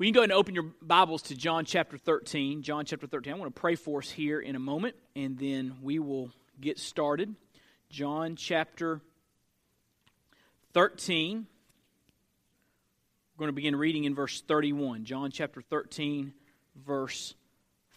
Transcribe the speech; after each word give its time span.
You 0.00 0.06
can 0.06 0.12
go 0.12 0.20
ahead 0.20 0.30
and 0.30 0.38
open 0.38 0.54
your 0.54 0.66
Bibles 0.80 1.22
to 1.22 1.34
John 1.34 1.64
chapter 1.64 1.98
13. 1.98 2.62
John 2.62 2.84
chapter 2.84 3.08
13. 3.08 3.32
I 3.32 3.36
want 3.36 3.52
to 3.52 3.60
pray 3.60 3.74
for 3.74 3.98
us 3.98 4.08
here 4.08 4.38
in 4.38 4.54
a 4.54 4.60
moment, 4.60 4.94
and 5.16 5.36
then 5.36 5.78
we 5.82 5.98
will 5.98 6.30
get 6.60 6.78
started. 6.78 7.34
John 7.90 8.36
chapter 8.36 9.00
13. 10.72 11.48
We're 13.34 13.38
going 13.40 13.48
to 13.48 13.52
begin 13.52 13.74
reading 13.74 14.04
in 14.04 14.14
verse 14.14 14.40
31. 14.40 15.04
John 15.04 15.32
chapter 15.32 15.60
13, 15.60 16.32
verse 16.76 17.34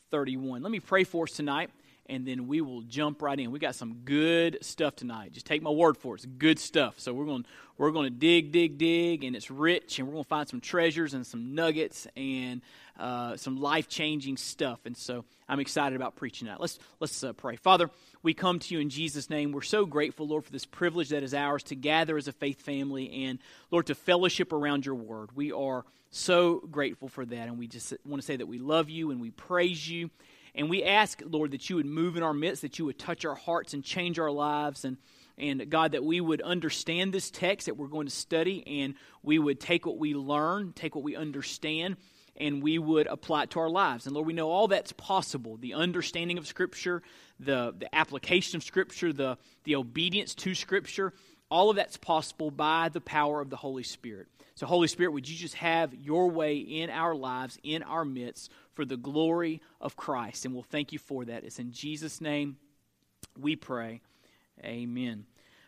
31. 0.10 0.64
Let 0.64 0.72
me 0.72 0.80
pray 0.80 1.04
for 1.04 1.26
us 1.26 1.32
tonight 1.34 1.70
and 2.12 2.28
then 2.28 2.46
we 2.46 2.60
will 2.60 2.82
jump 2.82 3.22
right 3.22 3.40
in. 3.40 3.52
We 3.52 3.60
got 3.60 3.74
some 3.74 4.02
good 4.04 4.58
stuff 4.62 4.98
tonight. 4.98 5.32
Just 5.32 5.46
take 5.46 5.64
my 5.64 5.70
word 5.70 5.98
for 5.98 6.14
it. 6.14 6.18
It's 6.18 6.26
good 6.26 6.60
stuff. 6.60 7.00
So 7.00 7.14
we're 7.14 7.26
going 7.26 7.46
we're 7.78 7.92
going 7.92 8.12
to 8.12 8.20
dig, 8.20 8.52
dig, 8.52 8.78
dig, 8.78 9.24
and 9.24 9.36
it's 9.36 9.50
rich, 9.50 9.98
and 9.98 10.08
we're 10.08 10.14
going 10.14 10.26
to 10.26 10.30
find 10.30 10.48
some 10.48 10.60
treasures 10.60 11.14
and 11.14 11.26
some 11.26 11.56
nuggets 11.56 12.06
and 12.18 12.62
uh, 13.00 13.38
some 13.38 13.60
life 13.60 13.88
changing 13.88 14.38
stuff. 14.38 14.82
And 14.86 14.96
so 14.96 15.24
I'm 15.48 15.60
excited 15.62 15.96
about 15.96 16.18
preaching 16.18 16.48
that. 16.48 16.60
Let's 16.60 16.78
let's 17.00 17.24
uh, 17.24 17.32
pray. 17.32 17.56
Father, 17.56 17.90
we 18.22 18.34
come 18.34 18.60
to 18.60 18.76
you 18.76 18.82
in 18.82 18.90
Jesus' 18.90 19.30
name. 19.30 19.54
We're 19.54 19.62
so 19.62 19.86
grateful, 19.86 20.28
Lord, 20.28 20.44
for 20.44 20.52
this 20.52 20.66
privilege 20.66 21.10
that 21.10 21.24
is 21.24 21.34
ours 21.34 21.64
to 21.64 21.76
gather 21.76 22.18
as 22.18 22.28
a 22.28 22.34
faith 22.34 22.62
family 22.62 23.26
and 23.26 23.40
Lord 23.72 23.88
to 23.88 23.96
fellowship 23.96 24.52
around 24.52 24.86
your 24.86 24.96
word. 24.96 25.30
We 25.34 25.54
are 25.54 25.86
so 26.10 26.60
grateful 26.70 27.08
for 27.08 27.26
that, 27.26 27.48
and 27.48 27.58
we 27.58 27.68
just 27.68 27.94
want 28.06 28.22
to 28.22 28.26
say 28.26 28.36
that 28.36 28.48
we 28.48 28.60
love 28.60 28.90
you 28.90 29.12
and 29.12 29.22
we 29.22 29.32
praise 29.32 29.90
you 29.90 30.10
and 30.54 30.70
we 30.70 30.84
ask, 30.84 31.22
Lord, 31.26 31.52
that 31.52 31.70
you 31.70 31.78
would 31.78 31.86
move 31.86 32.18
in 32.18 32.24
our 32.24 32.34
midst, 32.34 32.62
that 32.62 32.78
you 32.78 32.86
would 32.86 33.00
touch 33.00 33.26
our 33.26 33.36
hearts 33.36 33.74
and 33.74 33.84
change 33.84 34.20
our 34.20 34.32
lives. 34.32 34.84
And, 34.84 34.98
and 35.38 35.70
God, 35.70 35.94
that 35.94 36.04
we 36.04 36.20
would 36.20 36.42
understand 36.42 37.14
this 37.14 37.32
text 37.32 37.68
that 37.68 37.78
we're 37.78 37.88
going 37.88 38.08
to 38.08 38.14
study 38.14 38.82
and 38.82 38.96
we 39.24 39.40
would 39.40 39.60
take 39.60 39.86
what 39.86 39.98
we 39.98 40.14
learn, 40.14 40.74
take 40.74 40.94
what 40.94 41.06
we 41.06 41.16
understand, 41.16 41.96
and 42.36 42.62
we 42.62 42.80
would 42.80 43.08
apply 43.08 43.44
it 43.44 43.50
to 43.52 43.60
our 43.60 43.70
lives. 43.70 44.06
And 44.06 44.14
Lord, 44.14 44.28
we 44.28 44.34
know 44.34 44.50
all 44.50 44.68
that's 44.68 44.92
possible 44.94 45.58
the 45.58 45.74
understanding 45.74 46.38
of 46.38 46.48
Scripture, 46.48 47.02
the, 47.40 47.74
the 47.78 47.94
application 47.96 48.58
of 48.58 48.64
Scripture, 48.64 49.14
the, 49.14 49.38
the 49.64 49.76
obedience 49.76 50.36
to 50.36 50.54
Scripture. 50.54 51.14
All 51.52 51.70
of 51.70 51.76
that's 51.76 51.98
possible 51.98 52.50
by 52.50 52.90
the 52.90 53.02
power 53.02 53.42
of 53.42 53.50
the 53.50 53.58
Holy 53.58 53.84
Spirit. 53.84 54.28
So, 54.56 54.66
Holy 54.66 54.88
Spirit, 54.88 55.12
would 55.12 55.28
you 55.28 55.36
just 55.36 55.56
have 55.56 55.94
your 55.94 56.30
way 56.30 56.58
in 56.58 56.90
our 56.90 57.14
lives, 57.14 57.60
in 57.62 57.84
our 57.84 58.06
midst, 58.06 58.50
for 58.74 58.86
the 58.86 58.98
glory 58.98 59.62
of 59.82 59.98
Christ? 59.98 60.46
And 60.46 60.54
we'll 60.54 60.64
thank 60.64 60.94
you 60.94 61.00
for 61.00 61.26
that. 61.26 61.44
It's 61.44 61.60
in 61.60 61.74
Jesus' 61.74 62.22
name 62.22 62.56
we 63.38 63.56
pray. 63.56 64.02
Amen. 64.64 65.26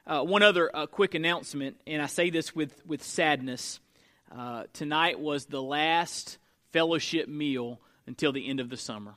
Uh, 0.07 0.21
one 0.21 0.41
other 0.41 0.73
uh, 0.73 0.85
quick 0.85 1.15
announcement, 1.15 1.77
and 1.85 2.01
I 2.01 2.07
say 2.07 2.29
this 2.29 2.55
with, 2.55 2.85
with 2.85 3.03
sadness. 3.03 3.79
Uh, 4.35 4.63
tonight 4.73 5.19
was 5.19 5.45
the 5.45 5.61
last 5.61 6.37
fellowship 6.71 7.27
meal 7.27 7.79
until 8.07 8.31
the 8.31 8.47
end 8.49 8.59
of 8.59 8.69
the 8.69 8.77
summer. 8.77 9.15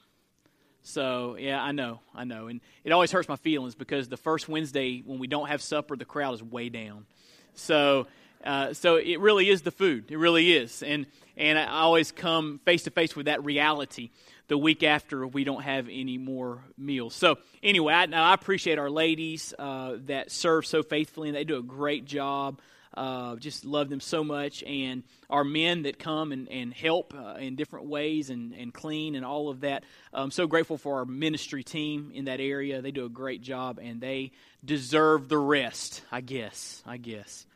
So, 0.87 1.37
yeah, 1.37 1.61
I 1.61 1.73
know, 1.73 1.99
I 2.15 2.23
know. 2.23 2.47
And 2.47 2.61
it 2.85 2.93
always 2.93 3.11
hurts 3.11 3.29
my 3.29 3.35
feelings 3.35 3.75
because 3.75 4.09
the 4.09 4.17
first 4.17 4.49
Wednesday 4.49 5.03
when 5.05 5.19
we 5.19 5.27
don't 5.27 5.49
have 5.49 5.61
supper, 5.61 5.97
the 5.97 6.05
crowd 6.05 6.35
is 6.35 6.45
way 6.45 6.69
down. 6.69 7.07
So, 7.55 8.07
uh, 8.45 8.73
so 8.73 8.95
it 8.95 9.19
really 9.19 9.51
is 9.51 9.63
the 9.63 9.73
food. 9.73 10.13
It 10.13 10.17
really 10.17 10.53
is. 10.53 10.85
And, 10.85 11.07
and 11.37 11.59
I 11.59 11.67
always 11.67 12.13
come 12.13 12.61
face 12.65 12.85
to 12.85 12.93
face 12.93 13.17
with 13.17 13.27
that 13.27 13.45
reality 13.45 14.11
the 14.47 14.57
week 14.57 14.85
after 14.85 15.27
we 15.27 15.43
don't 15.43 15.63
have 15.63 15.89
any 15.89 16.19
more 16.19 16.63
meals. 16.79 17.17
So, 17.17 17.39
anyway, 17.65 17.93
I, 17.93 18.05
I 18.05 18.33
appreciate 18.33 18.79
our 18.79 18.89
ladies 18.89 19.53
uh, 19.59 19.97
that 20.07 20.31
serve 20.31 20.67
so 20.67 20.85
faithfully, 20.85 21.29
and 21.29 21.37
they 21.37 21.43
do 21.43 21.57
a 21.57 21.65
great 21.65 22.05
job. 22.05 22.61
Uh, 22.97 23.37
just 23.37 23.65
love 23.65 23.89
them 23.89 24.01
so 24.01 24.25
much. 24.25 24.63
And 24.63 25.03
our 25.29 25.45
men 25.45 25.83
that 25.83 25.99
come 25.99 26.33
and, 26.33 26.49
and 26.49 26.73
help 26.73 27.15
uh, 27.15 27.35
in 27.39 27.57
different 27.57 27.87
ways 27.87 28.31
and, 28.31 28.55
and 28.55 28.73
clean 28.73 29.15
and 29.15 29.25
all 29.25 29.49
of 29.49 29.61
that. 29.61 29.85
I'm 30.13 30.31
so 30.31 30.47
grateful 30.47 30.79
for 30.79 30.99
our 30.99 31.05
ministry 31.05 31.63
team 31.63 32.11
in 32.15 32.25
that 32.25 32.41
area. 32.41 32.81
They 32.81 32.91
do 32.91 33.05
a 33.05 33.11
great 33.11 33.43
job, 33.43 33.79
and 33.83 34.01
they 34.01 34.33
deserve 34.65 35.29
the 35.29 35.39
rest, 35.39 36.03
I 36.11 36.21
guess. 36.23 36.83
I 36.87 36.97
guess. 36.97 37.47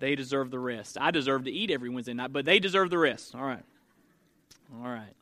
They 0.00 0.14
deserve 0.14 0.50
the 0.50 0.58
rest. 0.58 0.98
I 1.00 1.10
deserve 1.10 1.44
to 1.44 1.50
eat 1.50 1.70
every 1.70 1.88
Wednesday 1.88 2.14
night, 2.14 2.32
but 2.32 2.44
they 2.44 2.58
deserve 2.58 2.90
the 2.90 2.98
rest. 2.98 3.34
All 3.34 3.44
right. 3.44 3.64
All 4.82 4.90
right. 4.90 5.14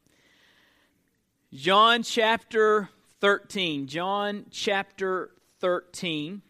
John 1.53 2.03
chapter 2.03 2.89
13. 3.21 3.87
John 3.87 4.47
chapter 4.51 5.31
13. 5.61 6.43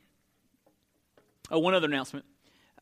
Oh, 1.50 1.58
one 1.58 1.74
other 1.74 1.86
announcement. 1.86 2.24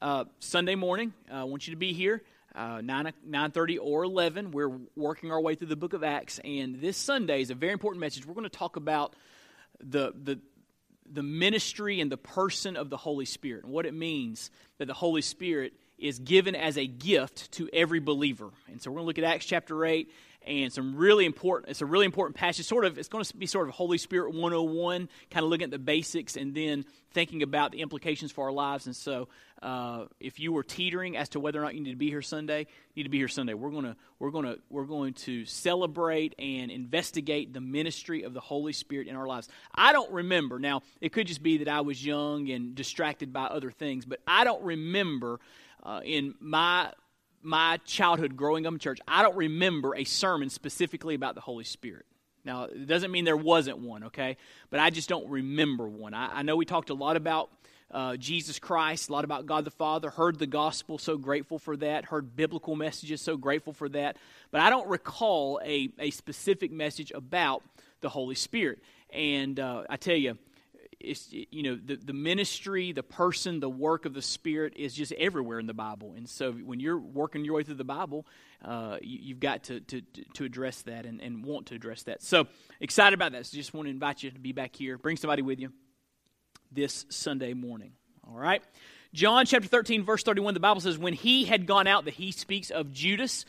Uh, 0.03 0.25
Sunday 0.38 0.77
morning, 0.77 1.12
uh, 1.31 1.41
I 1.41 1.44
want 1.44 1.66
you 1.66 1.72
to 1.75 1.78
be 1.78 1.93
here. 1.93 2.22
Uh, 2.55 2.81
9 2.81 3.12
9.30 3.28 3.78
or 3.81 4.03
11 4.03 4.50
we're 4.50 4.72
working 4.97 5.31
our 5.31 5.41
way 5.41 5.55
through 5.55 5.69
the 5.69 5.77
book 5.77 5.93
of 5.93 6.03
acts 6.03 6.41
and 6.43 6.81
this 6.81 6.97
sunday 6.97 7.43
is 7.43 7.50
a 7.50 7.55
very 7.55 7.72
important 7.72 8.00
message 8.00 8.27
we're 8.27 8.34
going 8.34 8.43
to 8.43 8.49
talk 8.49 8.75
about 8.75 9.15
the, 9.78 10.12
the, 10.21 10.41
the 11.12 11.22
ministry 11.22 12.00
and 12.00 12.11
the 12.11 12.16
person 12.16 12.77
of 12.77 12.91
the 12.91 12.97
Holy 12.97 13.25
Spirit 13.25 13.62
and 13.62 13.72
what 13.72 13.87
it 13.87 13.94
means 13.94 14.50
that 14.78 14.87
the 14.87 14.94
Holy 14.94 15.22
Spirit 15.22 15.75
is 15.99 16.19
given 16.19 16.55
as 16.55 16.77
a 16.77 16.87
gift 16.87 17.53
to 17.53 17.69
every 17.72 18.00
believer. 18.00 18.50
And 18.69 18.81
so 18.81 18.91
we're 18.91 18.97
going 18.97 19.05
to 19.05 19.06
look 19.06 19.19
at 19.19 19.25
Acts 19.25 19.47
chapter 19.47 19.84
8 19.84 20.11
and 20.46 20.72
some 20.72 20.96
really 20.96 21.26
important 21.26 21.70
it's 21.70 21.82
a 21.82 21.86
really 21.86 22.06
important 22.06 22.36
passage 22.36 22.66
sort 22.66 22.84
of 22.84 22.98
it's 22.98 23.08
going 23.08 23.22
to 23.22 23.36
be 23.36 23.46
sort 23.46 23.68
of 23.68 23.74
holy 23.74 23.98
spirit 23.98 24.32
101 24.34 25.08
kind 25.30 25.44
of 25.44 25.50
looking 25.50 25.64
at 25.64 25.70
the 25.70 25.78
basics 25.78 26.36
and 26.36 26.54
then 26.54 26.84
thinking 27.12 27.42
about 27.42 27.72
the 27.72 27.80
implications 27.80 28.30
for 28.30 28.46
our 28.46 28.52
lives. 28.52 28.86
And 28.86 28.94
so 28.94 29.28
uh, 29.62 30.04
if 30.20 30.38
you 30.38 30.52
were 30.52 30.62
teetering 30.62 31.16
as 31.16 31.30
to 31.30 31.40
whether 31.40 31.58
or 31.58 31.62
not 31.62 31.74
you 31.74 31.80
need 31.80 31.90
to 31.90 31.96
be 31.96 32.08
here 32.08 32.22
sunday 32.22 32.60
you 32.60 33.00
need 33.00 33.02
to 33.04 33.10
be 33.10 33.18
here 33.18 33.28
sunday. 33.28 33.54
We're 33.54 33.70
going 33.70 33.84
to 33.84 33.96
we're 34.18 34.30
going 34.30 34.46
to 34.46 34.58
we're 34.70 34.84
going 34.84 35.14
to 35.14 35.44
celebrate 35.44 36.34
and 36.38 36.70
investigate 36.70 37.52
the 37.52 37.60
ministry 37.60 38.22
of 38.22 38.32
the 38.32 38.40
holy 38.40 38.72
spirit 38.72 39.08
in 39.08 39.16
our 39.16 39.26
lives. 39.26 39.48
I 39.74 39.92
don't 39.92 40.10
remember 40.12 40.58
now 40.58 40.82
it 41.00 41.12
could 41.12 41.26
just 41.26 41.42
be 41.42 41.58
that 41.58 41.68
i 41.68 41.80
was 41.80 42.04
young 42.04 42.50
and 42.50 42.74
distracted 42.74 43.32
by 43.32 43.44
other 43.44 43.70
things 43.70 44.04
but 44.04 44.20
i 44.26 44.44
don't 44.44 44.62
remember 44.62 45.40
uh, 45.82 46.00
in 46.04 46.34
my 46.40 46.92
my 47.42 47.78
childhood 47.84 48.36
growing 48.36 48.66
up 48.66 48.72
in 48.72 48.78
church, 48.78 49.00
I 49.08 49.22
don't 49.22 49.36
remember 49.36 49.94
a 49.96 50.04
sermon 50.04 50.50
specifically 50.50 51.14
about 51.14 51.34
the 51.34 51.40
Holy 51.40 51.64
Spirit. 51.64 52.06
Now, 52.44 52.64
it 52.64 52.86
doesn't 52.86 53.10
mean 53.10 53.24
there 53.24 53.36
wasn't 53.36 53.78
one, 53.78 54.04
okay? 54.04 54.36
But 54.70 54.80
I 54.80 54.90
just 54.90 55.08
don't 55.08 55.28
remember 55.28 55.88
one. 55.88 56.14
I, 56.14 56.38
I 56.38 56.42
know 56.42 56.56
we 56.56 56.64
talked 56.64 56.90
a 56.90 56.94
lot 56.94 57.16
about 57.16 57.50
uh, 57.90 58.16
Jesus 58.16 58.58
Christ, 58.58 59.08
a 59.08 59.12
lot 59.12 59.24
about 59.24 59.46
God 59.46 59.64
the 59.64 59.70
Father, 59.70 60.10
heard 60.10 60.38
the 60.38 60.46
gospel, 60.46 60.96
so 60.96 61.16
grateful 61.16 61.58
for 61.58 61.76
that, 61.78 62.06
heard 62.06 62.36
biblical 62.36 62.76
messages, 62.76 63.20
so 63.20 63.36
grateful 63.36 63.72
for 63.72 63.88
that. 63.90 64.16
But 64.50 64.60
I 64.60 64.70
don't 64.70 64.88
recall 64.88 65.60
a, 65.64 65.90
a 65.98 66.10
specific 66.10 66.70
message 66.70 67.10
about 67.14 67.62
the 68.00 68.08
Holy 68.08 68.36
Spirit. 68.36 68.78
And 69.12 69.58
uh, 69.58 69.84
I 69.90 69.96
tell 69.96 70.16
you, 70.16 70.38
it's 71.00 71.28
you 71.33 71.62
know 71.62 71.78
the, 71.83 71.97
the 71.97 72.12
ministry 72.12 72.93
the 72.93 73.03
person 73.03 73.61
the 73.61 73.69
work 73.69 74.05
of 74.05 74.15
the 74.15 74.22
spirit 74.22 74.75
is 74.77 74.94
just 74.94 75.12
everywhere 75.12 75.59
in 75.59 75.66
the 75.66 75.75
bible. 75.75 76.15
And 76.16 76.28
so 76.28 76.53
when 76.53 76.81
you're 76.81 76.99
working 76.99 77.44
your 77.44 77.55
way 77.55 77.62
through 77.62 77.77
the 77.77 77.84
bible 77.84 78.27
uh, 78.65 78.99
you, 79.00 79.34
have 79.34 79.41
got 79.41 79.65
to, 79.65 79.81
to, 79.81 80.03
to 80.34 80.44
address 80.44 80.83
that 80.83 81.06
and, 81.06 81.21
and 81.21 81.44
want 81.44 81.66
to 81.66 81.75
address 81.75 82.03
that. 82.03 82.22
So 82.22 82.47
excited 82.78 83.15
about 83.15 83.33
that. 83.33 83.47
So 83.47 83.56
just 83.56 83.72
want 83.72 83.87
to 83.87 83.91
invite 83.91 84.22
you 84.22 84.31
to 84.31 84.38
be 84.38 84.53
back 84.53 84.77
here. 84.77 84.99
Bring 84.99 85.16
somebody 85.16 85.43
with 85.43 85.59
you 85.59 85.72
this 86.71 87.06
sunday 87.09 87.55
morning. 87.55 87.93
All 88.28 88.37
right. 88.37 88.62
John 89.15 89.47
chapter 89.47 89.67
13 89.67 90.05
verse 90.05 90.22
31 90.22 90.55
the 90.55 90.61
bible 90.61 90.81
says 90.81 90.99
when 90.99 91.15
he 91.15 91.44
had 91.44 91.67
gone 91.67 91.87
out 91.87 92.05
that 92.05 92.15
he 92.15 92.31
speaks 92.31 92.71
of 92.71 92.93
judas 92.93 93.44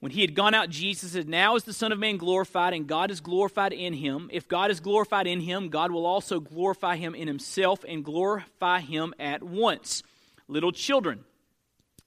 when 0.00 0.12
he 0.12 0.20
had 0.20 0.34
gone 0.34 0.52
out, 0.52 0.68
Jesus 0.68 1.12
said, 1.12 1.28
Now 1.28 1.56
is 1.56 1.64
the 1.64 1.72
Son 1.72 1.90
of 1.90 1.98
Man 1.98 2.18
glorified, 2.18 2.74
and 2.74 2.86
God 2.86 3.10
is 3.10 3.20
glorified 3.20 3.72
in 3.72 3.94
him. 3.94 4.28
If 4.32 4.46
God 4.46 4.70
is 4.70 4.80
glorified 4.80 5.26
in 5.26 5.40
him, 5.40 5.70
God 5.70 5.90
will 5.90 6.04
also 6.04 6.38
glorify 6.38 6.96
him 6.96 7.14
in 7.14 7.26
himself 7.26 7.82
and 7.88 8.04
glorify 8.04 8.80
him 8.80 9.14
at 9.18 9.42
once. 9.42 10.02
Little 10.48 10.72
children, 10.72 11.24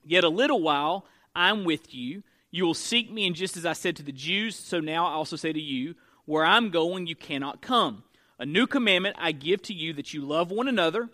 yet 0.03 0.23
a 0.23 0.29
little 0.29 0.61
while 0.61 1.05
I'm 1.35 1.65
with 1.65 1.93
you. 1.93 2.23
You 2.51 2.65
will 2.65 2.75
seek 2.75 3.11
me, 3.11 3.25
and 3.25 3.35
just 3.35 3.57
as 3.57 3.65
I 3.65 3.73
said 3.73 3.95
to 3.97 4.03
the 4.03 4.11
Jews, 4.11 4.55
so 4.55 4.79
now 4.79 5.05
I 5.07 5.11
also 5.11 5.35
say 5.35 5.51
to 5.51 5.59
you, 5.59 5.95
Where 6.25 6.45
I'm 6.45 6.69
going, 6.69 7.07
you 7.07 7.15
cannot 7.15 7.61
come. 7.61 8.03
A 8.37 8.45
new 8.45 8.67
commandment 8.67 9.15
I 9.19 9.31
give 9.31 9.63
to 9.63 9.73
you 9.73 9.93
that 9.93 10.13
you 10.13 10.21
love 10.21 10.51
one 10.51 10.67
another. 10.67 11.09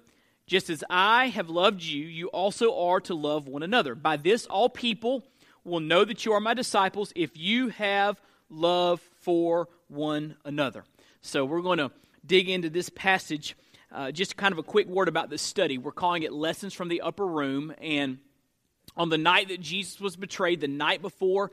Just 0.46 0.70
as 0.70 0.84
I 0.90 1.30
have 1.30 1.50
loved 1.50 1.82
you, 1.82 2.06
you 2.06 2.28
also 2.28 2.78
are 2.78 3.00
to 3.02 3.16
love 3.16 3.48
one 3.48 3.64
another. 3.64 3.96
By 3.96 4.18
this, 4.18 4.46
all 4.46 4.70
people 4.70 5.24
will 5.66 5.82
know 5.82 6.06
that 6.06 6.26
you 6.26 6.32
are 6.32 6.40
my 6.40 6.54
disciples 6.54 7.12
if 7.16 7.36
you 7.36 7.70
have 7.70 8.22
love 8.50 9.02
for 9.22 9.68
one 9.88 10.38
another. 10.46 10.86
So 11.22 11.44
we're 11.44 11.62
going 11.62 11.80
to 11.80 11.92
dig 12.26 12.50
into 12.50 12.70
this 12.70 12.90
passage. 12.90 13.58
Uh, 13.92 14.12
just 14.12 14.38
kind 14.38 14.52
of 14.52 14.60
a 14.60 14.64
quick 14.64 14.88
word 14.88 15.08
about 15.08 15.30
this 15.30 15.42
study. 15.42 15.78
We're 15.78 15.92
calling 15.92 16.24
it 16.24 16.32
Lessons 16.32 16.74
from 16.74 16.88
the 16.88 17.02
Upper 17.02 17.26
Room. 17.26 17.74
And 17.82 18.20
on 18.96 19.10
the 19.10 19.18
night 19.18 19.48
that 19.50 19.60
Jesus 19.60 20.00
was 20.00 20.16
betrayed, 20.16 20.62
the 20.62 20.68
night 20.68 21.02
before 21.02 21.52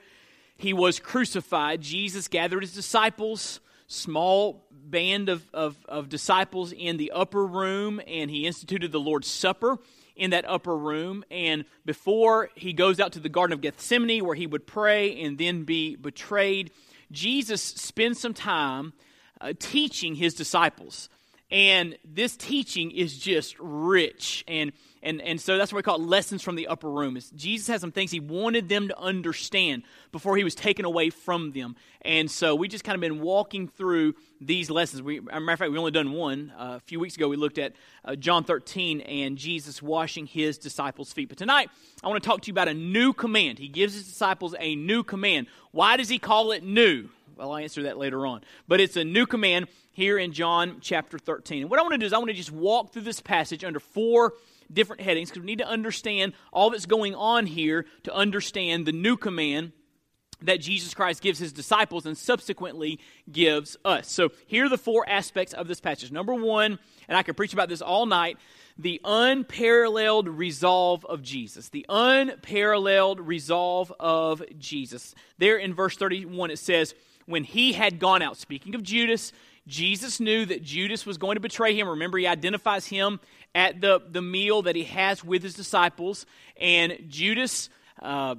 he 0.56 0.72
was 0.72 1.00
crucified, 1.00 1.80
Jesus 1.80 2.28
gathered 2.28 2.62
his 2.62 2.74
disciples, 2.74 3.60
small 3.86 4.66
band 4.70 5.28
of, 5.28 5.42
of, 5.54 5.76
of 5.88 6.08
disciples 6.08 6.72
in 6.72 6.98
the 6.98 7.12
upper 7.12 7.44
room, 7.44 8.00
and 8.06 8.30
he 8.30 8.46
instituted 8.46 8.92
the 8.92 9.00
Lord's 9.00 9.28
Supper 9.28 9.78
in 10.16 10.30
that 10.30 10.48
upper 10.48 10.76
room. 10.76 11.24
And 11.30 11.64
before 11.84 12.50
he 12.54 12.72
goes 12.72 13.00
out 13.00 13.12
to 13.12 13.20
the 13.20 13.28
Garden 13.28 13.52
of 13.52 13.60
Gethsemane, 13.60 14.24
where 14.24 14.34
he 14.34 14.46
would 14.46 14.66
pray 14.66 15.20
and 15.22 15.38
then 15.38 15.64
be 15.64 15.96
betrayed, 15.96 16.70
Jesus 17.10 17.62
spends 17.62 18.20
some 18.20 18.34
time 18.34 18.92
uh, 19.40 19.52
teaching 19.58 20.14
his 20.14 20.34
disciples. 20.34 21.08
And 21.52 21.99
this 22.02 22.34
teaching 22.34 22.90
is 22.90 23.19
just 23.19 23.56
rich. 23.60 24.43
And, 24.49 24.72
and, 25.02 25.20
and 25.20 25.38
so 25.38 25.58
that's 25.58 25.70
what 25.70 25.76
we 25.76 25.82
call 25.82 25.96
it 25.96 26.08
lessons 26.08 26.40
from 26.40 26.56
the 26.56 26.66
upper 26.66 26.90
room. 26.90 27.14
Is 27.19 27.28
Jesus 27.31 27.69
has 27.69 27.82
some 27.82 27.93
things 27.93 28.10
he 28.10 28.20
wanted 28.20 28.70
them 28.70 28.88
to 28.88 28.99
understand 28.99 29.82
before 30.12 30.38
he 30.38 30.44
was 30.44 30.54
taken 30.54 30.87
away 30.87 31.10
from 31.10 31.52
them. 31.52 31.76
And 32.00 32.31
so 32.31 32.54
we 32.54 32.69
just 32.69 32.84
kind 32.84 32.94
of 32.94 33.02
been 33.02 33.20
walking 33.20 33.69
through 33.69 34.14
these 34.40 34.70
lessons. 34.70 35.02
We, 35.02 35.20
matter 35.20 35.52
of 35.52 35.58
fact, 35.58 35.70
we 35.70 35.76
only 35.76 35.90
done 35.90 36.12
one. 36.12 36.54
Uh, 36.58 36.76
a 36.76 36.81
few 36.81 36.99
weeks 36.99 37.16
ago, 37.16 37.28
we 37.28 37.37
looked 37.37 37.58
at 37.58 37.75
uh, 38.02 38.16
John 38.16 38.44
13 38.44 39.02
and 39.02 39.37
Jesus 39.37 39.82
washing 39.82 40.25
his 40.25 40.56
disciples' 40.56 41.12
feet. 41.12 41.28
But 41.28 41.37
tonight, 41.37 41.69
I 42.02 42.08
want 42.08 42.22
to 42.22 42.26
talk 42.26 42.40
to 42.40 42.46
you 42.46 42.55
about 42.55 42.69
a 42.69 42.75
new 42.75 43.12
command. 43.12 43.58
He 43.58 43.69
gives 43.69 43.93
his 43.93 44.08
disciples 44.08 44.55
a 44.58 44.75
new 44.75 45.02
command. 45.02 45.48
Why 45.70 45.98
does 45.98 46.08
he 46.08 46.19
call 46.19 46.52
it 46.52 46.64
new? 46.64 47.10
I'll 47.38 47.56
answer 47.56 47.84
that 47.84 47.99
later 47.99 48.26
on. 48.26 48.43
But 48.69 48.81
it's 48.81 48.96
a 48.96 49.05
new 49.05 49.26
command 49.26 49.69
here 49.93 50.19
in 50.19 50.32
John 50.32 50.79
chapter 50.81 51.19
13. 51.19 51.62
And 51.62 51.70
what 51.70 51.79
I 51.79 51.82
want 51.82 51.93
to 51.93 51.99
do 51.99 52.06
is 52.06 52.12
I 52.12 52.19
want 52.19 52.31
to 52.31 52.34
just 52.34 52.52
walk 52.52 52.93
through 52.93 53.02
this 53.02 53.20
passage 53.20 53.64
under 53.64 53.81
four 53.81 54.34
different 54.73 55.02
headings 55.02 55.29
because 55.29 55.43
we 55.43 55.46
need 55.46 55.58
to 55.58 55.69
understand 55.69 56.32
all 56.52 56.70
that's 56.70 56.87
going 56.87 57.14
on 57.14 57.46
here 57.46 57.87
to 58.05 58.14
understand 58.14 58.87
the 58.87 58.93
new 58.93 59.17
command 59.17 59.73
that 60.43 60.61
Jesus 60.61 60.94
Christ 60.94 61.23
gives 61.23 61.38
his 61.38 61.52
disciples 61.52 62.06
and 62.06 62.17
subsequently 62.17 62.99
gives 63.31 63.76
us. 63.84 64.11
So 64.11 64.31
here 64.46 64.67
are 64.67 64.69
the 64.69 64.79
four 64.79 65.08
aspects 65.08 65.52
of 65.52 65.69
this 65.69 65.81
passage. 65.81 66.11
Number 66.11 66.34
one, 66.34 66.79
and 67.08 67.17
I 67.17 67.23
could 67.23 67.37
preach 67.37 67.52
about 67.52 67.69
this 67.69 67.82
all 67.82 68.06
night, 68.06 68.38
the 68.79 69.00
unparalleled 69.05 70.29
resolve 70.29 71.05
of 71.05 71.23
Jesus. 71.23 71.69
The 71.69 71.87
unparalleled 71.88 73.20
resolve 73.20 73.93
of 74.00 74.43
Jesus. 74.58 75.14
There 75.38 75.56
in 75.56 75.75
verse 75.75 75.96
31, 75.96 76.50
it 76.50 76.58
says, 76.58 76.94
When 77.32 77.44
he 77.44 77.73
had 77.73 77.99
gone 77.99 78.20
out, 78.20 78.37
speaking 78.37 78.75
of 78.75 78.82
Judas, 78.82 79.32
Jesus 79.67 80.20
knew 80.20 80.44
that 80.44 80.62
Judas 80.62 81.06
was 81.06 81.17
going 81.17 81.37
to 81.37 81.40
betray 81.40 81.75
him. 81.75 81.88
Remember, 81.88 82.19
he 82.19 82.26
identifies 82.26 82.87
him 82.87 83.20
at 83.55 83.81
the, 83.81 84.02
the 84.06 84.20
meal 84.20 84.61
that 84.61 84.76
he 84.76 84.84
has 84.84 85.25
with 85.25 85.43
his 85.43 85.55
disciples. 85.55 86.26
And 86.58 87.06
Judas 87.08 87.70
uh, 88.02 88.34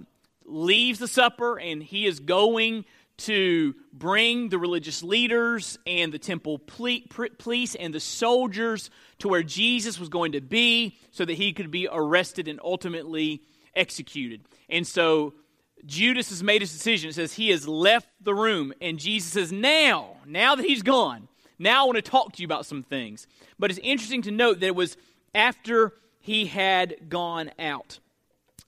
leaves 0.46 1.00
the 1.00 1.08
supper 1.08 1.58
and 1.60 1.82
he 1.82 2.06
is 2.06 2.20
going 2.20 2.86
to 3.18 3.74
bring 3.92 4.50
the 4.50 4.60
religious 4.60 5.02
leaders 5.02 5.80
and 5.88 6.14
the 6.14 6.20
temple 6.20 6.60
police 6.60 7.74
and 7.74 7.96
the 7.96 8.00
soldiers 8.00 8.92
to 9.18 9.28
where 9.28 9.42
Jesus 9.42 10.00
was 10.00 10.10
going 10.10 10.34
to 10.34 10.42
be 10.42 11.00
so 11.10 11.26
that 11.26 11.34
he 11.34 11.52
could 11.52 11.72
be 11.72 11.88
arrested 11.92 12.48
and 12.48 12.60
ultimately 12.64 13.42
executed. 13.76 14.42
And 14.70 14.86
so 14.86 15.34
Judas 15.86 16.30
has 16.30 16.42
made 16.42 16.62
his 16.62 16.72
decision. 16.72 17.10
It 17.10 17.14
says 17.14 17.34
he 17.34 17.50
has 17.50 17.68
left 17.68 18.08
the 18.22 18.34
room, 18.34 18.74
and 18.82 19.00
Jesus 19.00 19.32
says, 19.32 19.52
Now, 19.52 20.18
now 20.26 20.56
that 20.56 20.66
he's 20.66 20.82
gone, 20.82 21.28
now 21.60 21.84
I 21.84 21.86
want 21.86 21.98
to 21.98 22.02
talk 22.02 22.34
to 22.34 22.42
you 22.42 22.46
about 22.46 22.66
some 22.66 22.84
things. 22.84 23.28
But 23.60 23.70
it's 23.70 23.80
interesting 23.84 24.22
to 24.24 24.32
note 24.32 24.60
that 24.60 24.68
it 24.68 24.76
was 24.76 24.98
after 25.36 25.94
he 26.20 26.46
had 26.46 27.10
gone 27.10 27.52
out. 27.60 28.00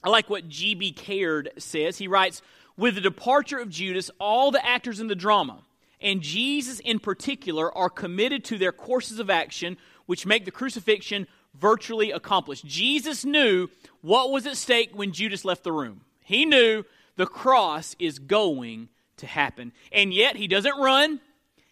I 0.04 0.10
like 0.10 0.30
what 0.30 0.50
G.B. 0.50 0.92
Caird 0.92 1.52
says. 1.58 1.98
He 1.98 2.08
writes, 2.08 2.42
With 2.78 2.96
the 2.96 3.02
departure 3.02 3.58
of 3.58 3.70
Judas, 3.70 4.12
all 4.20 4.52
the 4.52 4.66
actors 4.66 5.00
in 5.00 5.08
the 5.08 5.16
drama, 5.16 5.64
and 6.02 6.22
Jesus 6.22 6.80
in 6.82 7.00
particular, 7.00 7.76
are 7.76 7.90
committed 7.90 8.44
to 8.46 8.58
their 8.58 8.72
courses 8.72 9.20
of 9.20 9.30
action, 9.30 9.78
which 10.06 10.26
make 10.26 10.46
the 10.46 10.52
crucifixion 10.52 11.28
virtually 11.60 12.12
accomplished. 12.12 12.66
Jesus 12.66 13.26
knew 13.26 13.70
what 14.02 14.32
was 14.32 14.46
at 14.46 14.58
stake 14.58 14.92
when 14.94 15.14
Judas 15.14 15.46
left 15.46 15.64
the 15.64 15.72
room. 15.72 16.02
He 16.24 16.46
knew 16.46 16.84
the 17.16 17.26
cross 17.26 17.96
is 18.00 18.20
going 18.20 18.90
to 19.18 19.28
happen. 19.28 19.72
And 19.92 20.14
yet, 20.14 20.36
he 20.36 20.48
doesn't 20.48 20.78
run. 20.78 21.22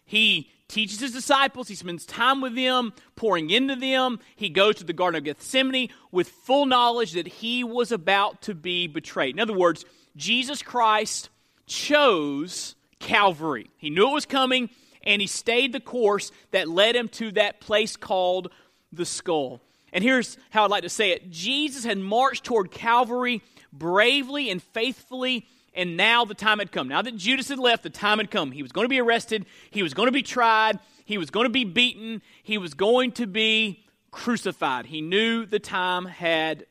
He 0.04 0.50
teaches 0.68 1.00
his 1.00 1.12
disciples, 1.12 1.68
he 1.68 1.74
spends 1.74 2.06
time 2.06 2.40
with 2.40 2.54
them, 2.54 2.92
pouring 3.16 3.50
into 3.50 3.76
them. 3.76 4.18
He 4.34 4.48
goes 4.48 4.76
to 4.76 4.84
the 4.84 4.92
Garden 4.92 5.18
of 5.18 5.24
Gethsemane 5.24 5.90
with 6.10 6.28
full 6.28 6.66
knowledge 6.66 7.12
that 7.12 7.28
he 7.28 7.62
was 7.62 7.92
about 7.92 8.42
to 8.42 8.54
be 8.54 8.86
betrayed. 8.86 9.34
In 9.34 9.40
other 9.40 9.56
words, 9.56 9.84
Jesus 10.16 10.62
Christ 10.62 11.28
chose 11.66 12.74
Calvary. 12.98 13.70
He 13.76 13.90
knew 13.90 14.10
it 14.10 14.14
was 14.14 14.26
coming, 14.26 14.70
and 15.02 15.20
he 15.20 15.28
stayed 15.28 15.72
the 15.72 15.80
course 15.80 16.32
that 16.50 16.68
led 16.68 16.96
him 16.96 17.08
to 17.08 17.32
that 17.32 17.60
place 17.60 17.96
called 17.96 18.50
the 18.92 19.06
skull. 19.06 19.60
And 19.92 20.02
here's 20.02 20.38
how 20.50 20.64
I'd 20.64 20.70
like 20.70 20.82
to 20.82 20.88
say 20.88 21.12
it 21.12 21.30
Jesus 21.30 21.84
had 21.84 21.98
marched 21.98 22.44
toward 22.44 22.70
Calvary 22.70 23.42
bravely 23.78 24.50
and 24.50 24.62
faithfully, 24.62 25.46
and 25.74 25.96
now 25.96 26.24
the 26.24 26.34
time 26.34 26.58
had 26.58 26.72
come. 26.72 26.88
Now 26.88 27.02
that 27.02 27.16
Judas 27.16 27.48
had 27.48 27.58
left, 27.58 27.82
the 27.82 27.90
time 27.90 28.18
had 28.18 28.30
come. 28.30 28.52
He 28.52 28.62
was 28.62 28.72
going 28.72 28.84
to 28.84 28.90
be 28.90 29.00
arrested, 29.00 29.46
he 29.70 29.82
was 29.82 29.94
going 29.94 30.06
to 30.06 30.12
be 30.12 30.22
tried, 30.22 30.78
he 31.04 31.18
was 31.18 31.30
going 31.30 31.44
to 31.44 31.50
be 31.50 31.64
beaten, 31.64 32.22
he 32.42 32.58
was 32.58 32.74
going 32.74 33.12
to 33.12 33.26
be 33.26 33.84
crucified. 34.10 34.86
He 34.86 35.00
knew 35.00 35.44
the 35.44 35.58
time 35.58 36.06
had 36.06 36.66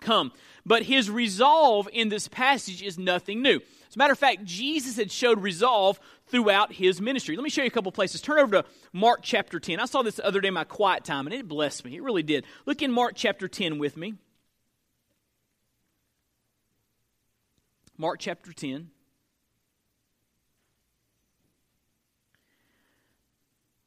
come. 0.00 0.32
But 0.64 0.84
his 0.84 1.10
resolve 1.10 1.88
in 1.92 2.08
this 2.08 2.28
passage 2.28 2.82
is 2.82 2.98
nothing 2.98 3.42
new. 3.42 3.60
As 3.88 3.96
a 3.96 3.98
matter 3.98 4.12
of 4.12 4.18
fact, 4.18 4.44
Jesus 4.44 4.96
had 4.96 5.10
showed 5.10 5.42
resolve 5.42 5.98
throughout 6.28 6.72
his 6.72 7.00
ministry. 7.00 7.34
Let 7.34 7.42
me 7.42 7.50
show 7.50 7.62
you 7.62 7.66
a 7.66 7.72
couple 7.72 7.90
places. 7.90 8.20
Turn 8.20 8.38
over 8.38 8.62
to 8.62 8.68
Mark 8.92 9.20
chapter 9.22 9.58
10. 9.58 9.80
I 9.80 9.86
saw 9.86 10.02
this 10.02 10.16
the 10.16 10.26
other 10.26 10.40
day 10.40 10.48
in 10.48 10.54
my 10.54 10.64
quiet 10.64 11.04
time, 11.04 11.26
and 11.26 11.34
it 11.34 11.48
blessed 11.48 11.84
me. 11.84 11.96
It 11.96 12.02
really 12.02 12.22
did. 12.22 12.44
Look 12.66 12.82
in 12.82 12.92
Mark 12.92 13.14
chapter 13.16 13.48
10 13.48 13.78
with 13.78 13.96
me. 13.96 14.14
Mark 18.00 18.18
chapter 18.18 18.50
10. 18.50 18.88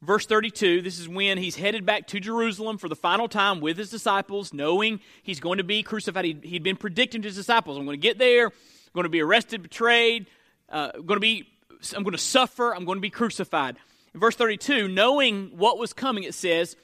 Verse 0.04 0.28
32, 0.28 0.84
this 0.84 1.00
is 1.00 1.10
when 1.10 1.40
he's 1.40 1.56
headed 1.56 1.84
back 1.84 2.06
to 2.10 2.20
Jerusalem 2.20 2.78
for 2.78 2.88
the 2.88 2.96
final 2.96 3.28
time 3.28 3.60
with 3.60 3.76
his 3.76 3.90
disciples, 3.90 4.54
knowing 4.54 5.00
he's 5.24 5.40
going 5.40 5.58
to 5.58 5.64
be 5.64 5.82
crucified. 5.82 6.26
He'd, 6.26 6.44
he'd 6.44 6.62
been 6.62 6.78
predicting 6.78 7.24
to 7.24 7.28
his 7.30 7.36
disciples, 7.36 7.76
I'm 7.76 7.86
going 7.86 8.00
to 8.00 8.08
get 8.08 8.20
there, 8.20 8.46
I'm 8.46 8.94
going 8.94 9.06
to 9.06 9.10
be 9.10 9.22
arrested, 9.22 9.64
betrayed, 9.64 10.28
uh, 10.70 10.92
I'm 10.94 11.08
going 11.08 11.18
to 11.18 11.20
be, 11.20 11.48
I'm 11.96 12.04
going 12.04 12.12
to 12.12 12.20
suffer, 12.20 12.76
I'm 12.76 12.86
going 12.86 12.98
to 12.98 13.02
be 13.02 13.10
crucified. 13.10 13.78
In 14.14 14.20
verse 14.20 14.36
32, 14.36 14.90
knowing 14.90 15.58
what 15.58 15.80
was 15.80 15.92
coming, 15.92 16.22
it 16.22 16.36
says, 16.36 16.76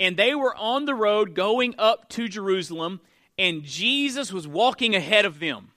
And 0.00 0.16
they 0.16 0.34
were 0.34 0.56
on 0.56 0.86
the 0.86 0.96
road 0.96 1.36
going 1.36 1.76
up 1.78 2.08
to 2.08 2.26
Jerusalem, 2.26 3.00
and 3.38 3.62
Jesus 3.62 4.32
was 4.32 4.48
walking 4.48 4.96
ahead 4.96 5.26
of 5.26 5.38
them. 5.38 5.71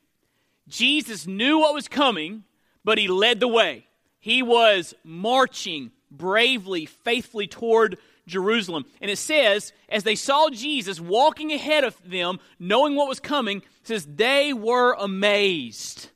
Jesus 0.68 1.28
knew 1.28 1.60
what 1.60 1.74
was 1.74 1.88
coming, 1.88 2.44
but 2.84 2.98
he 2.98 3.08
led 3.08 3.40
the 3.40 3.48
way. 3.48 3.88
He 4.20 4.42
was 4.42 4.94
marching 5.04 5.92
bravely, 6.10 6.86
faithfully 6.86 7.48
toward 7.48 7.98
Jerusalem. 8.28 8.86
And 9.02 9.12
it 9.12 9.18
says, 9.18 9.72
as 9.90 10.04
they 10.04 10.16
saw 10.16 10.50
Jesus 10.50 11.00
walking 11.00 11.52
ahead 11.52 11.84
of 11.84 11.96
them, 12.10 12.40
knowing 12.60 12.96
what 12.96 13.08
was 13.08 13.20
coming, 13.20 13.62
says 13.84 14.06
they 14.06 14.54
were 14.54 14.94
amazed. 14.94 16.10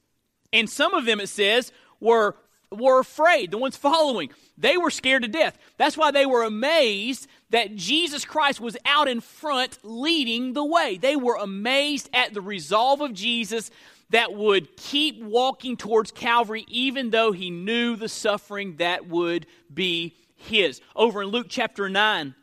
And 0.51 0.69
some 0.69 0.93
of 0.95 1.05
them, 1.05 1.19
it 1.19 1.29
says, 1.29 1.71
were, 1.99 2.35
were 2.71 2.99
afraid, 2.99 3.51
the 3.51 3.57
ones 3.59 3.77
following. 3.77 4.31
They 4.57 4.77
were 4.77 4.89
scared 4.89 5.21
to 5.21 5.27
death. 5.27 5.57
That's 5.77 5.97
why 5.97 6.09
they 6.09 6.25
were 6.25 6.43
amazed 6.43 7.27
that 7.51 7.75
Jesus 7.75 8.25
Christ 8.25 8.59
was 8.59 8.77
out 8.85 9.07
in 9.07 9.21
front 9.21 9.77
leading 9.83 10.53
the 10.53 10.65
way. 10.65 10.97
They 10.97 11.15
were 11.15 11.35
amazed 11.35 12.09
at 12.13 12.33
the 12.33 12.41
resolve 12.41 13.01
of 13.01 13.13
Jesus 13.13 13.69
that 14.09 14.33
would 14.33 14.75
keep 14.75 15.21
walking 15.21 15.77
towards 15.77 16.11
Calvary, 16.11 16.65
even 16.67 17.09
though 17.09 17.31
he 17.31 17.49
knew 17.49 17.95
the 17.95 18.09
suffering 18.09 18.77
that 18.77 19.07
would 19.07 19.45
be 19.73 20.15
his. 20.35 20.81
Over 20.95 21.21
in 21.21 21.29
Luke 21.29 21.47
chapter 21.49 21.89
9, 21.89 22.33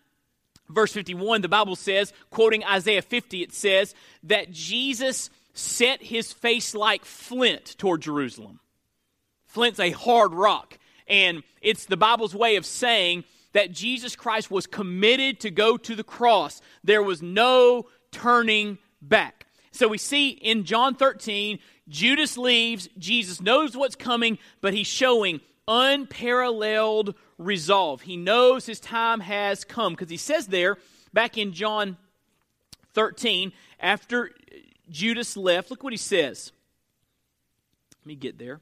verse 0.68 0.92
51, 0.92 1.42
the 1.42 1.48
Bible 1.48 1.76
says, 1.76 2.12
quoting 2.30 2.64
Isaiah 2.64 3.02
50, 3.02 3.42
it 3.42 3.52
says 3.52 3.94
that 4.24 4.52
Jesus 4.52 5.30
set 5.54 6.02
his 6.02 6.32
face 6.32 6.74
like 6.74 7.04
flint 7.04 7.76
toward 7.78 8.02
Jerusalem. 8.02 8.60
Flint's 9.46 9.80
a 9.80 9.90
hard 9.90 10.34
rock. 10.34 10.78
And 11.08 11.42
it's 11.62 11.86
the 11.86 11.96
Bible's 11.96 12.34
way 12.34 12.56
of 12.56 12.66
saying 12.66 13.24
that 13.52 13.72
Jesus 13.72 14.16
Christ 14.16 14.50
was 14.50 14.66
committed 14.66 15.40
to 15.40 15.50
go 15.50 15.76
to 15.78 15.94
the 15.94 16.04
cross. 16.04 16.60
There 16.84 17.02
was 17.02 17.22
no 17.22 17.86
turning 18.12 18.78
back. 19.00 19.45
So 19.76 19.88
we 19.88 19.98
see 19.98 20.30
in 20.30 20.64
John 20.64 20.94
13, 20.94 21.58
Judas 21.88 22.38
leaves. 22.38 22.88
Jesus 22.96 23.42
knows 23.42 23.76
what's 23.76 23.94
coming, 23.94 24.38
but 24.62 24.72
he's 24.72 24.86
showing 24.86 25.40
unparalleled 25.68 27.14
resolve. 27.36 28.00
He 28.00 28.16
knows 28.16 28.64
his 28.64 28.80
time 28.80 29.20
has 29.20 29.64
come 29.64 29.92
because 29.92 30.08
he 30.08 30.16
says 30.16 30.46
there, 30.46 30.78
back 31.12 31.36
in 31.36 31.52
John 31.52 31.98
13, 32.94 33.52
after 33.78 34.30
Judas 34.88 35.36
left, 35.36 35.70
look 35.70 35.84
what 35.84 35.92
he 35.92 35.98
says. 35.98 36.52
Let 38.00 38.06
me 38.06 38.14
get 38.14 38.38
there. 38.38 38.60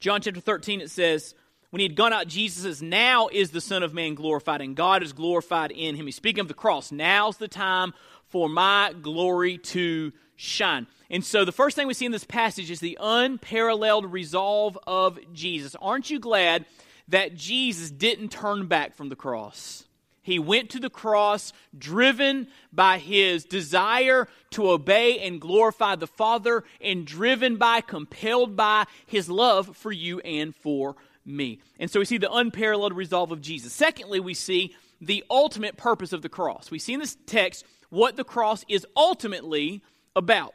John 0.00 0.22
chapter 0.22 0.40
13, 0.40 0.80
it 0.80 0.90
says, 0.90 1.34
When 1.70 1.80
he 1.80 1.86
had 1.86 1.96
gone 1.96 2.14
out, 2.14 2.28
Jesus 2.28 2.62
says, 2.62 2.82
Now 2.82 3.28
is 3.28 3.50
the 3.50 3.60
Son 3.60 3.82
of 3.82 3.92
Man 3.92 4.14
glorified, 4.14 4.62
and 4.62 4.74
God 4.74 5.02
is 5.02 5.12
glorified 5.12 5.70
in 5.70 5.96
him. 5.96 6.06
He's 6.06 6.16
speaking 6.16 6.40
of 6.40 6.48
the 6.48 6.54
cross. 6.54 6.90
Now's 6.90 7.36
the 7.36 7.48
time 7.48 7.92
for 8.26 8.48
my 8.48 8.94
glory 9.02 9.58
to 9.58 10.12
shine. 10.36 10.86
And 11.10 11.24
so 11.24 11.44
the 11.44 11.52
first 11.52 11.76
thing 11.76 11.86
we 11.86 11.94
see 11.94 12.06
in 12.06 12.12
this 12.12 12.24
passage 12.24 12.70
is 12.70 12.80
the 12.80 12.98
unparalleled 13.00 14.10
resolve 14.10 14.78
of 14.86 15.18
Jesus. 15.32 15.76
Aren't 15.80 16.10
you 16.10 16.18
glad 16.18 16.64
that 17.08 17.34
Jesus 17.34 17.90
didn't 17.90 18.30
turn 18.30 18.66
back 18.66 18.94
from 18.94 19.08
the 19.10 19.16
cross? 19.16 19.84
He 20.22 20.38
went 20.38 20.70
to 20.70 20.78
the 20.78 20.90
cross 20.90 21.54
driven 21.76 22.48
by 22.70 22.98
his 22.98 23.44
desire 23.44 24.28
to 24.50 24.70
obey 24.70 25.18
and 25.20 25.40
glorify 25.40 25.96
the 25.96 26.06
Father, 26.06 26.64
and 26.82 27.06
driven 27.06 27.56
by, 27.56 27.80
compelled 27.80 28.54
by 28.54 28.84
his 29.06 29.30
love 29.30 29.74
for 29.74 29.90
you 29.90 30.20
and 30.20 30.54
for 30.54 30.96
me. 31.28 31.60
And 31.78 31.90
so 31.90 32.00
we 32.00 32.04
see 32.04 32.18
the 32.18 32.32
unparalleled 32.32 32.94
resolve 32.94 33.30
of 33.30 33.40
Jesus. 33.40 33.72
Secondly, 33.72 34.20
we 34.20 34.34
see 34.34 34.74
the 35.00 35.24
ultimate 35.30 35.76
purpose 35.76 36.12
of 36.12 36.22
the 36.22 36.28
cross. 36.28 36.70
We 36.70 36.78
see 36.78 36.94
in 36.94 37.00
this 37.00 37.16
text 37.26 37.64
what 37.90 38.16
the 38.16 38.24
cross 38.24 38.64
is 38.68 38.86
ultimately 38.96 39.82
about. 40.16 40.54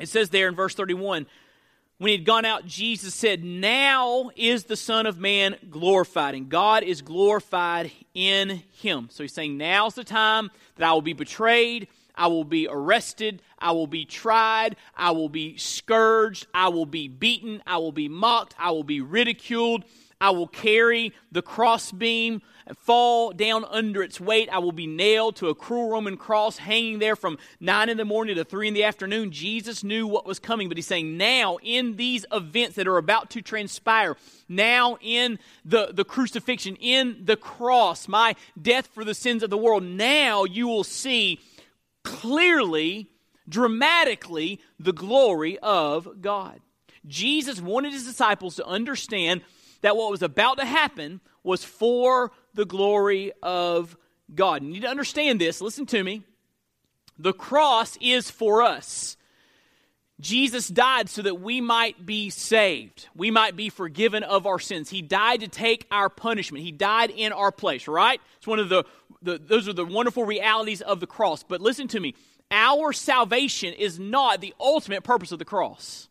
It 0.00 0.08
says 0.08 0.30
there 0.30 0.48
in 0.48 0.56
verse 0.56 0.74
31 0.74 1.26
when 1.98 2.08
he 2.08 2.16
had 2.16 2.26
gone 2.26 2.44
out, 2.44 2.66
Jesus 2.66 3.14
said, 3.14 3.44
Now 3.44 4.30
is 4.34 4.64
the 4.64 4.76
Son 4.76 5.06
of 5.06 5.18
Man 5.18 5.56
glorified, 5.70 6.34
and 6.34 6.48
God 6.48 6.82
is 6.82 7.02
glorified 7.02 7.92
in 8.14 8.62
him. 8.72 9.08
So 9.10 9.22
he's 9.22 9.32
saying, 9.32 9.56
Now's 9.56 9.94
the 9.94 10.04
time 10.04 10.50
that 10.76 10.88
I 10.88 10.92
will 10.92 11.02
be 11.02 11.12
betrayed, 11.12 11.86
I 12.14 12.28
will 12.28 12.44
be 12.44 12.68
arrested, 12.70 13.42
I 13.58 13.72
will 13.72 13.86
be 13.86 14.04
tried, 14.04 14.76
I 14.96 15.10
will 15.10 15.28
be 15.28 15.56
scourged, 15.56 16.46
I 16.54 16.68
will 16.68 16.86
be 16.86 17.08
beaten, 17.08 17.62
I 17.66 17.78
will 17.78 17.92
be 17.92 18.08
mocked, 18.08 18.54
I 18.58 18.70
will 18.70 18.84
be 18.84 19.00
ridiculed, 19.00 19.84
I 20.20 20.30
will 20.30 20.46
carry 20.46 21.12
the 21.32 21.42
crossbeam 21.42 22.40
and 22.66 22.78
fall 22.78 23.32
down 23.32 23.64
under 23.66 24.02
its 24.02 24.20
weight. 24.20 24.48
I 24.50 24.58
will 24.58 24.72
be 24.72 24.86
nailed 24.86 25.36
to 25.36 25.48
a 25.48 25.54
cruel 25.54 25.90
Roman 25.90 26.16
cross, 26.16 26.56
hanging 26.56 26.98
there 26.98 27.16
from 27.16 27.38
9 27.60 27.88
in 27.88 27.96
the 27.96 28.04
morning 28.04 28.36
to 28.36 28.44
3 28.44 28.68
in 28.68 28.74
the 28.74 28.84
afternoon. 28.84 29.32
Jesus 29.32 29.84
knew 29.84 30.06
what 30.06 30.26
was 30.26 30.38
coming, 30.38 30.68
but 30.68 30.78
he's 30.78 30.86
saying, 30.86 31.16
now 31.16 31.58
in 31.62 31.96
these 31.96 32.24
events 32.32 32.76
that 32.76 32.88
are 32.88 32.96
about 32.96 33.30
to 33.30 33.42
transpire, 33.42 34.16
now 34.48 34.96
in 35.00 35.38
the, 35.64 35.90
the 35.92 36.04
crucifixion, 36.04 36.76
in 36.76 37.20
the 37.24 37.36
cross, 37.36 38.08
my 38.08 38.34
death 38.60 38.88
for 38.94 39.04
the 39.04 39.14
sins 39.14 39.42
of 39.42 39.50
the 39.50 39.58
world, 39.58 39.82
now 39.82 40.44
you 40.44 40.66
will 40.66 40.84
see 40.84 41.40
clearly, 42.04 43.10
dramatically, 43.48 44.60
the 44.78 44.92
glory 44.92 45.58
of 45.58 46.20
God. 46.20 46.60
Jesus 47.06 47.60
wanted 47.60 47.92
his 47.92 48.04
disciples 48.04 48.56
to 48.56 48.66
understand 48.66 49.42
that 49.82 49.96
what 49.96 50.10
was 50.10 50.22
about 50.22 50.58
to 50.58 50.64
happen 50.64 51.20
was 51.42 51.64
for 51.64 52.32
the 52.54 52.64
glory 52.64 53.32
of 53.42 53.96
God. 54.34 54.62
You 54.62 54.70
need 54.70 54.82
to 54.82 54.88
understand 54.88 55.40
this. 55.40 55.60
Listen 55.60 55.86
to 55.86 56.02
me. 56.02 56.22
The 57.18 57.34
cross 57.34 57.98
is 58.00 58.30
for 58.30 58.62
us. 58.62 59.16
Jesus 60.20 60.68
died 60.68 61.08
so 61.08 61.22
that 61.22 61.40
we 61.40 61.60
might 61.60 62.06
be 62.06 62.30
saved. 62.30 63.08
We 63.16 63.30
might 63.30 63.56
be 63.56 63.68
forgiven 63.68 64.22
of 64.22 64.46
our 64.46 64.60
sins. 64.60 64.88
He 64.88 65.02
died 65.02 65.40
to 65.40 65.48
take 65.48 65.86
our 65.90 66.08
punishment. 66.08 66.64
He 66.64 66.70
died 66.70 67.10
in 67.10 67.32
our 67.32 67.50
place, 67.50 67.88
right? 67.88 68.20
It's 68.36 68.46
one 68.46 68.60
of 68.60 68.68
the, 68.68 68.84
the 69.22 69.38
those 69.38 69.68
are 69.68 69.72
the 69.72 69.84
wonderful 69.84 70.24
realities 70.24 70.80
of 70.80 71.00
the 71.00 71.06
cross. 71.06 71.42
But 71.42 71.60
listen 71.60 71.88
to 71.88 72.00
me. 72.00 72.14
Our 72.50 72.92
salvation 72.92 73.74
is 73.74 73.98
not 73.98 74.40
the 74.40 74.54
ultimate 74.60 75.02
purpose 75.02 75.32
of 75.32 75.40
the 75.40 75.44
cross. 75.44 76.08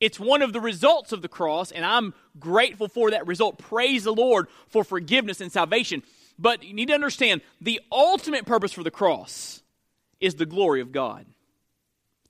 It's 0.00 0.18
one 0.18 0.42
of 0.42 0.52
the 0.52 0.60
results 0.60 1.12
of 1.12 1.22
the 1.22 1.28
cross, 1.28 1.70
and 1.70 1.84
I'm 1.84 2.14
grateful 2.38 2.88
for 2.88 3.10
that 3.10 3.26
result. 3.26 3.58
Praise 3.58 4.04
the 4.04 4.14
Lord 4.14 4.48
for 4.68 4.84
forgiveness 4.84 5.40
and 5.40 5.52
salvation. 5.52 6.02
But 6.38 6.64
you 6.64 6.74
need 6.74 6.88
to 6.88 6.94
understand 6.94 7.42
the 7.60 7.80
ultimate 7.92 8.46
purpose 8.46 8.72
for 8.72 8.82
the 8.82 8.90
cross 8.90 9.62
is 10.20 10.34
the 10.34 10.46
glory 10.46 10.80
of 10.80 10.90
God. 10.90 11.26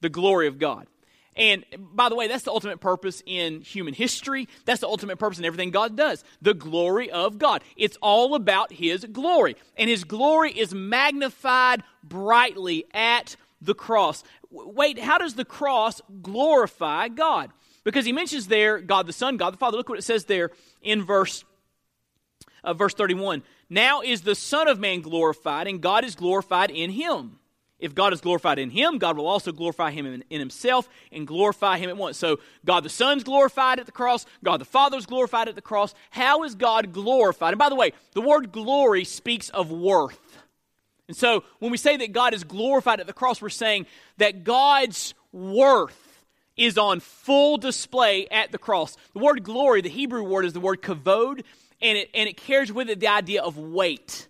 The 0.05 0.11
glory 0.11 0.49
of 0.49 0.59
God. 0.59 0.87
And 1.35 1.65
by 1.79 2.11
the 2.11 2.15
way, 2.15 2.29
that's 2.29 2.45
the 2.45 2.51
ultimate 2.51 2.79
purpose 2.79 3.23
in 3.25 3.63
human 3.63 3.95
history. 3.95 4.51
That's 4.67 4.83
the 4.83 4.87
ultimate 4.87 5.19
purpose 5.19 5.39
in 5.39 5.47
everything 5.47 5.71
God 5.71 5.97
does. 5.97 6.23
The 6.43 6.53
glory 6.53 7.11
of 7.11 7.39
God. 7.39 7.65
It's 7.75 7.97
all 8.03 8.35
about 8.35 8.71
His 8.71 9.07
glory. 9.07 9.57
And 9.79 9.89
His 9.89 10.05
glory 10.05 10.53
is 10.53 10.75
magnified 10.75 11.83
brightly 12.03 12.85
at 12.93 13.37
the 13.63 13.75
cross. 13.75 14.25
Wait, 14.51 14.99
how 14.99 15.17
does 15.17 15.37
the 15.37 15.45
cross 15.47 16.03
glorify 16.21 17.09
God? 17.09 17.51
Because 17.83 18.05
he 18.05 18.13
mentions 18.13 18.49
there 18.49 18.79
God 18.79 19.07
the 19.07 19.15
Son, 19.15 19.39
God 19.39 19.55
the 19.55 19.57
Father. 19.57 19.79
Look 19.79 19.89
what 19.89 19.99
it 19.99 20.03
says 20.03 20.27
there 20.27 20.51
in 20.83 21.03
verse, 21.03 21.47
uh, 22.63 22.75
verse 22.75 22.93
31. 22.93 23.43
Now 23.71 24.03
is 24.03 24.21
the 24.21 24.35
Son 24.35 24.69
of 24.69 24.79
Man 24.79 25.01
glorified, 25.01 25.67
and 25.67 25.81
God 25.81 26.05
is 26.05 26.15
glorified 26.15 26.71
in 26.71 26.91
him. 26.91 27.39
If 27.85 27.95
God 27.95 28.15
is 28.15 28.23
glorified 28.23 28.59
in 28.59 28.71
him, 28.71 28.97
God 28.97 29.19
will 29.19 29.27
also 29.27 29.53
glorify 29.53 29.91
him 29.91 30.07
in, 30.07 30.25
in, 30.31 30.41
himself 30.41 30.89
and 31.13 31.27
glorify 31.27 31.77
him 31.77 31.91
at 31.91 31.99
once. 31.99 32.17
So 32.17 32.41
God 32.65 32.83
the 32.83 32.89
Son's 32.89 33.25
glorified 33.25 33.79
at 33.79 33.85
the 33.85 33.93
cross, 33.93 34.25
God 34.43 34.59
the 34.59 34.65
Father's 34.65 35.05
glorified 35.05 35.49
at 35.49 35.55
the 35.55 35.61
cross. 35.61 35.95
How 36.09 36.45
is 36.45 36.55
God 36.55 36.95
glorified? 36.95 37.53
And 37.53 37.59
by 37.59 37.69
the 37.69 37.75
way, 37.75 37.93
the 38.15 38.23
word 38.23 38.53
glory 38.53 39.05
speaks 39.05 39.51
of 39.51 39.71
worth. 39.71 40.39
And 41.09 41.17
so 41.17 41.45
when 41.59 41.71
we 41.71 41.77
say 41.77 41.99
that 41.99 42.13
God 42.13 42.33
is 42.33 42.43
glorified 42.43 43.01
at 43.01 43.07
the 43.07 43.13
cross, 43.13 43.43
we're 43.43 43.51
saying 43.51 43.85
that 44.17 44.45
God's 44.45 45.13
worth 45.31 46.25
is 46.57 46.79
on 46.79 47.01
full 47.01 47.59
display 47.59 48.27
at 48.29 48.51
the 48.51 48.57
cross. 48.57 48.97
The 49.13 49.19
word 49.19 49.45
glory, 49.45 49.83
the 49.83 49.91
Hebrew 49.91 50.23
word, 50.23 50.47
is 50.47 50.55
the 50.55 50.61
word 50.61 50.81
kavod, 50.81 51.45
and 51.83 51.99
it, 51.99 52.09
and 52.15 52.31
it 52.31 52.39
carries 52.39 52.73
with 52.73 52.89
it 52.89 53.01
the 53.01 53.09
idea 53.09 53.43
of 53.43 53.59
weight. 53.59 54.27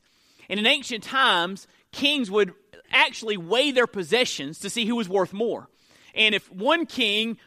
And 0.49 0.59
in 0.59 0.67
ancient 0.67 1.05
times, 1.05 1.69
kings 1.93 2.33
would 2.33 2.53
actually 2.95 3.37
weigh 3.37 3.73
their 3.73 3.87
possessions 3.87 4.61
to 4.61 4.71
see 4.71 4.87
who 4.87 4.97
was 4.97 5.09
worth 5.09 5.35
more. 5.35 5.69
And 6.15 6.35
if 6.35 6.51
one 6.53 6.87
king 6.87 7.39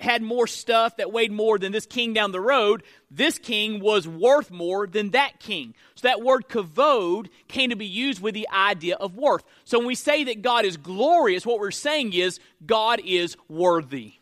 had 0.00 0.20
more 0.20 0.48
stuff 0.48 0.96
that 0.96 1.12
weighed 1.12 1.30
more 1.30 1.58
than 1.58 1.70
this 1.70 1.86
king 1.86 2.12
down 2.12 2.32
the 2.32 2.40
road, 2.40 2.82
this 3.08 3.38
king 3.38 3.78
was 3.78 4.08
worth 4.08 4.50
more 4.50 4.86
than 4.86 5.10
that 5.10 5.38
king. 5.38 5.74
So 5.94 6.08
that 6.08 6.22
word 6.22 6.48
kavod 6.48 7.28
came 7.46 7.70
to 7.70 7.76
be 7.76 7.86
used 7.86 8.20
with 8.20 8.34
the 8.34 8.48
idea 8.48 8.96
of 8.96 9.14
worth. 9.14 9.44
So 9.64 9.78
when 9.78 9.86
we 9.86 9.94
say 9.94 10.24
that 10.24 10.42
God 10.42 10.64
is 10.64 10.76
glorious, 10.76 11.46
what 11.46 11.60
we're 11.60 11.70
saying 11.70 12.14
is 12.14 12.40
God 12.64 13.00
is 13.04 13.36
worthy. 13.48 14.14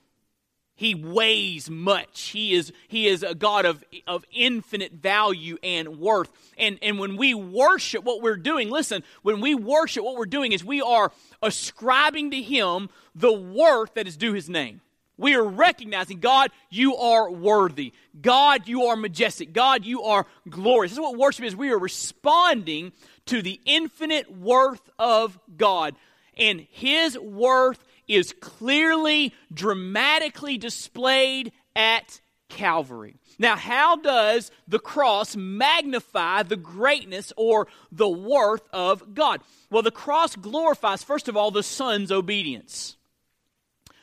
He 0.76 0.95
weighs 0.95 1.71
much. 1.71 2.31
He 2.31 2.52
is, 2.52 2.73
he 2.88 3.07
is 3.07 3.23
a 3.23 3.35
God 3.35 3.64
of, 3.64 3.85
of 4.09 4.25
infinite 4.33 4.93
value 4.93 5.57
and 5.62 6.00
worth. 6.00 6.31
And, 6.59 6.78
and 6.83 6.99
when 6.99 7.16
we 7.16 7.33
worship 7.33 8.02
what 8.02 8.23
we're 8.23 8.37
doing, 8.37 8.71
listen, 8.71 9.04
when 9.23 9.40
we 9.40 9.54
worship, 9.54 10.02
what 10.04 10.16
we're 10.16 10.26
doing 10.26 10.50
is 10.50 10.64
we 10.64 10.81
are 10.81 11.12
ascribing 11.43 12.33
to 12.33 12.43
Him 12.43 12.90
the 13.14 13.33
worth 13.33 13.95
that 13.95 14.09
is 14.09 14.16
due 14.16 14.33
His 14.33 14.49
name. 14.49 14.81
We 15.16 15.37
are 15.37 15.45
recognizing, 15.45 16.19
God, 16.19 16.50
you 16.71 16.97
are 16.97 17.31
worthy. 17.31 17.93
God, 18.21 18.66
you 18.66 18.87
are 18.87 18.97
majestic. 18.97 19.52
God, 19.52 19.85
you 19.85 20.02
are 20.02 20.26
glorious. 20.49 20.90
This 20.90 20.99
is 20.99 21.02
what 21.02 21.16
worship 21.16 21.45
is. 21.45 21.54
We 21.54 21.71
are 21.71 21.78
responding 21.78 22.90
to 23.26 23.43
the 23.43 23.61
infinite 23.64 24.37
worth 24.37 24.90
of 24.99 25.38
God. 25.57 25.95
And 26.37 26.66
His 26.69 27.16
worth 27.16 27.78
is 28.08 28.34
clearly, 28.40 29.34
dramatically 29.52 30.58
displayed 30.58 31.52
at 31.75 32.20
Calvary. 32.49 33.16
Now, 33.38 33.56
how 33.56 33.96
does 33.96 34.50
the 34.68 34.78
cross 34.78 35.34
magnify 35.34 36.44
the 36.44 36.56
greatness 36.56 37.32
or 37.37 37.66
the 37.90 38.08
worth 38.08 38.62
of 38.73 39.14
God? 39.14 39.40
Well, 39.70 39.82
the 39.82 39.90
cross 39.90 40.37
glorifies, 40.37 41.02
first 41.02 41.28
of 41.28 41.37
all, 41.37 41.50
the 41.50 41.62
Son's 41.62 42.12
obedience. 42.12 42.96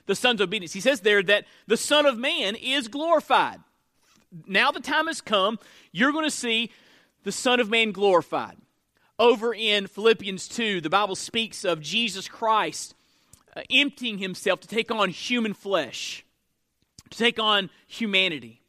The 0.06 0.16
Son's 0.16 0.42
obedience. 0.42 0.74
He 0.74 0.82
says 0.82 1.02
there 1.02 1.24
that 1.24 1.46
the 1.68 1.78
Son 1.78 2.06
of 2.06 2.18
Man 2.18 2.56
is 2.56 2.88
glorified. 2.88 3.60
Now 4.46 4.72
the 4.72 4.80
time 4.80 5.08
has 5.08 5.22
come, 5.22 5.60
you're 5.92 6.12
going 6.12 6.26
to 6.26 6.32
see 6.32 6.72
the 7.24 7.32
Son 7.32 7.60
of 7.60 7.70
Man 7.70 7.92
glorified. 7.92 8.58
Over 9.20 9.54
in 9.54 9.88
Philippians 9.88 10.48
2, 10.48 10.82
the 10.82 10.90
Bible 10.90 11.16
speaks 11.16 11.64
of 11.64 11.80
Jesus 11.80 12.28
Christ 12.28 12.96
Uh, 13.54 13.62
emptying 13.70 14.18
himself 14.18 14.62
to 14.62 14.68
take 14.68 14.92
on 14.92 15.10
human 15.10 15.54
flesh, 15.54 16.24
to 17.10 17.18
take 17.18 17.38
on 17.38 17.70
humanity. 17.86 18.62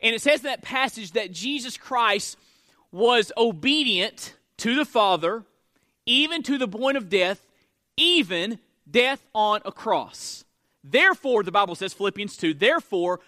And 0.00 0.14
it 0.14 0.20
says 0.20 0.40
in 0.40 0.44
that 0.44 0.62
passage 0.62 1.12
that 1.12 1.32
Jesus 1.32 1.76
Christ 1.76 2.36
was 2.92 3.32
obedient 3.36 4.36
to 4.58 4.76
the 4.76 4.84
Father, 4.84 5.42
even 6.06 6.44
to 6.44 6.56
the 6.56 6.68
point 6.68 6.96
of 6.96 7.08
death, 7.08 7.44
even 7.96 8.60
death 8.88 9.24
on 9.34 9.60
a 9.64 9.72
cross. 9.72 10.44
Therefore, 10.84 11.42
the 11.42 11.50
Bible 11.50 11.74
says, 11.74 11.92
Philippians 11.92 12.36
2, 12.36 12.54
therefore, 12.54 13.18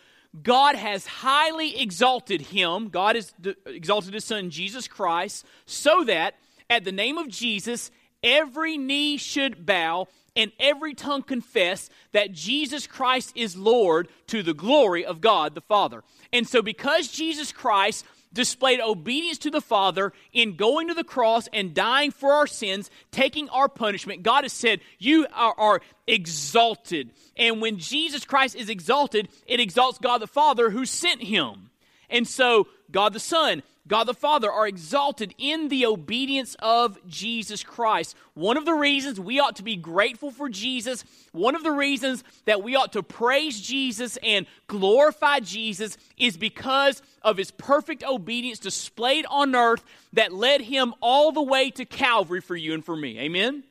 God 0.42 0.76
has 0.76 1.06
highly 1.06 1.80
exalted 1.80 2.40
him, 2.40 2.88
God 2.88 3.16
has 3.16 3.32
exalted 3.66 4.14
his 4.14 4.24
Son, 4.24 4.50
Jesus 4.50 4.86
Christ, 4.86 5.44
so 5.66 6.04
that 6.04 6.34
at 6.70 6.84
the 6.84 6.92
name 6.92 7.18
of 7.18 7.28
Jesus, 7.28 7.90
every 8.25 8.76
knee 8.76 9.16
should 9.16 9.64
bow 9.64 10.09
and 10.35 10.50
every 10.59 10.95
tongue 10.95 11.23
confess 11.23 11.88
that 12.12 12.33
Jesus 12.33 12.87
Christ 12.87 13.33
is 13.37 13.57
Lord 13.57 14.09
to 14.26 14.43
the 14.43 14.54
glory 14.54 15.04
of 15.04 15.21
God 15.21 15.54
the 15.54 15.61
Father. 15.61 16.02
And 16.33 16.49
so, 16.49 16.62
because 16.62 17.09
Jesus 17.09 17.52
Christ 17.52 18.04
displayed 18.33 18.81
obedience 18.81 19.38
to 19.38 19.50
the 19.50 19.61
Father 19.61 20.12
in 20.33 20.57
going 20.57 20.88
to 20.88 20.95
the 20.95 21.04
cross 21.04 21.49
and 21.52 21.73
dying 21.73 22.11
for 22.11 22.33
our 22.33 22.49
sins, 22.49 22.90
taking 23.12 23.49
our 23.50 23.69
punishment, 23.69 24.25
God 24.25 24.43
has 24.43 24.52
said, 24.52 24.81
You 24.99 25.26
are, 25.33 25.54
are, 25.57 25.81
exalted. 26.07 27.11
And 27.37 27.62
when 27.62 27.78
Jesus 27.78 28.26
Christ 28.26 28.57
is 28.57 28.69
exalted, 28.69 29.28
it 29.47 29.61
exalts 29.61 29.99
God 29.99 30.19
the 30.19 30.26
Father 30.26 30.69
who 30.69 30.85
sent 30.85 31.23
him. 31.23 31.71
And 32.11 32.28
so, 32.28 32.66
God 32.90 33.12
the 33.12 33.21
Son 33.21 33.62
God 33.86 34.04
the 34.04 34.14
Father 34.14 34.50
are 34.50 34.66
exalted 34.66 35.34
in 35.36 35.68
the 35.68 35.84
obedience 35.84 36.56
of 36.60 36.98
Jesus 37.06 37.62
Christ. 37.62 38.16
One 38.32 38.56
of 38.56 38.64
the 38.64 38.72
reasons 38.72 39.20
we 39.20 39.40
ought 39.40 39.56
to 39.56 39.62
be 39.62 39.76
grateful 39.76 40.30
for 40.30 40.48
Jesus, 40.48 41.04
one 41.32 41.54
of 41.54 41.62
the 41.62 41.70
reasons 41.70 42.24
that 42.46 42.62
we 42.62 42.76
ought 42.76 42.92
to 42.94 43.02
praise 43.02 43.60
Jesus 43.60 44.16
and 44.22 44.46
glorify 44.68 45.40
Jesus 45.40 45.98
is 46.16 46.38
because 46.38 47.02
of 47.20 47.36
his 47.36 47.50
perfect 47.50 48.02
obedience 48.02 48.58
displayed 48.58 49.26
on 49.28 49.54
earth 49.54 49.84
that 50.14 50.32
led 50.32 50.62
him 50.62 50.94
all 51.00 51.30
the 51.30 51.42
way 51.42 51.70
to 51.72 51.84
Calvary 51.84 52.40
for 52.40 52.56
you 52.56 52.72
and 52.72 52.84
for 52.84 52.96
me. 52.96 53.18
Amen. 53.18 53.64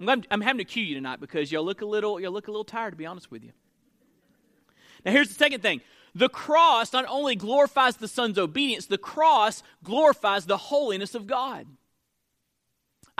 I'm, 0.00 0.22
I'm 0.30 0.40
having 0.40 0.58
to 0.58 0.64
cue 0.64 0.82
you 0.82 0.94
tonight 0.94 1.20
because 1.20 1.52
y'all 1.52 1.64
look 1.64 1.82
a 1.82 1.86
little 1.86 2.18
y'all 2.18 2.32
look 2.32 2.48
a 2.48 2.50
little 2.50 2.64
tired 2.64 2.92
to 2.92 2.96
be 2.96 3.04
honest 3.04 3.30
with 3.30 3.44
you. 3.44 3.52
Now 5.04 5.12
here's 5.12 5.28
the 5.28 5.34
second 5.34 5.60
thing. 5.60 5.80
The 6.18 6.28
cross 6.28 6.92
not 6.92 7.04
only 7.08 7.36
glorifies 7.36 7.96
the 7.96 8.08
Son's 8.08 8.38
obedience, 8.38 8.86
the 8.86 8.98
cross 8.98 9.62
glorifies 9.84 10.46
the 10.46 10.56
holiness 10.56 11.14
of 11.14 11.28
God. 11.28 11.64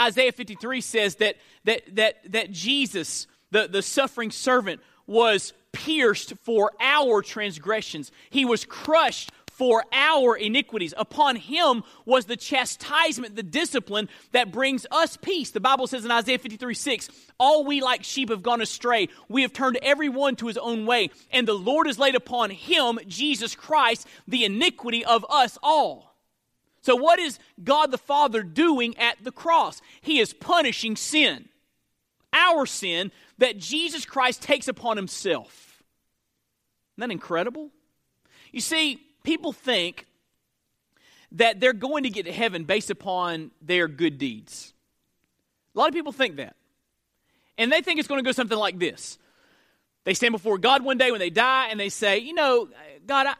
Isaiah 0.00 0.33
53 0.33 0.81
says 0.81 1.14
that, 1.17 1.37
that, 1.62 1.83
that, 1.95 2.17
that 2.33 2.50
Jesus, 2.50 3.28
the, 3.52 3.69
the 3.69 3.83
suffering 3.83 4.33
servant, 4.33 4.81
was 5.07 5.52
pierced 5.71 6.35
for 6.43 6.73
our 6.81 7.23
transgressions. 7.23 8.11
He 8.31 8.45
was 8.45 8.64
crushed 8.64 9.31
for 9.58 9.84
our 9.92 10.36
iniquities. 10.36 10.94
Upon 10.96 11.34
him 11.34 11.82
was 12.04 12.26
the 12.26 12.36
chastisement, 12.36 13.34
the 13.34 13.42
discipline 13.42 14.08
that 14.30 14.52
brings 14.52 14.86
us 14.92 15.16
peace. 15.16 15.50
The 15.50 15.58
Bible 15.58 15.88
says 15.88 16.04
in 16.04 16.12
Isaiah 16.12 16.38
53 16.38 16.74
6, 16.74 17.08
All 17.40 17.64
we 17.64 17.80
like 17.80 18.04
sheep 18.04 18.30
have 18.30 18.44
gone 18.44 18.60
astray. 18.60 19.08
We 19.28 19.42
have 19.42 19.52
turned 19.52 19.76
every 19.82 20.08
one 20.08 20.36
to 20.36 20.46
his 20.46 20.56
own 20.58 20.86
way. 20.86 21.10
And 21.32 21.46
the 21.46 21.54
Lord 21.54 21.88
has 21.88 21.98
laid 21.98 22.14
upon 22.14 22.50
him, 22.50 23.00
Jesus 23.08 23.56
Christ, 23.56 24.06
the 24.28 24.44
iniquity 24.44 25.04
of 25.04 25.26
us 25.28 25.58
all. 25.60 26.14
So, 26.82 26.94
what 26.94 27.18
is 27.18 27.40
God 27.62 27.90
the 27.90 27.98
Father 27.98 28.44
doing 28.44 28.96
at 28.96 29.24
the 29.24 29.32
cross? 29.32 29.82
He 30.00 30.20
is 30.20 30.32
punishing 30.32 30.94
sin, 30.94 31.48
our 32.32 32.64
sin 32.64 33.10
that 33.38 33.58
Jesus 33.58 34.06
Christ 34.06 34.40
takes 34.40 34.68
upon 34.68 34.96
himself. 34.96 35.82
Isn't 36.96 37.08
that 37.08 37.12
incredible? 37.12 37.70
You 38.52 38.60
see, 38.60 39.00
people 39.28 39.52
think 39.52 40.06
that 41.32 41.61
they're 41.61 41.75
going 41.75 42.04
to 42.04 42.08
get 42.08 42.25
to 42.25 42.32
heaven 42.32 42.64
based 42.64 42.88
upon 42.88 43.50
their 43.61 43.87
good 43.87 44.16
deeds. 44.16 44.73
A 45.75 45.78
lot 45.78 45.88
of 45.88 45.94
people 45.94 46.12
think 46.12 46.37
that. 46.37 46.56
And 47.58 47.70
they 47.70 47.82
think 47.82 47.99
it's 47.99 48.08
going 48.08 48.20
to 48.20 48.26
go 48.26 48.32
something 48.32 48.56
like 48.56 48.78
this. 48.78 49.18
They 50.04 50.14
stand 50.14 50.32
before 50.32 50.56
God 50.56 50.82
one 50.82 50.97
day 50.97 51.11
when 51.11 51.20
they 51.20 51.28
die 51.28 51.68
and 51.68 51.78
they 51.78 51.90
say, 51.90 52.18
You 52.20 52.32
know, 52.32 52.70
God, 53.06 53.26
I, 53.26 53.35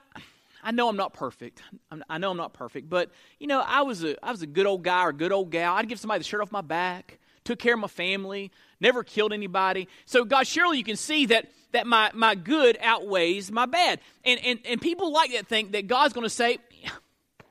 I 0.62 0.73
know 0.73 0.90
I'm 0.90 0.97
not 0.97 1.14
perfect. 1.14 1.62
I 2.11 2.18
know 2.18 2.33
I'm 2.33 2.37
not 2.37 2.52
perfect, 2.52 2.90
but, 2.90 3.11
you 3.38 3.47
know, 3.47 3.62
I 3.66 3.80
was, 3.80 4.04
a, 4.04 4.23
I 4.23 4.30
was 4.30 4.42
a 4.42 4.47
good 4.47 4.66
old 4.66 4.83
guy 4.83 5.04
or 5.04 5.12
good 5.14 5.33
old 5.33 5.50
gal. 5.50 5.75
I'd 5.75 5.88
give 5.88 5.99
somebody 5.99 6.18
the 6.18 6.25
shirt 6.25 6.42
off 6.42 6.52
my 6.52 6.61
back, 6.61 7.18
took 7.49 7.59
care 7.59 7.73
of 7.73 7.81
my 7.81 7.88
family, 7.88 8.52
never 8.78 9.02
killed 9.02 9.33
anybody. 9.33 9.88
So, 10.05 10.25
God, 10.25 10.47
surely 10.47 10.76
you 10.76 10.85
can 10.85 10.97
see 10.97 11.26
that 11.26 11.47
that 11.73 11.87
my, 11.87 12.11
my 12.14 12.35
good 12.35 12.78
outweighs 12.81 13.50
my 13.50 13.67
bad. 13.67 14.00
And, 14.25 14.40
and, 14.45 14.59
and 14.64 14.81
people 14.81 15.12
like 15.12 15.33
that 15.33 15.47
think 15.47 15.73
that 15.73 15.87
God's 15.87 16.14
going 16.14 16.25
to 16.25 16.31
say, 16.31 16.59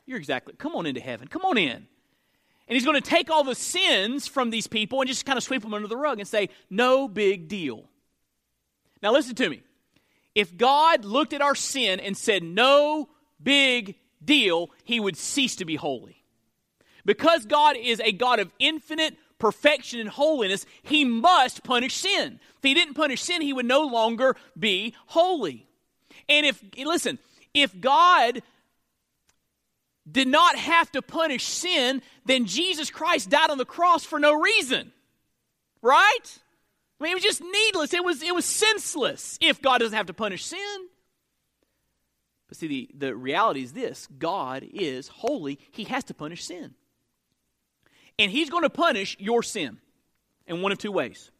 You're 0.05 0.19
exactly, 0.19 0.53
come 0.57 0.75
on 0.75 0.85
into 0.85 1.01
heaven, 1.01 1.27
come 1.27 1.43
on 1.43 1.57
in. 1.57 1.71
And 1.71 2.75
He's 2.75 2.85
going 2.85 3.01
to 3.01 3.09
take 3.09 3.31
all 3.31 3.43
the 3.43 3.55
sins 3.55 4.27
from 4.27 4.51
these 4.51 4.67
people 4.67 5.01
and 5.01 5.07
just 5.07 5.25
kind 5.25 5.37
of 5.37 5.43
sweep 5.43 5.63
them 5.63 5.73
under 5.73 5.87
the 5.87 5.97
rug 5.97 6.19
and 6.19 6.27
say, 6.27 6.49
No 6.69 7.07
big 7.07 7.47
deal. 7.47 7.85
Now, 9.01 9.13
listen 9.13 9.35
to 9.35 9.49
me. 9.49 9.63
If 10.35 10.55
God 10.55 11.05
looked 11.05 11.33
at 11.33 11.41
our 11.41 11.55
sin 11.55 11.99
and 11.99 12.15
said, 12.15 12.43
No 12.43 13.09
big 13.41 13.95
deal, 14.23 14.69
He 14.83 14.99
would 14.99 15.17
cease 15.17 15.55
to 15.55 15.65
be 15.65 15.75
holy. 15.75 16.23
Because 17.03 17.45
God 17.45 17.77
is 17.77 17.99
a 18.01 18.11
God 18.11 18.39
of 18.39 18.51
infinite 18.59 19.15
perfection 19.39 19.99
and 19.99 20.09
holiness, 20.09 20.65
he 20.83 21.05
must 21.05 21.63
punish 21.63 21.95
sin. 21.95 22.39
If 22.57 22.63
he 22.63 22.73
didn't 22.73 22.95
punish 22.95 23.21
sin, 23.21 23.41
he 23.41 23.53
would 23.53 23.65
no 23.65 23.81
longer 23.81 24.35
be 24.57 24.95
holy. 25.07 25.67
And 26.27 26.45
if, 26.45 26.63
listen, 26.77 27.19
if 27.53 27.79
God 27.79 28.41
did 30.09 30.27
not 30.27 30.57
have 30.57 30.91
to 30.93 31.01
punish 31.01 31.43
sin, 31.43 32.01
then 32.25 32.45
Jesus 32.45 32.89
Christ 32.89 33.29
died 33.29 33.49
on 33.49 33.57
the 33.57 33.65
cross 33.65 34.03
for 34.03 34.19
no 34.19 34.33
reason. 34.33 34.91
Right? 35.81 36.39
I 36.99 37.03
mean, 37.03 37.11
it 37.11 37.15
was 37.15 37.23
just 37.23 37.41
needless. 37.41 37.93
It 37.93 38.03
was, 38.03 38.23
it 38.23 38.33
was 38.33 38.45
senseless 38.45 39.37
if 39.41 39.61
God 39.61 39.79
doesn't 39.79 39.95
have 39.95 40.07
to 40.07 40.13
punish 40.13 40.45
sin. 40.45 40.87
But 42.47 42.57
see, 42.57 42.67
the, 42.67 42.89
the 42.97 43.15
reality 43.15 43.61
is 43.61 43.73
this 43.73 44.07
God 44.17 44.65
is 44.71 45.07
holy, 45.09 45.59
He 45.71 45.83
has 45.85 46.03
to 46.05 46.13
punish 46.13 46.45
sin. 46.45 46.73
And 48.19 48.31
he's 48.31 48.49
going 48.49 48.63
to 48.63 48.69
punish 48.69 49.15
your 49.19 49.43
sin 49.43 49.77
in 50.47 50.61
one 50.61 50.71
of 50.71 50.77
two 50.77 50.91
ways. 50.91 51.31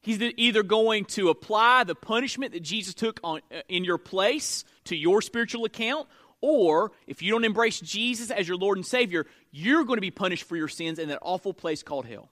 He's 0.00 0.20
either 0.20 0.62
going 0.62 1.04
to 1.06 1.30
apply 1.30 1.84
the 1.84 1.96
punishment 1.96 2.52
that 2.52 2.62
Jesus 2.62 2.94
took 2.94 3.18
on, 3.24 3.40
uh, 3.52 3.62
in 3.68 3.84
your 3.84 3.98
place 3.98 4.64
to 4.84 4.94
your 4.94 5.20
spiritual 5.20 5.64
account, 5.64 6.06
or 6.40 6.92
if 7.08 7.22
you 7.22 7.32
don't 7.32 7.44
embrace 7.44 7.80
Jesus 7.80 8.30
as 8.30 8.46
your 8.46 8.56
Lord 8.56 8.78
and 8.78 8.86
Savior, 8.86 9.26
you're 9.50 9.84
going 9.84 9.96
to 9.96 10.02
be 10.02 10.12
punished 10.12 10.44
for 10.44 10.56
your 10.56 10.68
sins 10.68 11.00
in 11.00 11.08
that 11.08 11.18
awful 11.22 11.52
place 11.52 11.82
called 11.82 12.06
hell. 12.06 12.30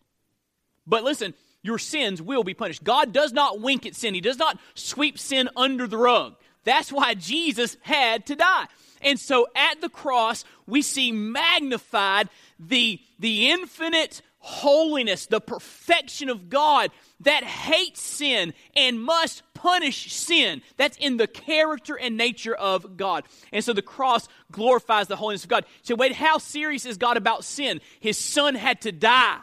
But 0.86 1.02
listen, 1.02 1.34
your 1.62 1.78
sins 1.78 2.22
will 2.22 2.44
be 2.44 2.54
punished. 2.54 2.84
God 2.84 3.12
does 3.12 3.32
not 3.32 3.60
wink 3.60 3.86
at 3.86 3.96
sin, 3.96 4.14
He 4.14 4.20
does 4.20 4.38
not 4.38 4.58
sweep 4.74 5.18
sin 5.18 5.48
under 5.56 5.88
the 5.88 5.98
rug. 5.98 6.36
That's 6.62 6.92
why 6.92 7.14
Jesus 7.14 7.76
had 7.82 8.26
to 8.26 8.36
die. 8.36 8.66
And 9.04 9.20
so 9.20 9.46
at 9.54 9.80
the 9.80 9.88
cross, 9.88 10.44
we 10.66 10.82
see 10.82 11.12
magnified 11.12 12.28
the, 12.58 13.00
the 13.18 13.50
infinite 13.50 14.22
holiness, 14.38 15.26
the 15.26 15.40
perfection 15.40 16.28
of 16.28 16.50
God 16.50 16.90
that 17.20 17.44
hates 17.44 18.02
sin 18.02 18.52
and 18.76 19.02
must 19.02 19.42
punish 19.54 20.12
sin. 20.12 20.60
That's 20.76 20.98
in 20.98 21.16
the 21.16 21.26
character 21.26 21.96
and 21.98 22.16
nature 22.16 22.54
of 22.54 22.96
God. 22.96 23.24
And 23.52 23.64
so 23.64 23.72
the 23.72 23.82
cross 23.82 24.28
glorifies 24.52 25.08
the 25.08 25.16
holiness 25.16 25.44
of 25.44 25.50
God. 25.50 25.64
So, 25.82 25.94
wait, 25.94 26.12
how 26.12 26.38
serious 26.38 26.84
is 26.84 26.98
God 26.98 27.16
about 27.16 27.44
sin? 27.44 27.80
His 28.00 28.18
son 28.18 28.54
had 28.54 28.82
to 28.82 28.92
die 28.92 29.40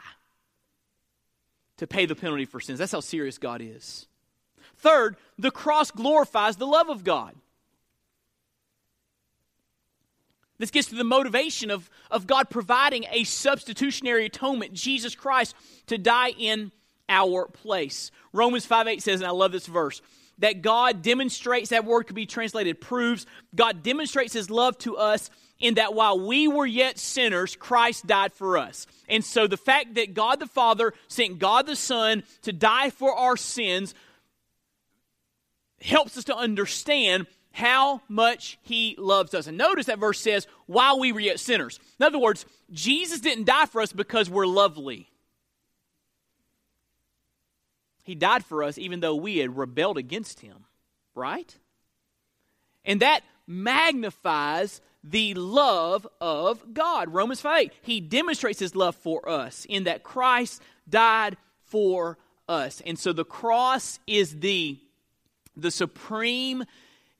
to 1.77 1.87
pay 1.87 2.05
the 2.05 2.15
penalty 2.15 2.45
for 2.45 2.59
sins. 2.59 2.77
That's 2.77 2.91
how 2.91 2.99
serious 2.99 3.39
God 3.39 3.61
is. 3.63 4.05
Third, 4.77 5.17
the 5.39 5.49
cross 5.49 5.89
glorifies 5.89 6.57
the 6.57 6.67
love 6.67 6.89
of 6.89 7.03
God. 7.03 7.35
This 10.61 10.69
gets 10.69 10.89
to 10.89 10.95
the 10.95 11.03
motivation 11.03 11.71
of, 11.71 11.89
of 12.11 12.27
God 12.27 12.51
providing 12.51 13.05
a 13.11 13.23
substitutionary 13.23 14.27
atonement, 14.27 14.73
Jesus 14.73 15.15
Christ, 15.15 15.55
to 15.87 15.97
die 15.97 16.29
in 16.37 16.71
our 17.09 17.47
place. 17.47 18.11
Romans 18.31 18.67
5 18.67 18.87
8 18.87 19.01
says, 19.01 19.21
and 19.21 19.27
I 19.27 19.31
love 19.31 19.51
this 19.51 19.65
verse, 19.65 20.03
that 20.37 20.61
God 20.61 21.01
demonstrates, 21.01 21.71
that 21.71 21.83
word 21.83 22.03
could 22.03 22.15
be 22.15 22.27
translated 22.27 22.79
proves, 22.79 23.25
God 23.55 23.81
demonstrates 23.81 24.33
his 24.33 24.51
love 24.51 24.77
to 24.79 24.97
us 24.97 25.31
in 25.59 25.73
that 25.75 25.95
while 25.95 26.19
we 26.19 26.47
were 26.47 26.67
yet 26.67 26.99
sinners, 26.99 27.55
Christ 27.55 28.05
died 28.05 28.31
for 28.31 28.59
us. 28.59 28.85
And 29.09 29.25
so 29.25 29.47
the 29.47 29.57
fact 29.57 29.95
that 29.95 30.13
God 30.13 30.39
the 30.39 30.45
Father 30.45 30.93
sent 31.07 31.39
God 31.39 31.65
the 31.65 31.75
Son 31.75 32.21
to 32.43 32.53
die 32.53 32.91
for 32.91 33.15
our 33.15 33.35
sins 33.35 33.95
helps 35.81 36.19
us 36.19 36.25
to 36.25 36.35
understand 36.35 37.25
how 37.51 38.01
much 38.07 38.57
he 38.61 38.95
loves 38.97 39.33
us. 39.33 39.47
And 39.47 39.57
notice 39.57 39.87
that 39.87 39.99
verse 39.99 40.19
says, 40.19 40.47
while 40.67 40.99
we 40.99 41.11
were 41.11 41.19
yet 41.19 41.39
sinners. 41.39 41.79
In 41.99 42.05
other 42.05 42.19
words, 42.19 42.45
Jesus 42.71 43.19
didn't 43.19 43.45
die 43.45 43.65
for 43.65 43.81
us 43.81 43.91
because 43.91 44.29
we're 44.29 44.47
lovely. 44.47 45.09
He 48.03 48.15
died 48.15 48.45
for 48.45 48.63
us 48.63 48.77
even 48.77 48.99
though 48.99 49.15
we 49.15 49.37
had 49.37 49.57
rebelled 49.57 49.97
against 49.97 50.39
him, 50.39 50.65
right? 51.13 51.55
And 52.83 53.01
that 53.01 53.21
magnifies 53.45 54.81
the 55.03 55.33
love 55.33 56.07
of 56.19 56.73
God. 56.73 57.13
Romans 57.13 57.41
5 57.41 57.59
8. 57.59 57.73
He 57.81 58.01
demonstrates 58.01 58.59
his 58.59 58.75
love 58.75 58.95
for 58.95 59.27
us 59.27 59.65
in 59.67 59.83
that 59.85 60.03
Christ 60.03 60.61
died 60.89 61.37
for 61.63 62.17
us. 62.47 62.81
And 62.85 62.97
so 62.97 63.13
the 63.13 63.25
cross 63.25 63.99
is 64.07 64.39
the 64.39 64.79
the 65.57 65.71
supreme 65.71 66.63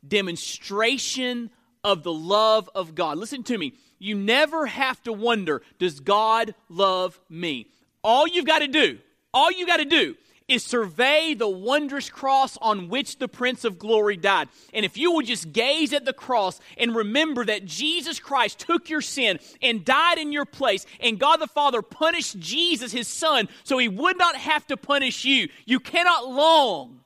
demonstration 0.08 1.50
of 1.84 2.04
the 2.04 2.14
love 2.14 2.70
of 2.76 2.96
God. 2.96 3.18
Listen 3.18 3.44
to 3.44 3.58
me. 3.58 3.74
You 4.00 4.16
never 4.16 4.66
have 4.66 5.02
to 5.04 5.14
wonder, 5.14 5.62
does 5.78 6.00
God 6.00 6.56
love 6.70 7.20
me? 7.30 7.68
All 8.04 8.28
you've 8.28 8.46
got 8.46 8.60
to 8.60 8.68
do, 8.68 8.98
all 9.34 9.52
you 9.52 9.68
got 9.68 9.78
to 9.78 9.86
do 9.86 10.16
is 10.48 10.64
survey 10.64 11.34
the 11.34 11.48
wondrous 11.48 12.10
cross 12.10 12.58
on 12.62 12.90
which 12.90 13.20
the 13.20 13.28
Prince 13.28 13.64
of 13.64 13.80
Glory 13.80 14.18
died. 14.18 14.50
And 14.74 14.86
if 14.86 14.98
you 14.98 15.12
will 15.12 15.22
just 15.22 15.54
gaze 15.54 15.94
at 15.94 16.04
the 16.04 16.14
cross 16.14 16.60
and 16.78 16.96
remember 16.96 17.46
that 17.46 17.66
Jesus 17.66 18.20
Christ 18.20 18.60
took 18.60 18.90
your 18.90 19.02
sin 19.02 19.40
and 19.62 19.86
died 19.86 20.18
in 20.18 20.32
your 20.32 20.46
place, 20.46 20.86
and 21.00 21.20
God 21.20 21.38
the 21.38 21.48
Father 21.48 21.82
punished 21.82 22.40
Jesus, 22.40 22.92
his 22.92 23.08
son, 23.08 23.48
so 23.64 23.78
he 23.78 23.88
would 23.88 24.18
not 24.18 24.36
have 24.36 24.66
to 24.68 24.78
punish 24.78 25.26
you, 25.26 25.48
you 25.66 25.80
cannot 25.80 26.28
long 26.28 27.00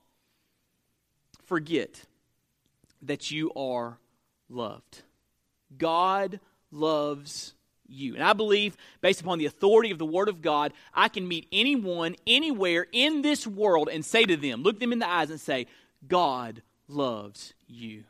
forget 1.43 2.04
that 3.07 3.31
you 3.31 3.51
are 3.55 3.97
loved. 4.49 5.01
God 5.77 6.39
loves 6.71 7.53
you. 7.87 8.15
And 8.15 8.23
I 8.23 8.33
believe, 8.33 8.75
based 9.01 9.21
upon 9.21 9.37
the 9.37 9.45
authority 9.45 9.91
of 9.91 9.97
the 9.97 10.05
Word 10.05 10.29
of 10.29 10.41
God, 10.41 10.73
I 10.93 11.07
can 11.07 11.27
meet 11.27 11.47
anyone, 11.51 12.15
anywhere 12.25 12.87
in 12.91 13.21
this 13.21 13.45
world 13.45 13.89
and 13.91 14.03
say 14.03 14.23
to 14.23 14.37
them, 14.37 14.63
look 14.63 14.79
them 14.79 14.91
in 14.91 14.99
the 14.99 15.09
eyes 15.09 15.29
and 15.29 15.39
say, 15.39 15.67
God 16.07 16.61
loves 16.87 17.53
you. 17.67 18.03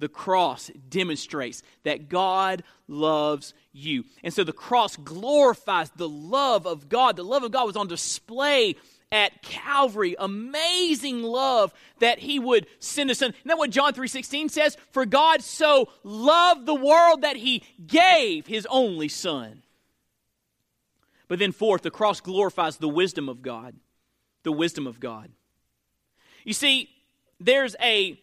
The 0.00 0.08
cross 0.08 0.70
demonstrates 0.88 1.62
that 1.84 2.08
God 2.08 2.64
loves 2.88 3.54
you. 3.72 4.04
And 4.22 4.34
so 4.34 4.44
the 4.44 4.52
cross 4.52 4.96
glorifies 4.96 5.90
the 5.90 6.08
love 6.08 6.66
of 6.66 6.88
God. 6.88 7.16
The 7.16 7.22
love 7.22 7.44
of 7.44 7.52
God 7.52 7.66
was 7.66 7.76
on 7.76 7.86
display 7.86 8.76
at 9.12 9.42
Calvary. 9.42 10.16
Amazing 10.18 11.22
love 11.22 11.72
that 12.00 12.18
he 12.18 12.38
would 12.38 12.66
send 12.78 13.10
a 13.10 13.14
son. 13.14 13.30
Isn't 13.30 13.46
that 13.46 13.58
what 13.58 13.70
John 13.70 13.92
3.16 13.92 14.50
says? 14.50 14.76
For 14.90 15.06
God 15.06 15.42
so 15.42 15.88
loved 16.02 16.66
the 16.66 16.74
world 16.74 17.22
that 17.22 17.36
he 17.36 17.62
gave 17.86 18.46
his 18.46 18.66
only 18.70 19.08
son. 19.08 19.62
But 21.28 21.38
then 21.38 21.52
fourth, 21.52 21.82
the 21.82 21.90
cross 21.90 22.20
glorifies 22.20 22.76
the 22.76 22.88
wisdom 22.88 23.28
of 23.28 23.42
God. 23.42 23.74
The 24.42 24.52
wisdom 24.52 24.86
of 24.86 25.00
God. 25.00 25.30
You 26.44 26.52
see, 26.52 26.90
there's 27.40 27.74
a, 27.80 28.20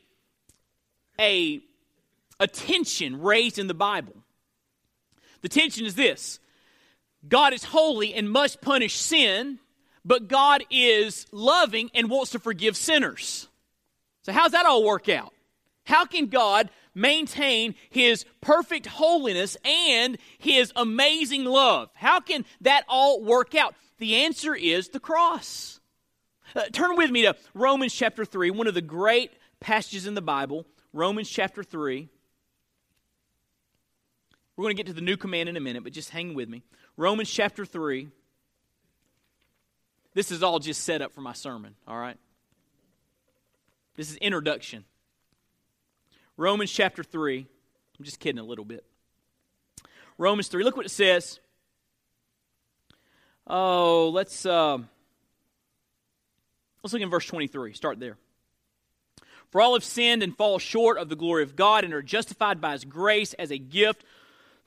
a, 1.19 1.61
a 2.39 2.47
tension 2.47 3.21
raised 3.21 3.57
in 3.57 3.67
the 3.67 3.73
Bible. 3.73 4.13
The 5.41 5.49
tension 5.49 5.85
is 5.85 5.95
this 5.95 6.39
God 7.27 7.53
is 7.53 7.63
holy 7.65 8.13
and 8.13 8.29
must 8.29 8.61
punish 8.61 8.95
sin, 8.95 9.59
but 10.03 10.27
God 10.27 10.63
is 10.69 11.25
loving 11.31 11.91
and 11.93 12.09
wants 12.09 12.31
to 12.31 12.39
forgive 12.39 12.75
sinners. 12.75 13.47
So, 14.23 14.31
how's 14.31 14.51
that 14.51 14.65
all 14.65 14.83
work 14.83 15.09
out? 15.09 15.33
How 15.85 16.05
can 16.05 16.27
God 16.27 16.69
maintain 16.93 17.75
his 17.89 18.25
perfect 18.39 18.85
holiness 18.85 19.57
and 19.63 20.17
his 20.37 20.71
amazing 20.75 21.45
love? 21.45 21.89
How 21.93 22.19
can 22.19 22.45
that 22.61 22.83
all 22.87 23.23
work 23.23 23.55
out? 23.55 23.75
The 23.97 24.17
answer 24.17 24.55
is 24.55 24.89
the 24.89 24.99
cross. 24.99 25.79
Uh, 26.55 26.63
turn 26.71 26.95
with 26.97 27.11
me 27.11 27.23
to 27.23 27.35
Romans 27.53 27.93
chapter 27.93 28.25
3, 28.25 28.51
one 28.51 28.67
of 28.67 28.73
the 28.73 28.81
great 28.81 29.31
passages 29.59 30.05
in 30.05 30.15
the 30.15 30.21
Bible. 30.21 30.65
Romans 30.93 31.29
chapter 31.29 31.63
3. 31.63 32.09
We're 34.57 34.63
going 34.63 34.75
to 34.75 34.83
get 34.83 34.87
to 34.87 34.93
the 34.93 35.01
new 35.01 35.17
command 35.17 35.49
in 35.49 35.55
a 35.55 35.61
minute, 35.61 35.83
but 35.83 35.93
just 35.93 36.09
hang 36.09 36.33
with 36.33 36.49
me. 36.49 36.63
Romans 36.97 37.31
chapter 37.31 37.65
3. 37.65 38.09
This 40.13 40.31
is 40.31 40.43
all 40.43 40.59
just 40.59 40.83
set 40.83 41.01
up 41.01 41.13
for 41.13 41.21
my 41.21 41.33
sermon, 41.33 41.75
all 41.87 41.97
right? 41.97 42.17
This 43.95 44.09
is 44.09 44.17
introduction. 44.17 44.85
Romans 46.37 46.71
chapter 46.71 47.03
3. 47.03 47.39
I'm 47.99 48.05
just 48.05 48.19
kidding 48.19 48.39
a 48.39 48.43
little 48.43 48.65
bit. 48.65 48.85
Romans 50.17 50.47
3. 50.47 50.63
Look 50.63 50.75
what 50.75 50.85
it 50.85 50.89
says. 50.89 51.39
Oh, 53.47 54.09
let's 54.09 54.45
uh, 54.45 54.77
let's 56.83 56.93
look 56.93 57.01
in 57.01 57.09
verse 57.09 57.25
23. 57.25 57.73
Start 57.73 57.99
there. 57.99 58.17
For 59.51 59.61
all 59.61 59.73
have 59.73 59.83
sinned 59.83 60.23
and 60.23 60.35
fall 60.35 60.59
short 60.59 60.97
of 60.97 61.09
the 61.09 61.15
glory 61.15 61.43
of 61.43 61.55
God 61.55 61.83
and 61.83 61.93
are 61.93 62.01
justified 62.01 62.61
by 62.61 62.71
his 62.71 62.85
grace 62.85 63.33
as 63.33 63.51
a 63.51 63.57
gift 63.57 64.05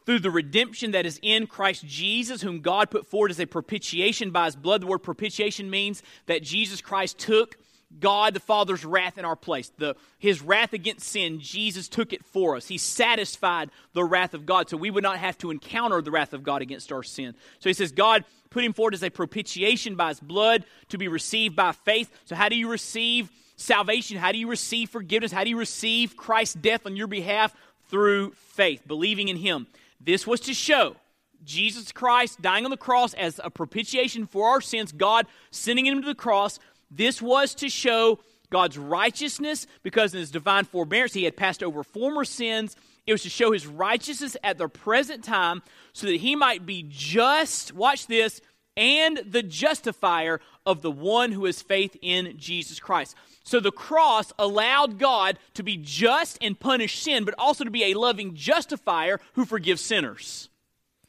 through 0.07 0.19
the 0.19 0.31
redemption 0.31 0.93
that 0.93 1.07
is 1.07 1.19
in 1.23 1.47
Christ 1.47 1.87
Jesus, 1.87 2.43
whom 2.43 2.61
God 2.61 2.91
put 2.91 3.07
forward 3.07 3.31
as 3.31 3.41
a 3.41 3.47
propitiation 3.47 4.31
by 4.31 4.47
his 4.47 4.57
blood. 4.57 4.83
The 4.83 4.87
word 4.87 4.99
propitiation 4.99 5.71
means 5.71 6.03
that 6.27 6.43
Jesus 6.43 6.81
Christ 6.81 7.19
took 7.19 7.57
God 8.01 8.35
the 8.35 8.41
Father's 8.41 8.85
wrath 8.85 9.19
in 9.19 9.25
our 9.25 9.37
place. 9.37 9.71
The, 9.79 9.97
his 10.19 10.43
wrath 10.43 10.73
against 10.73 11.07
sin, 11.09 11.41
Jesus 11.41 11.89
took 11.89 12.13
it 12.13 12.25
for 12.25 12.57
us. 12.57 12.67
He 12.67 12.79
satisfied 12.79 13.71
the 13.93 14.05
wrath 14.05 14.35
of 14.35 14.47
God 14.47 14.69
so 14.69 14.77
we 14.77 14.91
would 14.91 15.03
not 15.03 15.19
have 15.19 15.39
to 15.39 15.51
encounter 15.51 16.03
the 16.03 16.11
wrath 16.11 16.33
of 16.33 16.43
God 16.43 16.63
against 16.63 16.93
our 16.93 17.03
sin. 17.03 17.35
So 17.61 17.71
he 17.71 17.75
says, 17.75 17.93
God 17.93 18.25
put 18.51 18.65
him 18.65 18.73
forward 18.73 18.95
as 18.95 19.03
a 19.03 19.11
propitiation 19.11 19.95
by 19.95 20.09
his 20.09 20.21
blood 20.21 20.65
to 20.89 20.99
be 20.99 21.09
received 21.09 21.57
by 21.57 21.73
faith. 21.73 22.11
So, 22.25 22.35
how 22.35 22.49
do 22.49 22.57
you 22.57 22.71
receive 22.71 23.31
salvation? 23.57 24.17
How 24.17 24.33
do 24.33 24.39
you 24.39 24.49
receive 24.49 24.91
forgiveness? 24.91 25.33
How 25.33 25.45
do 25.45 25.51
you 25.51 25.59
receive 25.59 26.17
Christ's 26.17 26.55
death 26.55 26.87
on 26.87 26.97
your 26.97 27.07
behalf? 27.07 27.55
Through 27.89 28.33
faith, 28.33 28.83
believing 28.87 29.29
in 29.29 29.37
him. 29.37 29.67
This 30.01 30.27
was 30.27 30.41
to 30.41 30.55
show 30.55 30.97
Jesus 31.45 31.93
Christ 31.93 32.41
dying 32.41 32.65
on 32.65 32.71
the 32.71 32.77
cross 32.77 33.15
as 33.15 33.41
a 33.43 33.51
propitiation 33.51 34.27
for 34.27 34.49
our 34.49 34.61
sins, 34.61 34.93
God 34.93 35.27
sending 35.51 35.87
him 35.87 36.01
to 36.01 36.07
the 36.07 36.15
cross. 36.15 36.59
This 36.91 37.21
was 37.21 37.55
to 37.57 37.69
show 37.69 38.19
God's 38.51 38.79
righteousness 38.79 39.67
because 39.83 40.15
in 40.15 40.21
his 40.21 40.31
divine 40.31 40.65
forbearance 40.65 41.13
he 41.13 41.25
had 41.25 41.37
passed 41.37 41.63
over 41.63 41.83
former 41.83 42.25
sins. 42.25 42.77
It 43.07 43.13
was 43.13 43.23
to 43.25 43.29
show 43.29 43.53
his 43.53 43.67
righteousness 43.67 44.37
at 44.43 44.59
the 44.59 44.69
present 44.69 45.25
time 45.25 45.63
so 45.93 46.07
that 46.07 46.17
he 46.17 46.37
might 46.37 46.65
be 46.65 46.87
just, 46.89 47.75
watch 47.75 48.07
this, 48.07 48.41
and 48.77 49.19
the 49.29 49.43
justifier 49.43 50.41
of 50.67 50.83
the 50.83 50.91
one 50.91 51.33
who 51.33 51.45
has 51.45 51.63
faith 51.63 51.97
in 52.03 52.35
Jesus 52.37 52.81
Christ. 52.81 53.15
So 53.45 53.61
the 53.61 53.71
cross 53.71 54.33
allowed 54.39 54.99
God 54.99 55.39
to 55.55 55.63
be 55.63 55.77
just 55.77 56.39
and 56.41 56.59
punish 56.59 56.99
sin, 56.99 57.25
but 57.25 57.35
also 57.39 57.65
to 57.65 57.71
be 57.71 57.85
a 57.85 57.99
loving 57.99 58.35
justifier 58.35 59.21
who 59.35 59.45
forgives 59.45 59.83
sinners. 59.83 60.49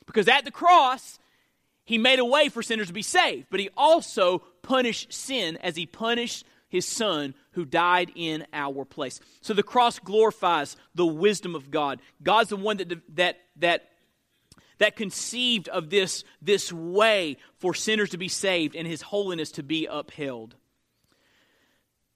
Because 0.06 0.28
at 0.28 0.45
the 0.45 0.51
cross, 0.51 1.17
he 1.86 1.97
made 1.97 2.19
a 2.19 2.25
way 2.25 2.49
for 2.49 2.62
sinners 2.62 2.88
to 2.88 2.93
be 2.93 3.01
saved, 3.01 3.47
but 3.49 3.60
he 3.60 3.69
also 3.78 4.39
punished 4.62 5.13
sin 5.13 5.58
as 5.58 5.75
he 5.75 5.86
punished 5.86 6.45
his 6.67 6.86
son 6.86 7.34
who 7.51 7.63
died 7.63 8.12
in 8.15 8.45
our 8.51 8.84
place. 8.84 9.19
So 9.41 9.54
the 9.54 9.63
cross 9.63 9.97
glorifies 9.99 10.75
the 10.93 11.06
wisdom 11.06 11.56
of 11.56 11.71
God. 11.71 12.01
God's 12.21 12.49
the 12.49 12.58
one 12.58 12.78
that 12.78 13.15
that 13.15 13.38
that 13.58 13.89
that 14.77 14.95
conceived 14.95 15.67
of 15.69 15.89
this 15.89 16.23
this 16.41 16.71
way 16.71 17.38
for 17.57 17.73
sinners 17.73 18.09
to 18.11 18.17
be 18.17 18.27
saved 18.27 18.75
and 18.75 18.88
his 18.88 19.01
holiness 19.01 19.51
to 19.51 19.63
be 19.63 19.88
upheld. 19.89 20.55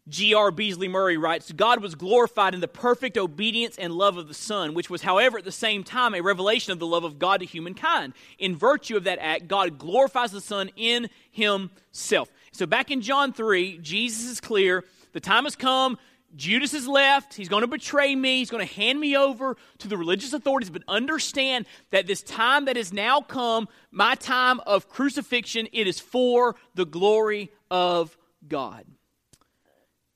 G.R. 0.10 0.50
Beasley 0.50 0.88
Murray 0.88 1.18
writes 1.18 1.52
God 1.52 1.82
was 1.82 1.96
glorified 1.96 2.54
in 2.54 2.62
the 2.62 2.68
perfect 2.68 3.18
obedience 3.18 3.78
and 3.78 3.94
love 3.94 4.18
of 4.18 4.28
the 4.28 4.34
Son, 4.34 4.74
which 4.74 4.90
was, 4.90 5.04
however, 5.04 5.38
at 5.38 5.44
the 5.44 5.52
same 5.52 5.84
time 5.84 6.16
a 6.16 6.22
revelation 6.22 6.72
of 6.74 6.80
the 6.80 6.88
love 6.88 7.04
of 7.04 7.20
God 7.20 7.42
to 7.42 7.46
humankind. 7.46 8.14
In 8.40 8.56
virtue 8.56 8.98
of 8.98 9.04
that 9.04 9.20
act, 9.20 9.48
God 9.48 9.78
glorifies 9.78 10.32
the 10.32 10.42
Son 10.42 10.72
in 10.76 11.10
Himself. 11.32 12.32
So, 12.52 12.66
back 12.66 12.90
in 12.90 13.02
John 13.02 13.34
3, 13.34 13.78
Jesus 13.80 14.26
is 14.26 14.42
clear. 14.42 14.84
The 15.14 15.20
time 15.20 15.44
has 15.44 15.56
come. 15.56 15.98
Judas 16.36 16.72
has 16.74 16.88
left. 16.88 17.34
He's 17.34 17.50
going 17.50 17.62
to 17.62 17.68
betray 17.68 18.16
me. 18.16 18.38
He's 18.38 18.50
going 18.50 18.66
to 18.66 18.74
hand 18.74 19.00
me 19.00 19.18
over 19.18 19.58
to 19.80 19.88
the 19.88 19.98
religious 19.98 20.34
authorities. 20.34 20.70
But 20.70 20.84
understand 20.88 21.66
that 21.92 22.08
this 22.08 22.22
time 22.22 22.66
that 22.66 22.76
has 22.76 22.94
now 22.94 23.22
come, 23.22 23.68
my 23.92 24.16
time 24.16 24.60
of 24.66 24.90
crucifixion, 24.90 25.68
it 25.74 25.88
is 25.88 26.00
for 26.00 26.56
the 26.76 26.86
glory 26.86 27.52
of 27.72 28.18
God. 28.48 28.86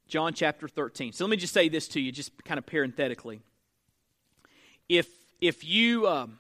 John 0.08 0.34
chapter 0.34 0.68
13. 0.68 1.14
So 1.14 1.26
let 1.26 1.32
me 1.32 1.38
just 1.38 1.54
say 1.54 1.70
this 1.70 1.88
to 1.90 2.00
you, 2.00 2.12
just 2.12 2.32
kind 2.44 2.58
of 2.58 2.66
parenthetically. 2.66 3.42
If, 4.88 5.08
if, 5.42 5.64
you, 5.64 6.08
um, 6.08 6.40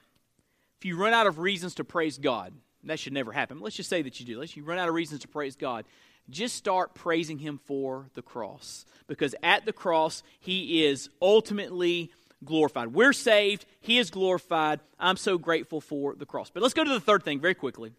if 0.77 0.85
you 0.85 0.95
run 0.95 1.13
out 1.13 1.25
of 1.25 1.39
reasons 1.39 1.75
to 1.75 1.83
praise 1.83 2.17
God, 2.17 2.53
that 2.83 2.99
should 2.99 3.13
never 3.13 3.31
happen. 3.31 3.61
Let's 3.61 3.75
just 3.75 3.89
say 3.89 4.01
that 4.01 4.19
you 4.19 4.25
do. 4.25 4.39
Let's 4.39 4.55
you 4.55 4.63
run 4.63 4.77
out 4.77 4.89
of 4.89 4.93
reasons 4.93 5.21
to 5.21 5.27
praise 5.27 5.55
God. 5.55 5.85
Just 6.29 6.55
start 6.55 6.93
praising 6.93 7.39
Him 7.39 7.59
for 7.65 8.09
the 8.13 8.21
cross. 8.21 8.85
Because 9.07 9.35
at 9.43 9.65
the 9.65 9.73
cross, 9.73 10.23
He 10.39 10.85
is 10.85 11.09
ultimately 11.21 12.11
glorified. 12.43 12.93
We're 12.93 13.13
saved, 13.13 13.65
He 13.81 13.97
is 13.97 14.09
glorified. 14.09 14.79
I'm 14.99 15.17
so 15.17 15.37
grateful 15.37 15.81
for 15.81 16.15
the 16.15 16.25
cross. 16.25 16.49
But 16.49 16.63
let's 16.63 16.73
go 16.73 16.83
to 16.83 16.89
the 16.89 16.99
third 16.99 17.23
thing 17.23 17.39
very 17.39 17.55
quickly. 17.55 17.91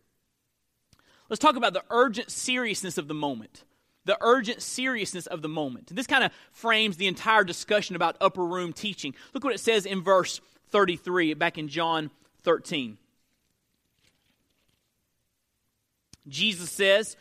Let's 1.29 1.41
talk 1.41 1.57
about 1.57 1.73
the 1.73 1.85
urgent 1.91 2.31
seriousness 2.31 2.99
of 2.99 3.09
the 3.09 3.15
moment 3.15 3.65
the 4.05 4.19
urgent 4.21 4.63
seriousness 4.63 5.27
of 5.27 5.43
the 5.43 5.49
moment. 5.49 5.95
This 5.95 6.07
kind 6.07 6.25
of 6.25 6.33
frames 6.53 6.97
the 6.97 7.07
entire 7.07 7.45
discussion 7.45 7.97
about 7.97 8.17
upper 8.21 8.45
room 8.45 8.73
teaching. 8.73 9.15
Look 9.33 9.45
what 9.45 9.55
it 9.55 9.61
says 9.61 9.87
in 9.87 10.03
verse 10.03 10.41
33, 10.71 11.35
back 11.35 11.59
in 11.59 11.69
John 11.69 12.11
13. 12.43 12.99
Jesus 16.29 16.71
says, 16.71 17.17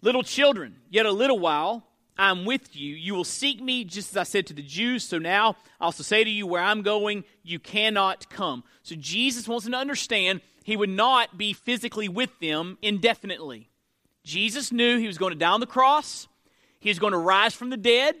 Little 0.00 0.22
children, 0.22 0.76
yet 0.90 1.06
a 1.06 1.12
little 1.12 1.38
while 1.38 1.84
I'm 2.18 2.44
with 2.44 2.74
you. 2.74 2.96
You 2.96 3.14
will 3.14 3.24
seek 3.24 3.62
me, 3.62 3.84
just 3.84 4.10
as 4.10 4.16
I 4.16 4.22
said 4.24 4.46
to 4.48 4.54
the 4.54 4.62
Jews. 4.62 5.04
So 5.04 5.18
now 5.18 5.56
I 5.80 5.84
also 5.84 6.02
say 6.02 6.24
to 6.24 6.30
you, 6.30 6.46
where 6.46 6.62
I'm 6.62 6.82
going, 6.82 7.24
you 7.44 7.60
cannot 7.60 8.28
come. 8.28 8.64
So 8.82 8.96
Jesus 8.96 9.46
wants 9.46 9.64
them 9.64 9.72
to 9.72 9.78
understand 9.78 10.40
he 10.64 10.76
would 10.76 10.90
not 10.90 11.38
be 11.38 11.52
physically 11.52 12.08
with 12.08 12.30
them 12.40 12.76
indefinitely. 12.82 13.70
Jesus 14.24 14.72
knew 14.72 14.98
he 14.98 15.06
was 15.06 15.16
going 15.16 15.32
to 15.32 15.38
die 15.38 15.50
on 15.50 15.60
the 15.60 15.66
cross, 15.66 16.26
he 16.80 16.90
was 16.90 16.98
going 16.98 17.12
to 17.12 17.18
rise 17.18 17.54
from 17.54 17.70
the 17.70 17.76
dead, 17.76 18.14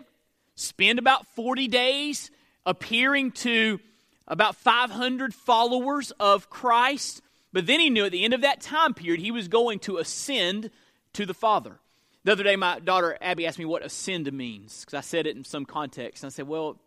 spend 0.54 0.98
about 0.98 1.26
40 1.34 1.68
days 1.68 2.30
appearing 2.64 3.32
to 3.32 3.80
about 4.26 4.56
500 4.56 5.34
followers 5.34 6.12
of 6.20 6.50
Christ. 6.50 7.20
But 7.52 7.66
then 7.66 7.80
he 7.80 7.90
knew 7.90 8.04
at 8.04 8.12
the 8.12 8.24
end 8.24 8.34
of 8.34 8.42
that 8.42 8.60
time 8.60 8.94
period, 8.94 9.20
he 9.20 9.30
was 9.30 9.48
going 9.48 9.80
to 9.80 9.98
ascend 9.98 10.70
to 11.18 11.26
the 11.26 11.34
Father. 11.34 11.80
The 12.22 12.30
other 12.30 12.44
day, 12.44 12.54
my 12.54 12.78
daughter 12.78 13.18
Abby 13.20 13.44
asked 13.44 13.58
me 13.58 13.64
what 13.64 13.84
ascend 13.84 14.32
means 14.32 14.84
because 14.84 14.94
I 14.96 15.00
said 15.00 15.26
it 15.26 15.36
in 15.36 15.42
some 15.42 15.64
context. 15.64 16.22
And 16.22 16.30
I 16.30 16.32
said, 16.32 16.46
well, 16.46 16.78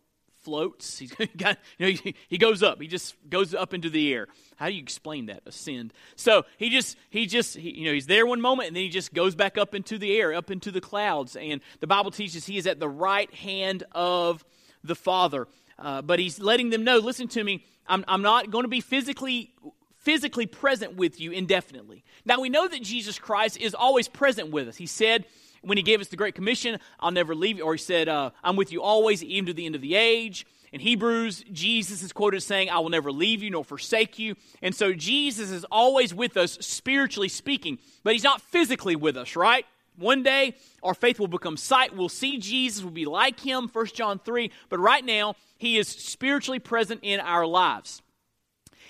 floats. 0.42 0.98
He's 1.00 1.12
got, 1.12 1.58
you 1.78 1.86
know, 1.86 2.00
he, 2.02 2.16
he 2.30 2.38
goes 2.38 2.64
up. 2.64 2.82
He 2.82 2.88
just 2.88 3.16
goes 3.30 3.54
up 3.54 3.74
into 3.74 3.90
the 3.90 4.14
air. 4.14 4.30
How 4.56 4.68
do 4.68 4.74
you 4.74 4.82
explain 4.82 5.26
that? 5.26 5.42
Ascend. 5.46 5.94
So 6.16 6.46
he 6.58 6.70
just, 6.70 6.96
he 7.10 7.26
just, 7.26 7.58
he, 7.58 7.78
you 7.80 7.86
know, 7.86 7.94
he's 7.94 8.08
there 8.08 8.26
one 8.26 8.40
moment 8.40 8.68
and 8.68 8.76
then 8.76 8.84
he 8.84 8.90
just 8.90 9.14
goes 9.14 9.36
back 9.36 9.58
up 9.58 9.76
into 9.76 9.98
the 9.98 10.18
air, 10.18 10.34
up 10.34 10.50
into 10.50 10.72
the 10.72 10.82
clouds. 10.82 11.36
And 11.36 11.60
the 11.82 11.88
Bible 11.88 12.12
teaches 12.12 12.46
he 12.46 12.58
is 12.58 12.66
at 12.68 12.80
the 12.80 12.90
right 12.90 13.32
hand 13.34 13.84
of 13.92 14.46
the 14.82 14.96
Father. 14.96 15.50
Uh, 15.78 16.02
but 16.02 16.20
he's 16.20 16.40
letting 16.40 16.70
them 16.70 16.86
know, 16.86 17.00
listen 17.00 17.28
to 17.30 17.44
me, 17.44 17.66
I'm, 17.86 18.06
I'm 18.08 18.22
not 18.22 18.50
going 18.50 18.64
to 18.64 18.70
be 18.70 18.80
physically 18.80 19.54
physically 20.02 20.46
present 20.46 20.96
with 20.96 21.20
you 21.20 21.32
indefinitely. 21.32 22.04
Now 22.26 22.40
we 22.40 22.50
know 22.50 22.68
that 22.68 22.82
Jesus 22.82 23.20
Christ 23.20 23.58
is 23.58 23.74
always 23.74 24.08
present 24.08 24.52
with 24.52 24.68
us. 24.68 24.78
He 24.78 24.86
said 24.86 25.26
when 25.62 25.78
he 25.78 25.84
gave 25.84 26.02
us 26.02 26.08
the 26.08 26.18
Great 26.18 26.36
Commission, 26.36 26.80
I'll 27.00 27.12
never 27.12 27.36
leave 27.36 27.58
you, 27.58 27.64
or 27.64 27.74
he 27.74 27.78
said, 27.78 28.10
uh, 28.10 28.32
I'm 28.44 28.56
with 28.56 28.72
you 28.72 28.82
always, 28.82 29.24
even 29.24 29.46
to 29.48 29.54
the 29.54 29.66
end 29.66 29.76
of 29.76 29.82
the 29.82 29.96
age. 29.96 30.46
In 30.72 30.80
Hebrews, 30.80 31.44
Jesus 31.52 32.02
is 32.02 32.14
quoted 32.14 32.38
as 32.38 32.46
saying, 32.46 32.70
I 32.70 32.80
will 32.80 32.90
never 32.90 33.12
leave 33.12 33.44
you 33.44 33.52
nor 33.52 33.64
forsake 33.64 34.18
you. 34.18 34.36
And 34.62 34.74
so 34.74 34.94
Jesus 34.94 35.52
is 35.52 35.66
always 35.66 36.14
with 36.14 36.38
us, 36.38 36.54
spiritually 36.62 37.28
speaking, 37.28 37.78
but 38.04 38.14
he's 38.14 38.24
not 38.24 38.42
physically 38.42 38.96
with 38.96 39.18
us, 39.18 39.36
right? 39.36 39.66
One 39.98 40.24
day, 40.24 40.56
our 40.82 40.94
faith 40.94 41.20
will 41.20 41.28
become 41.28 41.58
sight. 41.58 41.96
We'll 41.96 42.10
see 42.10 42.40
Jesus, 42.40 42.82
we'll 42.82 42.92
be 42.92 43.06
like 43.06 43.40
him, 43.40 43.70
1 43.72 43.86
John 43.88 44.18
3. 44.18 44.50
But 44.70 44.80
right 44.80 45.04
now, 45.04 45.36
he 45.58 45.78
is 45.78 45.88
spiritually 45.88 46.60
present 46.60 47.02
in 47.04 47.20
our 47.20 47.46
lives. 47.46 48.02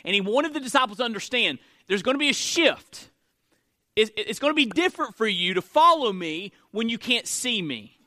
And 0.04 0.16
he 0.16 0.22
wanted 0.22 0.54
the 0.54 0.60
disciples 0.60 0.98
to 0.98 1.04
understand 1.04 1.60
there's 1.88 2.04
going 2.04 2.16
to 2.16 2.20
be 2.20 2.30
a 2.30 2.34
shift 2.34 3.10
it's 3.96 4.40
going 4.40 4.52
to 4.52 4.56
be 4.56 4.66
different 4.66 5.16
for 5.16 5.28
you 5.28 5.56
to 5.56 5.62
follow 5.62 6.14
me 6.14 6.54
when 6.72 6.90
you 6.90 6.98
can't 6.98 7.28
see 7.28 7.62
me. 7.62 7.98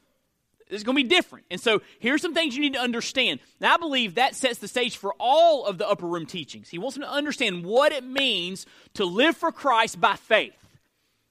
It's 0.69 0.83
going 0.83 0.97
to 0.97 1.03
be 1.03 1.09
different. 1.09 1.45
And 1.51 1.61
so 1.61 1.83
here's 2.01 2.23
some 2.23 2.33
things 2.33 2.57
you 2.57 2.63
need 2.63 2.73
to 2.73 2.81
understand. 2.81 3.41
Now, 3.61 3.75
I 3.75 3.77
believe 3.77 4.15
that 4.15 4.35
sets 4.35 4.59
the 4.59 4.69
stage 4.69 4.97
for 4.97 5.15
all 5.21 5.67
of 5.67 5.77
the 5.77 5.87
upper 5.87 6.07
room 6.07 6.25
teachings. 6.25 6.71
He 6.71 6.79
wants 6.79 6.97
them 6.97 7.05
to 7.05 7.11
understand 7.11 7.65
what 7.65 7.93
it 7.93 8.03
means 8.03 8.65
to 8.95 9.05
live 9.05 9.37
for 9.37 9.53
Christ 9.53 10.01
by 10.01 10.17
faith 10.17 10.57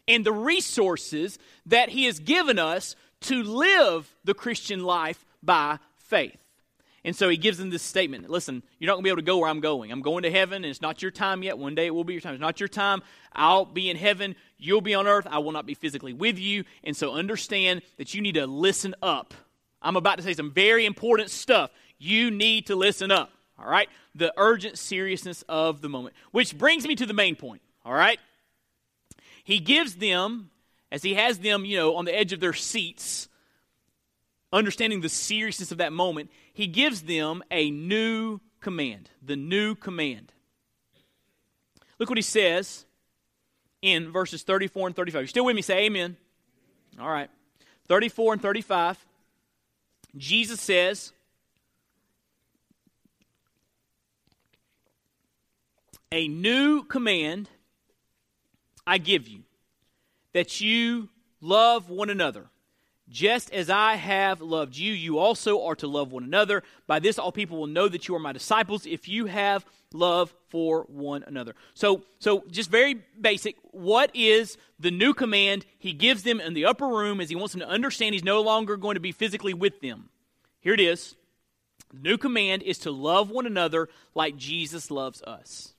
and 0.07 0.23
the 0.23 0.31
resources 0.31 1.39
that 1.65 1.89
he 1.89 2.05
has 2.05 2.19
given 2.19 2.59
us 2.59 2.95
to 3.21 3.41
live 3.41 4.15
the 4.23 4.35
Christian 4.35 4.83
life 4.83 5.25
by 5.41 5.79
faith. 5.97 6.42
And 7.05 7.15
so 7.15 7.27
he 7.27 7.35
gives 7.35 7.57
them 7.57 7.69
this 7.69 7.83
statement 7.83 8.29
Listen, 8.29 8.63
you're 8.79 8.87
not 8.87 8.93
going 8.93 9.03
to 9.03 9.07
be 9.07 9.09
able 9.09 9.17
to 9.17 9.23
go 9.23 9.37
where 9.39 9.49
I'm 9.49 9.59
going. 9.59 9.91
I'm 9.91 10.01
going 10.01 10.23
to 10.23 10.31
heaven, 10.31 10.63
and 10.63 10.65
it's 10.65 10.81
not 10.81 11.01
your 11.01 11.11
time 11.11 11.43
yet. 11.43 11.57
One 11.57 11.75
day 11.75 11.87
it 11.87 11.95
will 11.95 12.03
be 12.03 12.13
your 12.13 12.21
time. 12.21 12.33
It's 12.33 12.41
not 12.41 12.59
your 12.59 12.69
time. 12.69 13.01
I'll 13.33 13.65
be 13.65 13.89
in 13.89 13.97
heaven. 13.97 14.35
You'll 14.57 14.81
be 14.81 14.95
on 14.95 15.07
earth. 15.07 15.27
I 15.29 15.39
will 15.39 15.51
not 15.51 15.65
be 15.65 15.73
physically 15.73 16.13
with 16.13 16.39
you. 16.39 16.63
And 16.83 16.95
so 16.95 17.13
understand 17.13 17.81
that 17.97 18.13
you 18.13 18.21
need 18.21 18.35
to 18.35 18.47
listen 18.47 18.95
up. 19.01 19.33
I'm 19.81 19.97
about 19.97 20.17
to 20.17 20.23
say 20.23 20.33
some 20.33 20.51
very 20.51 20.85
important 20.85 21.29
stuff. 21.29 21.71
You 21.97 22.31
need 22.31 22.67
to 22.67 22.75
listen 22.75 23.11
up. 23.11 23.31
All 23.59 23.69
right? 23.69 23.89
The 24.15 24.33
urgent 24.37 24.77
seriousness 24.77 25.43
of 25.49 25.81
the 25.81 25.89
moment. 25.89 26.15
Which 26.31 26.57
brings 26.57 26.87
me 26.87 26.95
to 26.95 27.05
the 27.05 27.13
main 27.13 27.35
point. 27.35 27.61
All 27.83 27.93
right? 27.93 28.19
He 29.43 29.59
gives 29.59 29.95
them, 29.95 30.51
as 30.91 31.03
he 31.03 31.15
has 31.15 31.39
them, 31.39 31.65
you 31.65 31.77
know, 31.77 31.95
on 31.95 32.05
the 32.05 32.17
edge 32.17 32.31
of 32.31 32.39
their 32.39 32.53
seats, 32.53 33.27
understanding 34.53 35.01
the 35.01 35.09
seriousness 35.09 35.71
of 35.71 35.79
that 35.79 35.91
moment, 35.91 36.29
he 36.53 36.67
gives 36.67 37.01
them 37.01 37.43
a 37.51 37.71
new 37.71 38.39
command. 38.61 39.09
The 39.21 39.35
new 39.35 39.75
command. 39.75 40.31
Look 41.99 42.09
what 42.09 42.17
he 42.17 42.23
says 42.23 42.85
in 43.81 44.11
verses 44.11 44.43
34 44.43 44.87
and 44.87 44.95
35. 44.95 45.21
You 45.23 45.27
still 45.27 45.45
with 45.45 45.55
me? 45.55 45.61
Say 45.61 45.85
amen. 45.85 46.15
All 46.99 47.09
right. 47.09 47.29
34 47.87 48.33
and 48.33 48.41
35. 48.41 49.03
Jesus 50.15 50.61
says, 50.61 51.11
A 56.11 56.27
new 56.27 56.83
command 56.83 57.49
I 58.85 58.99
give 58.99 59.27
you, 59.27 59.43
that 60.33 60.61
you 60.61 61.09
love 61.41 61.89
one 61.89 62.11
another. 62.11 62.45
Just 63.09 63.51
as 63.51 63.69
I 63.69 63.95
have 63.95 64.41
loved 64.41 64.77
you, 64.77 64.93
you 64.93 65.19
also 65.19 65.65
are 65.65 65.75
to 65.75 65.87
love 65.87 66.11
one 66.11 66.23
another. 66.23 66.63
By 66.87 66.99
this, 66.99 67.19
all 67.19 67.31
people 67.31 67.59
will 67.59 67.67
know 67.67 67.87
that 67.89 68.07
you 68.07 68.15
are 68.15 68.19
my 68.19 68.31
disciples 68.31 68.85
if 68.85 69.07
you 69.07 69.25
have 69.25 69.65
love 69.93 70.33
for 70.49 70.83
one 70.83 71.23
another. 71.27 71.53
So, 71.73 72.03
so 72.19 72.43
just 72.49 72.71
very 72.71 73.03
basic. 73.19 73.57
What 73.71 74.09
is 74.15 74.57
the 74.79 74.89
new 74.89 75.13
command 75.13 75.65
he 75.77 75.93
gives 75.93 76.23
them 76.23 76.39
in 76.39 76.53
the 76.53 76.65
upper 76.65 76.87
room 76.87 77.19
as 77.19 77.29
he 77.29 77.35
wants 77.35 77.53
them 77.53 77.59
to 77.59 77.67
understand 77.67 78.15
he's 78.15 78.23
no 78.23 78.41
longer 78.41 78.77
going 78.77 78.95
to 78.95 79.01
be 79.01 79.11
physically 79.11 79.53
with 79.53 79.81
them? 79.81 80.09
Here 80.61 80.73
it 80.73 80.79
is. 80.79 81.15
The 81.93 81.99
new 81.99 82.17
command 82.17 82.63
is 82.63 82.79
to 82.79 82.91
love 82.91 83.29
one 83.29 83.45
another 83.45 83.89
like 84.15 84.37
Jesus 84.37 84.89
loves 84.89 85.21
us. 85.23 85.73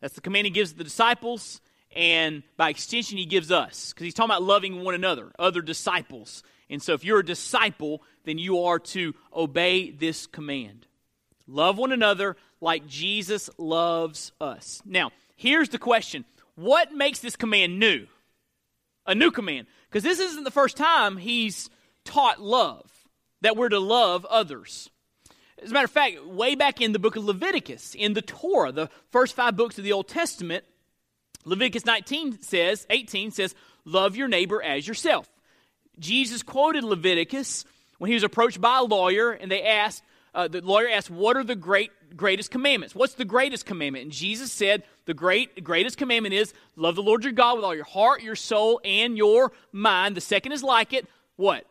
That's 0.00 0.14
the 0.14 0.20
command 0.20 0.46
he 0.46 0.50
gives 0.50 0.72
the 0.72 0.84
disciples 0.84 1.60
and 1.94 2.42
by 2.56 2.70
extension, 2.70 3.18
he 3.18 3.26
gives 3.26 3.50
us, 3.50 3.92
because 3.92 4.04
he's 4.04 4.14
talking 4.14 4.30
about 4.30 4.42
loving 4.42 4.82
one 4.82 4.94
another, 4.94 5.32
other 5.38 5.62
disciples. 5.62 6.42
And 6.70 6.82
so, 6.82 6.94
if 6.94 7.04
you're 7.04 7.20
a 7.20 7.24
disciple, 7.24 8.02
then 8.24 8.38
you 8.38 8.64
are 8.64 8.78
to 8.78 9.14
obey 9.34 9.90
this 9.90 10.26
command 10.26 10.86
love 11.46 11.78
one 11.78 11.92
another 11.92 12.36
like 12.60 12.86
Jesus 12.86 13.50
loves 13.58 14.32
us. 14.40 14.80
Now, 14.84 15.10
here's 15.36 15.68
the 15.68 15.78
question 15.78 16.24
What 16.54 16.92
makes 16.92 17.20
this 17.20 17.36
command 17.36 17.78
new? 17.78 18.06
A 19.06 19.14
new 19.14 19.30
command. 19.30 19.66
Because 19.88 20.04
this 20.04 20.20
isn't 20.20 20.44
the 20.44 20.50
first 20.50 20.76
time 20.76 21.18
he's 21.18 21.68
taught 22.04 22.40
love, 22.40 22.90
that 23.42 23.56
we're 23.56 23.68
to 23.68 23.80
love 23.80 24.24
others. 24.26 24.88
As 25.62 25.70
a 25.70 25.74
matter 25.74 25.84
of 25.84 25.90
fact, 25.90 26.24
way 26.24 26.54
back 26.54 26.80
in 26.80 26.92
the 26.92 26.98
book 26.98 27.16
of 27.16 27.24
Leviticus, 27.24 27.94
in 27.94 28.14
the 28.14 28.22
Torah, 28.22 28.72
the 28.72 28.88
first 29.10 29.36
five 29.36 29.56
books 29.56 29.78
of 29.78 29.84
the 29.84 29.92
Old 29.92 30.08
Testament, 30.08 30.64
Leviticus 31.44 31.84
19 31.84 32.40
says, 32.40 32.86
18 32.90 33.30
says, 33.30 33.54
love 33.84 34.16
your 34.16 34.28
neighbor 34.28 34.62
as 34.62 34.86
yourself. 34.86 35.28
Jesus 35.98 36.42
quoted 36.42 36.84
Leviticus 36.84 37.64
when 37.98 38.08
he 38.08 38.14
was 38.14 38.22
approached 38.22 38.60
by 38.60 38.78
a 38.78 38.82
lawyer 38.82 39.32
and 39.32 39.50
they 39.50 39.62
asked, 39.62 40.02
uh, 40.34 40.48
the 40.48 40.60
lawyer 40.62 40.88
asked, 40.88 41.10
What 41.10 41.36
are 41.36 41.44
the 41.44 41.56
great, 41.56 41.90
greatest 42.16 42.50
commandments? 42.50 42.94
What's 42.94 43.14
the 43.14 43.24
greatest 43.24 43.66
commandment? 43.66 44.04
And 44.04 44.12
Jesus 44.12 44.50
said, 44.50 44.82
The 45.04 45.14
great, 45.14 45.62
greatest 45.62 45.98
commandment 45.98 46.34
is 46.34 46.54
love 46.74 46.94
the 46.94 47.02
Lord 47.02 47.24
your 47.24 47.32
God 47.32 47.56
with 47.56 47.64
all 47.64 47.74
your 47.74 47.84
heart, 47.84 48.22
your 48.22 48.36
soul, 48.36 48.80
and 48.82 49.16
your 49.16 49.52
mind. 49.72 50.16
The 50.16 50.22
second 50.22 50.52
is 50.52 50.62
like 50.62 50.94
it. 50.94 51.06
What? 51.36 51.66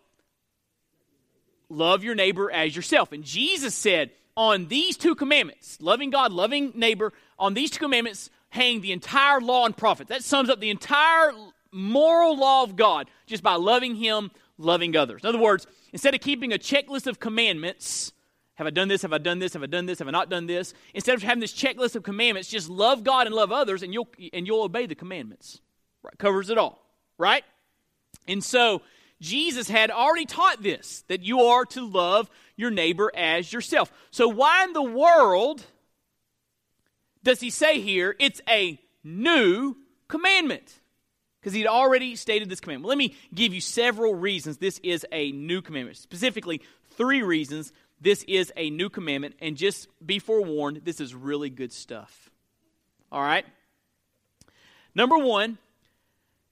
Love 1.69 2.03
your 2.03 2.15
neighbor 2.15 2.51
as 2.51 2.75
yourself. 2.75 3.11
And 3.11 3.23
Jesus 3.23 3.73
said, 3.73 4.11
On 4.37 4.67
these 4.67 4.95
two 4.95 5.15
commandments, 5.15 5.79
loving 5.81 6.11
God, 6.11 6.31
loving 6.31 6.73
neighbor, 6.75 7.13
on 7.39 7.55
these 7.55 7.71
two 7.71 7.79
commandments, 7.79 8.29
hang 8.51 8.81
the 8.81 8.91
entire 8.91 9.41
law 9.41 9.65
and 9.65 9.75
prophets. 9.75 10.09
That 10.09 10.23
sums 10.23 10.49
up 10.49 10.59
the 10.59 10.69
entire 10.69 11.33
moral 11.71 12.37
law 12.37 12.63
of 12.63 12.75
God 12.75 13.09
just 13.25 13.41
by 13.41 13.55
loving 13.55 13.95
Him, 13.95 14.29
loving 14.57 14.95
others. 14.95 15.23
In 15.23 15.29
other 15.29 15.39
words, 15.39 15.65
instead 15.91 16.13
of 16.13 16.21
keeping 16.21 16.53
a 16.53 16.57
checklist 16.59 17.07
of 17.07 17.19
commandments, 17.19 18.11
have 18.55 18.67
I 18.67 18.69
done 18.69 18.89
this? 18.89 19.01
Have 19.01 19.13
I 19.13 19.17
done 19.17 19.39
this? 19.39 19.53
Have 19.53 19.63
I 19.63 19.67
done 19.67 19.85
this? 19.87 19.99
Have 19.99 20.07
I 20.07 20.11
not 20.11 20.29
done 20.29 20.45
this? 20.45 20.73
Instead 20.93 21.15
of 21.15 21.23
having 21.23 21.39
this 21.39 21.53
checklist 21.53 21.95
of 21.95 22.03
commandments, 22.03 22.49
just 22.49 22.69
love 22.69 23.03
God 23.03 23.25
and 23.25 23.35
love 23.35 23.51
others, 23.51 23.81
and 23.81 23.93
you'll 23.93 24.09
and 24.33 24.45
you'll 24.45 24.63
obey 24.63 24.85
the 24.85 24.95
commandments. 24.95 25.61
Right? 26.03 26.17
Covers 26.17 26.49
it 26.49 26.57
all, 26.57 26.79
right? 27.17 27.43
And 28.27 28.43
so 28.43 28.81
Jesus 29.21 29.69
had 29.69 29.91
already 29.91 30.25
taught 30.25 30.61
this 30.61 31.03
that 31.07 31.23
you 31.23 31.41
are 31.41 31.65
to 31.67 31.87
love 31.87 32.29
your 32.57 32.69
neighbor 32.69 33.11
as 33.15 33.51
yourself. 33.51 33.91
So 34.11 34.27
why 34.27 34.65
in 34.65 34.73
the 34.73 34.83
world 34.83 35.65
does 37.23 37.39
he 37.39 37.49
say 37.49 37.81
here 37.81 38.15
it's 38.19 38.41
a 38.49 38.79
new 39.03 39.75
commandment? 40.07 40.79
Because 41.39 41.53
he'd 41.53 41.67
already 41.67 42.15
stated 42.15 42.49
this 42.49 42.59
commandment. 42.59 42.89
Let 42.89 42.97
me 42.97 43.15
give 43.33 43.53
you 43.53 43.61
several 43.61 44.13
reasons 44.13 44.57
this 44.57 44.79
is 44.83 45.05
a 45.11 45.31
new 45.31 45.61
commandment. 45.61 45.97
Specifically, 45.97 46.61
three 46.91 47.23
reasons 47.23 47.73
this 47.99 48.23
is 48.23 48.51
a 48.57 48.69
new 48.69 48.89
commandment. 48.89 49.35
And 49.39 49.57
just 49.57 49.87
be 50.05 50.19
forewarned, 50.19 50.81
this 50.83 50.99
is 50.99 51.15
really 51.15 51.49
good 51.49 51.71
stuff. 51.71 52.29
All 53.11 53.21
right? 53.21 53.45
Number 54.93 55.17
one, 55.17 55.57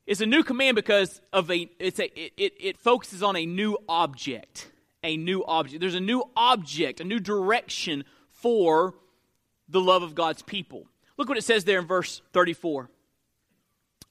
it's 0.07 0.21
a 0.21 0.25
new 0.25 0.43
command 0.43 0.75
because 0.75 1.21
of 1.31 1.51
a 1.51 1.69
it's 1.77 1.99
a 1.99 2.05
it, 2.19 2.33
it, 2.37 2.53
it 2.59 2.77
focuses 2.79 3.21
on 3.21 3.35
a 3.35 3.45
new 3.45 3.77
object. 3.87 4.71
A 5.03 5.15
new 5.17 5.45
object. 5.45 5.81
There's 5.81 5.95
a 5.95 5.99
new 5.99 6.23
object, 6.35 6.99
a 6.99 7.03
new 7.03 7.19
direction 7.19 8.03
for 8.31 8.95
the 9.69 9.79
love 9.79 10.03
of 10.03 10.15
God's 10.15 10.41
people. 10.41 10.87
Look 11.17 11.29
what 11.29 11.37
it 11.37 11.43
says 11.43 11.63
there 11.63 11.79
in 11.79 11.85
verse 11.85 12.21
34. 12.33 12.89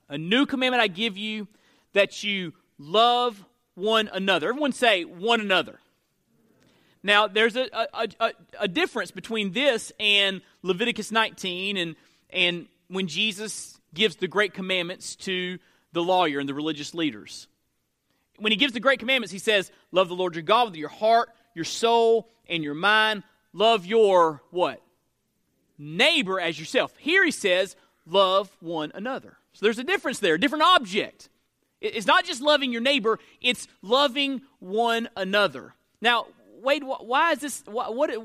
A 0.08 0.18
new 0.18 0.46
commandment 0.46 0.82
I 0.82 0.86
give 0.86 1.16
you 1.16 1.48
that 1.92 2.22
you 2.22 2.52
love 2.78 3.44
one 3.74 4.08
another. 4.12 4.48
Everyone 4.48 4.72
say 4.72 5.04
one 5.04 5.40
another. 5.40 5.78
Now, 7.02 7.28
there's 7.28 7.56
a, 7.56 7.68
a, 7.72 8.08
a, 8.20 8.32
a, 8.60 8.68
difference 8.68 9.10
between 9.10 9.52
this 9.52 9.92
and 10.00 10.42
Leviticus 10.62 11.12
19 11.12 11.76
and, 11.76 11.96
and 12.30 12.66
when 12.88 13.06
Jesus 13.06 13.78
gives 13.94 14.16
the 14.16 14.26
great 14.26 14.52
commandments 14.52 15.14
to 15.16 15.58
the 15.92 16.02
lawyer 16.02 16.40
and 16.40 16.48
the 16.48 16.54
religious 16.54 16.94
leaders. 16.94 17.46
When 18.38 18.52
he 18.52 18.56
gives 18.56 18.72
the 18.72 18.80
great 18.80 18.98
commandments, 18.98 19.32
he 19.32 19.38
says, 19.38 19.70
Love 19.92 20.08
the 20.08 20.14
Lord 20.14 20.34
your 20.34 20.42
God 20.42 20.68
with 20.68 20.76
your 20.76 20.88
heart, 20.88 21.30
your 21.54 21.64
soul, 21.64 22.28
and 22.48 22.62
your 22.62 22.74
mind. 22.74 23.22
Love 23.52 23.86
your 23.86 24.42
what? 24.50 24.82
Neighbor 25.78 26.40
as 26.40 26.58
yourself. 26.58 26.92
Here 26.98 27.24
he 27.24 27.30
says, 27.30 27.76
Love 28.06 28.50
one 28.60 28.90
another. 28.94 29.36
So 29.52 29.66
there's 29.66 29.78
a 29.78 29.84
difference 29.84 30.18
there, 30.18 30.34
a 30.34 30.40
different 30.40 30.64
object. 30.64 31.28
It's 31.80 32.06
not 32.06 32.24
just 32.24 32.40
loving 32.40 32.72
your 32.72 32.80
neighbor, 32.80 33.18
it's 33.40 33.68
loving 33.82 34.42
one 34.58 35.08
another. 35.16 35.74
Now, 36.00 36.26
Wade, 36.60 36.82
why 36.84 37.32
is 37.32 37.38
this, 37.38 37.62
what, 37.66 38.10
uh, 38.10 38.20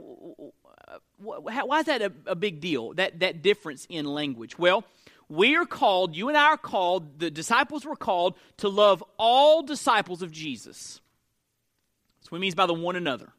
what 1.18 1.44
why 1.44 1.80
is 1.80 1.86
that 1.86 2.02
a, 2.02 2.12
a 2.26 2.36
big 2.36 2.62
deal, 2.62 2.94
that, 2.94 3.20
that 3.20 3.42
difference 3.42 3.86
in 3.89 4.06
language? 4.06 4.58
Well, 4.58 4.84
we 5.30 5.56
are 5.56 5.66
called, 5.66 6.16
you 6.16 6.30
and 6.30 6.38
I 6.38 6.46
are 6.46 6.58
called, 6.58 7.20
the 7.20 7.30
disciples 7.30 7.86
were 7.86 7.96
called 7.96 8.36
to 8.58 8.70
love 8.70 9.04
all 9.18 9.63
disciples 9.63 10.22
of 10.22 10.32
Jesus. 10.32 11.00
That's 12.20 12.32
what 12.32 12.38
it 12.38 12.42
means 12.42 12.56
by 12.56 12.66
the 12.66 12.74
one 12.74 12.96
another. 12.96 13.34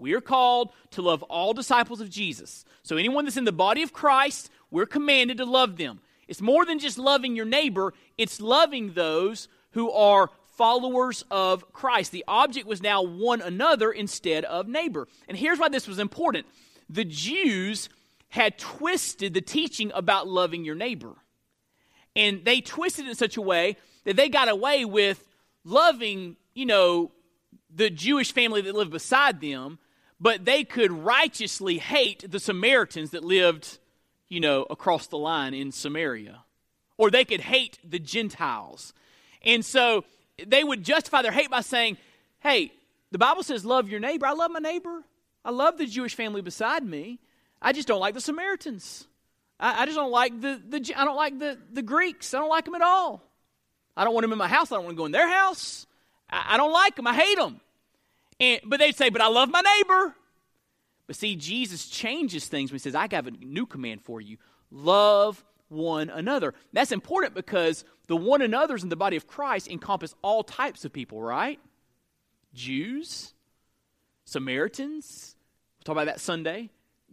We 0.00 0.14
are 0.14 0.20
called 0.20 0.72
to 0.92 1.02
love 1.02 1.22
all 1.24 1.52
disciples 1.52 2.00
of 2.00 2.10
Jesus. 2.10 2.64
So, 2.82 2.96
anyone 2.96 3.24
that's 3.24 3.36
in 3.36 3.44
the 3.44 3.52
body 3.52 3.82
of 3.82 3.92
Christ, 3.92 4.50
we're 4.70 4.86
commanded 4.86 5.38
to 5.38 5.44
love 5.44 5.76
them. 5.76 6.00
It's 6.26 6.40
more 6.40 6.64
than 6.64 6.78
just 6.78 6.98
loving 6.98 7.36
your 7.36 7.44
neighbor, 7.44 7.92
it's 8.16 8.40
loving 8.40 8.94
those 8.94 9.48
who 9.72 9.90
are 9.90 10.30
followers 10.56 11.24
of 11.30 11.72
Christ. 11.72 12.12
The 12.12 12.24
object 12.28 12.66
was 12.66 12.82
now 12.82 13.02
one 13.02 13.40
another 13.40 13.90
instead 13.90 14.44
of 14.44 14.68
neighbor. 14.68 15.08
And 15.28 15.36
here's 15.36 15.58
why 15.58 15.68
this 15.68 15.86
was 15.86 15.98
important 15.98 16.46
the 16.88 17.04
Jews 17.04 17.88
had 18.28 18.58
twisted 18.58 19.34
the 19.34 19.40
teaching 19.40 19.90
about 19.94 20.28
loving 20.28 20.64
your 20.64 20.74
neighbor. 20.74 21.14
And 22.16 22.44
they 22.44 22.60
twisted 22.60 23.06
it 23.06 23.10
in 23.10 23.14
such 23.14 23.36
a 23.36 23.42
way 23.42 23.76
that 24.04 24.16
they 24.16 24.28
got 24.28 24.48
away 24.48 24.84
with 24.84 25.26
loving, 25.64 26.36
you 26.54 26.66
know, 26.66 27.12
the 27.74 27.90
Jewish 27.90 28.32
family 28.32 28.60
that 28.62 28.74
lived 28.74 28.90
beside 28.90 29.40
them, 29.40 29.78
but 30.20 30.44
they 30.44 30.64
could 30.64 30.92
righteously 30.92 31.78
hate 31.78 32.30
the 32.30 32.38
Samaritans 32.38 33.10
that 33.10 33.24
lived, 33.24 33.78
you 34.28 34.40
know, 34.40 34.66
across 34.68 35.06
the 35.06 35.16
line 35.16 35.54
in 35.54 35.72
Samaria. 35.72 36.44
Or 36.98 37.10
they 37.10 37.24
could 37.24 37.40
hate 37.40 37.78
the 37.82 37.98
Gentiles. 37.98 38.92
And 39.42 39.64
so 39.64 40.04
they 40.46 40.62
would 40.62 40.84
justify 40.84 41.22
their 41.22 41.32
hate 41.32 41.50
by 41.50 41.62
saying, 41.62 41.96
hey, 42.40 42.72
the 43.10 43.18
Bible 43.18 43.42
says, 43.42 43.64
love 43.64 43.88
your 43.88 44.00
neighbor. 44.00 44.26
I 44.26 44.32
love 44.32 44.50
my 44.50 44.58
neighbor. 44.58 45.02
I 45.44 45.50
love 45.50 45.78
the 45.78 45.86
Jewish 45.86 46.14
family 46.14 46.42
beside 46.42 46.84
me. 46.84 47.18
I 47.62 47.72
just 47.72 47.88
don't 47.88 48.00
like 48.00 48.14
the 48.14 48.20
Samaritans. 48.20 49.06
I, 49.58 49.82
I 49.82 49.84
just 49.86 49.96
don't 49.96 50.10
like 50.10 50.38
the, 50.40 50.60
the 50.68 50.92
I 50.94 51.04
don't 51.06 51.16
like 51.16 51.38
the, 51.38 51.58
the 51.72 51.82
Greeks. 51.82 52.34
I 52.34 52.38
don't 52.38 52.50
like 52.50 52.66
them 52.66 52.74
at 52.74 52.82
all. 52.82 53.22
I 53.96 54.04
don't 54.04 54.12
want 54.12 54.24
them 54.24 54.32
in 54.32 54.38
my 54.38 54.48
house. 54.48 54.70
I 54.70 54.76
don't 54.76 54.84
want 54.84 54.96
to 54.96 55.00
go 55.00 55.06
in 55.06 55.12
their 55.12 55.28
house. 55.28 55.86
I, 56.28 56.54
I 56.54 56.56
don't 56.58 56.72
like 56.72 56.96
them. 56.96 57.06
I 57.06 57.14
hate 57.14 57.38
them. 57.38 57.60
And, 58.40 58.60
but 58.64 58.80
they'd 58.80 58.96
say, 58.96 59.10
but 59.10 59.20
I 59.20 59.28
love 59.28 59.50
my 59.50 59.60
neighbor. 59.60 60.14
But 61.06 61.16
see, 61.16 61.36
Jesus 61.36 61.88
changes 61.88 62.46
things 62.46 62.70
when 62.70 62.76
he 62.76 62.82
says, 62.82 62.94
I 62.94 63.06
have 63.10 63.26
a 63.26 63.32
new 63.32 63.66
command 63.66 64.02
for 64.02 64.20
you. 64.20 64.38
Love 64.70 65.44
one 65.68 66.10
another. 66.10 66.54
That's 66.72 66.92
important 66.92 67.34
because 67.34 67.84
the 68.08 68.16
one 68.16 68.42
another's 68.42 68.82
in 68.82 68.88
the 68.88 68.96
body 68.96 69.16
of 69.16 69.26
Christ 69.26 69.68
encompass 69.68 70.14
all 70.22 70.42
types 70.42 70.84
of 70.84 70.92
people, 70.92 71.20
right? 71.20 71.60
Jews, 72.54 73.34
Samaritans, 74.24 75.36
we'll 75.78 75.84
talk 75.84 76.00
about 76.00 76.06
that 76.06 76.20
Sunday, 76.20 76.70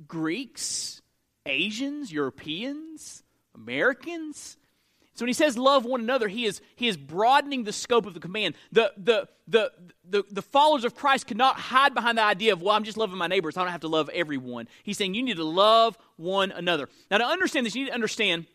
Greeks, 0.08 1.02
Asians, 1.46 2.12
Europeans, 2.12 3.24
Americans. 3.56 4.58
So 5.18 5.26
when 5.26 5.30
he 5.30 5.34
says 5.34 5.58
love 5.58 5.84
one 5.84 6.00
another, 6.00 6.28
he 6.28 6.46
is, 6.46 6.62
he 6.76 6.88
is 6.88 6.96
broadening 6.96 7.64
the 7.64 7.74
scope 7.74 8.06
of 8.06 8.14
the 8.14 8.20
command. 8.20 8.54
The, 8.72 8.94
the, 8.98 9.28
the, 9.48 9.72
the, 10.08 10.24
the 10.30 10.44
followers 10.44 10.86
of 10.86 10.94
Christ 10.94 11.26
cannot 11.26 11.56
hide 11.56 11.96
behind 11.96 12.20
the 12.20 12.24
idea 12.24 12.54
of, 12.54 12.62
well, 12.62 12.76
I'm 12.76 12.84
just 12.84 12.98
loving 12.98 13.18
my 13.18 13.26
neighbors. 13.26 13.58
I 13.58 13.64
don't 13.64 13.72
have 13.72 13.82
to 13.82 13.88
love 13.88 14.12
everyone. 14.14 14.68
He's 14.84 14.96
saying 14.96 15.16
you 15.16 15.24
need 15.24 15.38
to 15.38 15.44
love 15.44 15.98
one 16.18 16.52
another. 16.52 16.88
Now, 17.10 17.18
to 17.18 17.26
understand 17.26 17.66
this, 17.66 17.74
you 17.74 17.86
need 17.86 17.90
to 17.90 17.96
understand 17.96 18.46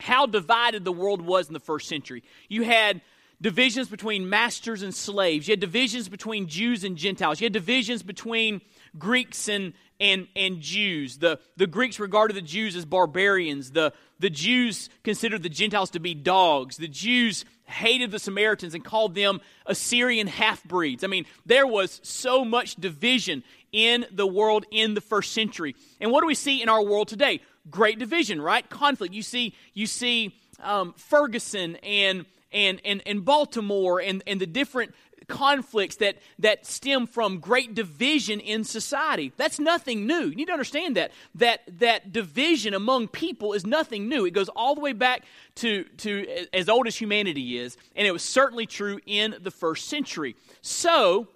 how 0.00 0.24
divided 0.24 0.86
the 0.86 0.92
world 0.92 1.20
was 1.20 1.48
in 1.48 1.52
the 1.52 1.60
first 1.60 1.86
century. 1.86 2.22
You 2.48 2.62
had 2.62 3.02
divisions 3.42 3.90
between 3.90 4.26
masters 4.26 4.80
and 4.80 4.94
slaves. 4.94 5.48
You 5.48 5.52
had 5.52 5.60
divisions 5.60 6.08
between 6.08 6.48
Jews 6.48 6.82
and 6.82 6.96
Gentiles. 6.96 7.42
You 7.42 7.44
had 7.44 7.52
divisions 7.52 8.02
between 8.02 8.62
Greeks 8.98 9.50
and, 9.50 9.74
and, 10.00 10.26
and 10.34 10.60
Jews. 10.60 11.18
The, 11.18 11.38
the 11.56 11.66
Greeks 11.66 12.00
regarded 12.00 12.36
the 12.36 12.42
Jews 12.42 12.74
as 12.74 12.84
barbarians. 12.84 13.72
The, 13.72 13.92
the 14.18 14.30
Jews 14.30 14.88
considered 15.04 15.42
the 15.42 15.48
Gentiles 15.48 15.90
to 15.90 16.00
be 16.00 16.14
dogs. 16.14 16.78
The 16.78 16.88
Jews 16.88 17.44
hated 17.64 18.10
the 18.10 18.18
Samaritans 18.18 18.74
and 18.74 18.84
called 18.84 19.14
them 19.14 19.40
Assyrian 19.66 20.26
half 20.26 20.64
breeds. 20.64 21.04
I 21.04 21.06
mean, 21.06 21.26
there 21.46 21.66
was 21.66 22.00
so 22.02 22.44
much 22.44 22.76
division 22.76 23.44
in 23.72 24.06
the 24.10 24.26
world 24.26 24.64
in 24.72 24.94
the 24.94 25.00
first 25.00 25.32
century. 25.32 25.76
And 26.00 26.10
what 26.10 26.22
do 26.22 26.26
we 26.26 26.34
see 26.34 26.62
in 26.62 26.68
our 26.68 26.82
world 26.82 27.08
today? 27.08 27.40
Great 27.70 27.98
division, 27.98 28.40
right? 28.40 28.68
Conflict. 28.68 29.14
You 29.14 29.22
see, 29.22 29.54
you 29.74 29.86
see 29.86 30.34
um, 30.60 30.94
Ferguson 30.94 31.76
and 31.76 32.24
and, 32.52 32.80
and, 32.84 33.00
and 33.06 33.24
Baltimore 33.24 34.00
and, 34.00 34.24
and 34.26 34.40
the 34.40 34.46
different 34.46 34.92
conflicts 35.30 35.96
that, 35.96 36.18
that 36.38 36.66
stem 36.66 37.06
from 37.06 37.38
great 37.38 37.74
division 37.74 38.40
in 38.40 38.64
society. 38.64 39.32
That's 39.38 39.58
nothing 39.58 40.06
new. 40.06 40.26
You 40.26 40.34
need 40.34 40.48
to 40.48 40.52
understand 40.52 40.96
that. 40.96 41.12
That, 41.36 41.62
that 41.78 42.12
division 42.12 42.74
among 42.74 43.08
people 43.08 43.54
is 43.54 43.64
nothing 43.64 44.08
new. 44.08 44.26
It 44.26 44.32
goes 44.32 44.50
all 44.50 44.74
the 44.74 44.82
way 44.82 44.92
back 44.92 45.22
to, 45.56 45.84
to 45.98 46.46
as 46.52 46.68
old 46.68 46.86
as 46.86 46.96
humanity 46.96 47.56
is, 47.58 47.78
and 47.96 48.06
it 48.06 48.12
was 48.12 48.22
certainly 48.22 48.66
true 48.66 49.00
in 49.06 49.36
the 49.40 49.50
first 49.50 49.88
century. 49.88 50.36
So, 50.60 51.28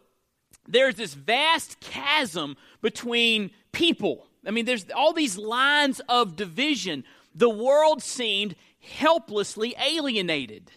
there's 0.66 0.94
this 0.94 1.14
vast 1.14 1.80
chasm 1.80 2.56
between 2.80 3.50
people. 3.72 4.26
I 4.46 4.50
mean, 4.50 4.64
there's 4.64 4.86
all 4.94 5.12
these 5.12 5.38
lines 5.38 6.00
of 6.08 6.36
division. 6.36 7.04
The 7.34 7.50
world 7.50 8.02
seemed 8.02 8.54
helplessly 8.80 9.74
alienated. 9.78 10.70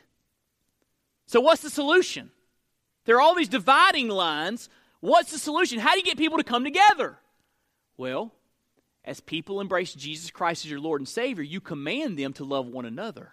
So, 1.25 1.41
what's 1.41 1.61
the 1.61 1.69
solution? 1.69 2.31
There 3.07 3.15
are 3.15 3.21
all 3.21 3.35
these 3.35 3.47
dividing 3.47 4.09
lines. 4.09 4.69
What's 4.99 5.31
the 5.31 5.39
solution? 5.39 5.79
How 5.79 5.93
do 5.93 5.99
you 5.99 6.05
get 6.05 6.17
people 6.17 6.37
to 6.37 6.43
come 6.43 6.65
together? 6.65 7.17
Well, 7.95 8.33
as 9.05 9.21
people 9.21 9.61
embrace 9.61 9.93
Jesus 9.93 10.29
Christ 10.29 10.65
as 10.65 10.71
your 10.71 10.81
Lord 10.81 10.99
and 10.99 11.07
Savior, 11.07 11.43
you 11.43 11.61
command 11.61 12.19
them 12.19 12.33
to 12.33 12.43
love 12.43 12.67
one 12.67 12.85
another. 12.85 13.31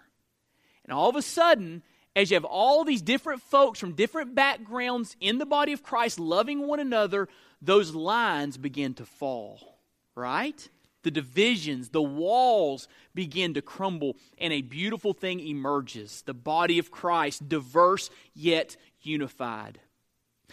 And 0.85 0.93
all 0.93 1.09
of 1.09 1.17
a 1.17 1.21
sudden, 1.21 1.83
as 2.15 2.31
you 2.31 2.35
have 2.35 2.45
all 2.45 2.85
these 2.85 3.01
different 3.01 3.41
folks 3.41 3.77
from 3.77 3.93
different 3.93 4.33
backgrounds 4.33 5.17
in 5.19 5.39
the 5.39 5.45
body 5.45 5.73
of 5.73 5.83
Christ 5.83 6.19
loving 6.19 6.65
one 6.65 6.79
another, 6.79 7.27
those 7.61 7.93
lines 7.93 8.57
begin 8.57 8.93
to 8.93 9.05
fall, 9.05 9.77
right? 10.15 10.69
The 11.03 11.11
divisions, 11.11 11.89
the 11.89 12.01
walls 12.01 12.87
begin 13.13 13.53
to 13.55 13.61
crumble, 13.61 14.15
and 14.37 14.53
a 14.53 14.61
beautiful 14.61 15.13
thing 15.13 15.41
emerges 15.41 16.23
the 16.25 16.33
body 16.33 16.79
of 16.79 16.91
Christ, 16.91 17.49
diverse 17.49 18.09
yet 18.33 18.77
unified. 19.05 19.79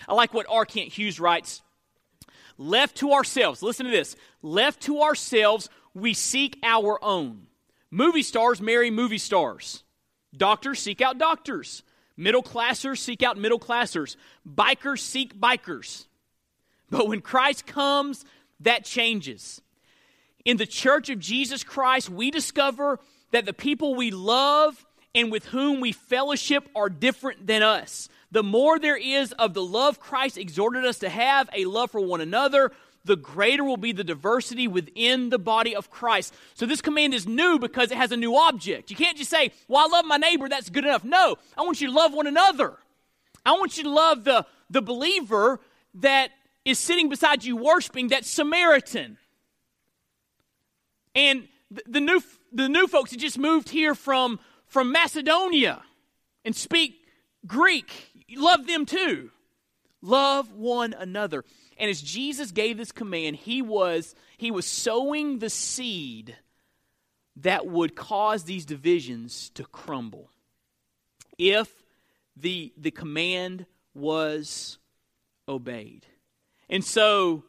I 0.08 0.14
like 0.14 0.34
what 0.34 0.46
R. 0.48 0.64
Kent 0.64 0.92
Hughes 0.92 1.20
writes 1.20 1.62
Left 2.58 2.96
to 2.98 3.12
ourselves, 3.12 3.62
listen 3.62 3.86
to 3.86 3.92
this 3.92 4.16
left 4.42 4.82
to 4.82 5.00
ourselves, 5.02 5.68
we 5.94 6.14
seek 6.14 6.58
our 6.62 6.98
own. 7.02 7.46
Movie 7.90 8.22
stars 8.22 8.60
marry 8.60 8.90
movie 8.90 9.18
stars. 9.18 9.82
Doctors 10.36 10.78
seek 10.78 11.00
out 11.00 11.18
doctors. 11.18 11.82
Middle 12.16 12.42
classers 12.42 12.98
seek 12.98 13.22
out 13.22 13.36
middle 13.36 13.58
classers. 13.58 14.16
Bikers 14.48 15.00
seek 15.00 15.38
bikers. 15.38 16.06
But 16.90 17.08
when 17.08 17.20
Christ 17.20 17.66
comes, 17.66 18.24
that 18.60 18.84
changes. 18.84 19.60
In 20.44 20.56
the 20.56 20.66
church 20.66 21.10
of 21.10 21.18
Jesus 21.18 21.64
Christ, 21.64 22.10
we 22.10 22.30
discover 22.30 22.98
that 23.30 23.44
the 23.44 23.52
people 23.52 23.94
we 23.94 24.10
love 24.10 24.84
and 25.14 25.30
with 25.30 25.46
whom 25.46 25.80
we 25.80 25.92
fellowship 25.92 26.68
are 26.74 26.88
different 26.88 27.46
than 27.46 27.62
us 27.62 28.08
the 28.32 28.42
more 28.42 28.78
there 28.78 28.96
is 28.96 29.32
of 29.32 29.54
the 29.54 29.62
love 29.62 30.00
Christ 30.00 30.38
exhorted 30.38 30.84
us 30.84 30.98
to 31.00 31.08
have, 31.08 31.48
a 31.54 31.66
love 31.66 31.90
for 31.90 32.00
one 32.00 32.22
another, 32.22 32.72
the 33.04 33.16
greater 33.16 33.62
will 33.62 33.76
be 33.76 33.92
the 33.92 34.04
diversity 34.04 34.66
within 34.66 35.28
the 35.28 35.38
body 35.38 35.76
of 35.76 35.90
Christ. 35.90 36.34
So 36.54 36.64
this 36.64 36.80
command 36.80 37.14
is 37.14 37.26
new 37.26 37.58
because 37.58 37.90
it 37.90 37.98
has 37.98 38.10
a 38.10 38.16
new 38.16 38.34
object. 38.34 38.90
You 38.90 38.96
can't 38.96 39.18
just 39.18 39.30
say, 39.30 39.52
Well, 39.68 39.84
I 39.84 39.88
love 39.88 40.06
my 40.06 40.16
neighbor, 40.16 40.48
that's 40.48 40.70
good 40.70 40.84
enough. 40.84 41.04
No, 41.04 41.36
I 41.56 41.62
want 41.62 41.80
you 41.80 41.88
to 41.88 41.92
love 41.92 42.14
one 42.14 42.26
another. 42.26 42.78
I 43.44 43.52
want 43.52 43.76
you 43.76 43.82
to 43.84 43.90
love 43.90 44.24
the, 44.24 44.46
the 44.70 44.80
believer 44.82 45.60
that 45.94 46.30
is 46.64 46.78
sitting 46.78 47.08
beside 47.08 47.44
you 47.44 47.56
worshiping, 47.56 48.08
that 48.08 48.24
Samaritan. 48.24 49.18
And 51.14 51.48
the, 51.70 51.82
the 51.86 52.00
new, 52.00 52.22
the 52.52 52.68
new 52.68 52.86
folks 52.86 53.10
that 53.10 53.18
just 53.18 53.38
moved 53.38 53.68
here 53.68 53.94
from, 53.94 54.38
from 54.66 54.92
Macedonia 54.92 55.82
and 56.44 56.54
speak 56.54 57.04
Greek. 57.46 58.11
Love 58.36 58.66
them 58.66 58.86
too. 58.86 59.30
Love 60.00 60.52
one 60.52 60.94
another. 60.94 61.44
And 61.78 61.90
as 61.90 62.02
Jesus 62.02 62.50
gave 62.50 62.76
this 62.76 62.92
command, 62.92 63.36
he 63.36 63.62
was, 63.62 64.14
he 64.36 64.50
was 64.50 64.66
sowing 64.66 65.38
the 65.38 65.50
seed 65.50 66.36
that 67.36 67.66
would 67.66 67.94
cause 67.94 68.44
these 68.44 68.66
divisions 68.66 69.50
to 69.50 69.64
crumble. 69.64 70.30
If 71.38 71.70
the, 72.36 72.72
the 72.76 72.90
command 72.90 73.66
was 73.94 74.78
obeyed. 75.48 76.06
And 76.68 76.84
so 76.84 77.44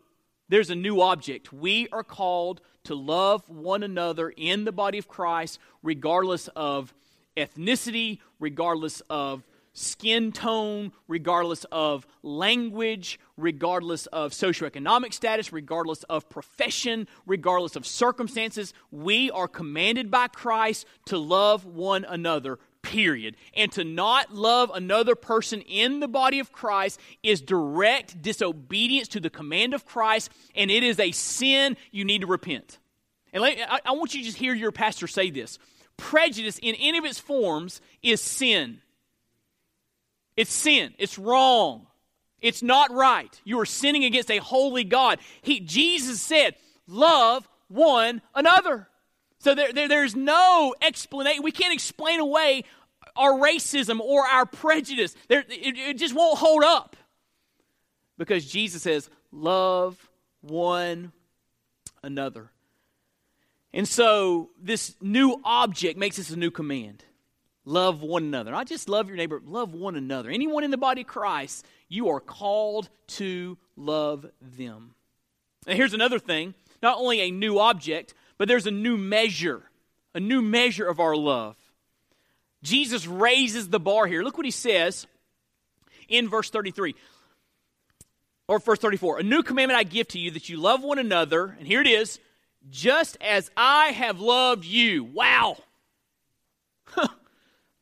there's 0.50 0.70
a 0.70 0.76
new 0.76 1.02
object. 1.02 1.54
We 1.54 1.88
are 1.92 2.04
called 2.04 2.62
to 2.86 2.96
love 2.96 3.50
one 3.50 3.84
another 3.84 4.30
in 4.30 4.66
the 4.66 4.72
body 4.72 4.98
of 4.98 5.08
Christ, 5.08 5.60
regardless 5.82 6.50
of 6.50 6.94
ethnicity, 7.38 8.20
regardless 8.40 9.02
of 9.10 9.44
skin 9.74 10.32
tone, 10.32 10.92
regardless 11.08 11.66
of 11.72 12.06
language, 12.22 13.20
regardless 13.38 14.06
of 14.08 14.32
socioeconomic 14.32 15.14
status, 15.14 15.52
regardless 15.52 16.04
of 16.04 16.30
profession, 16.30 17.08
regardless 17.26 17.76
of 17.76 17.86
circumstances. 17.86 18.74
We 18.92 19.32
are 19.32 19.48
commanded 19.48 20.12
by 20.12 20.28
Christ 20.28 20.86
to 21.06 21.18
love 21.18 21.66
one 21.66 22.06
another, 22.06 22.60
period. 22.84 23.36
And 23.56 23.72
to 23.72 23.84
not 23.84 24.34
love 24.34 24.72
another 24.74 25.16
person 25.16 25.62
in 25.62 26.00
the 26.00 26.08
body 26.08 26.40
of 26.40 26.52
Christ 26.52 27.00
is 27.24 27.42
direct 27.42 28.22
disobedience 28.22 29.08
to 29.10 29.20
the 29.20 29.30
command 29.32 29.74
of 29.74 29.86
Christ, 29.86 30.32
and 30.56 30.70
it 30.70 30.84
is 30.84 31.00
a 31.00 31.12
sin 31.12 31.76
you 31.92 32.06
need 32.06 32.22
to 32.22 32.28
repent. 32.28 32.78
And 33.32 33.42
let, 33.42 33.58
I, 33.68 33.80
I 33.86 33.92
want 33.94 34.14
you 34.14 34.22
to 34.22 34.26
just 34.26 34.38
hear 34.38 34.54
your 34.54 34.72
pastor 34.72 35.08
say 35.08 35.32
this 35.32 35.58
prejudice 35.98 36.60
in 36.62 36.76
any 36.76 36.98
of 36.98 37.06
its 37.06 37.20
forms 37.20 37.82
is 38.02 38.22
sin. 38.22 38.82
It's 40.36 40.52
sin. 40.52 40.94
It's 40.98 41.18
wrong. 41.18 41.88
It's 42.42 42.62
not 42.62 42.92
right. 42.92 43.42
You 43.46 43.60
are 43.62 43.66
sinning 43.66 44.04
against 44.04 44.30
a 44.30 44.38
holy 44.38 44.84
God. 44.84 45.20
He, 45.42 45.60
Jesus 45.60 46.22
said, 46.22 46.56
Love 46.88 47.48
one 47.70 48.22
another. 48.36 48.90
So 49.40 49.56
there, 49.56 49.72
there, 49.72 49.88
there's 49.88 50.16
no 50.16 50.76
explanation. 50.82 51.44
We 51.44 51.52
can't 51.52 51.74
explain 51.74 52.20
away 52.20 52.66
our 53.16 53.32
racism 53.32 54.00
or 54.00 54.26
our 54.26 54.46
prejudice. 54.46 55.16
There, 55.28 55.44
it, 55.48 55.78
it 55.78 55.98
just 55.98 56.14
won't 56.14 56.38
hold 56.38 56.64
up. 56.64 56.96
Because 58.18 58.46
Jesus 58.46 58.82
says, 58.84 59.10
Love 59.32 60.10
one 60.42 61.14
another. 62.04 62.52
And 63.74 63.88
so 63.88 64.50
this 64.62 64.96
new 65.02 65.40
object 65.44 65.98
makes 65.98 66.18
this 66.18 66.30
a 66.30 66.38
new 66.38 66.52
command. 66.52 67.04
Love 67.66 68.02
one 68.02 68.24
another. 68.24 68.52
Not 68.52 68.68
just 68.68 68.90
love 68.90 69.08
your 69.08 69.16
neighbor, 69.16 69.42
love 69.46 69.74
one 69.74 69.96
another. 69.96 70.30
Anyone 70.30 70.64
in 70.64 70.72
the 70.72 70.78
body 70.78 71.02
of 71.02 71.08
Christ, 71.08 71.66
you 71.88 72.10
are 72.10 72.20
called 72.20 72.90
to 73.08 73.58
love 73.78 74.26
them. 74.42 74.96
And 75.66 75.78
here's 75.78 75.94
another 75.94 76.20
thing 76.20 76.54
not 76.82 76.98
only 76.98 77.22
a 77.22 77.32
new 77.32 77.60
object, 77.60 78.14
but 78.38 78.48
there's 78.48 78.68
a 78.68 78.72
new 78.72 78.98
measure, 78.98 79.64
a 80.14 80.20
new 80.20 80.42
measure 80.42 80.88
of 80.88 81.00
our 81.00 81.16
love. 81.16 81.56
Jesus 82.62 83.08
raises 83.08 83.70
the 83.70 83.80
bar 83.80 84.08
here. 84.08 84.24
Look 84.24 84.38
what 84.38 84.46
he 84.46 84.52
says 84.52 85.08
in 86.10 86.30
verse 86.30 86.50
33 86.50 86.96
or 88.48 88.60
verse 88.60 88.80
34. 88.80 89.20
A 89.20 89.24
new 89.24 89.44
commandment 89.44 89.80
I 89.80 89.84
give 89.84 90.10
to 90.10 90.20
you 90.20 90.32
that 90.32 90.50
you 90.50 90.58
love 90.58 90.84
one 90.84 91.00
another, 91.00 91.56
and 91.58 91.68
here 91.68 91.82
it 91.82 91.88
is, 91.88 92.20
just 92.70 93.18
as 93.22 93.50
I 93.56 93.88
have 93.88 94.20
loved 94.20 94.66
you. 94.66 95.04
Wow. 95.04 95.58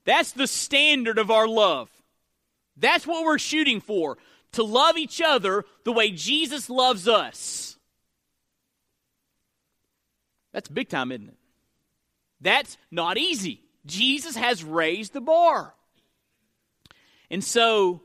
That's 0.05 0.31
the 0.31 0.47
standard 0.47 1.17
of 1.17 1.29
our 1.29 1.47
love. 1.47 1.89
That's 2.77 3.05
what 3.05 3.23
we're 3.23 3.37
shooting 3.37 3.81
for 3.81 4.17
to 4.53 4.63
love 4.63 4.97
each 4.97 5.21
other 5.21 5.65
the 5.83 5.91
way 5.91 6.11
Jesus 6.11 6.69
loves 6.69 7.07
us. 7.07 7.77
That's 10.53 10.67
big 10.67 10.89
time, 10.89 11.11
isn't 11.11 11.29
it? 11.29 11.37
That's 12.41 12.77
not 12.89 13.17
easy. 13.17 13.61
Jesus 13.85 14.35
has 14.35 14.63
raised 14.63 15.13
the 15.13 15.21
bar. 15.21 15.73
And 17.29 17.43
so 17.43 18.01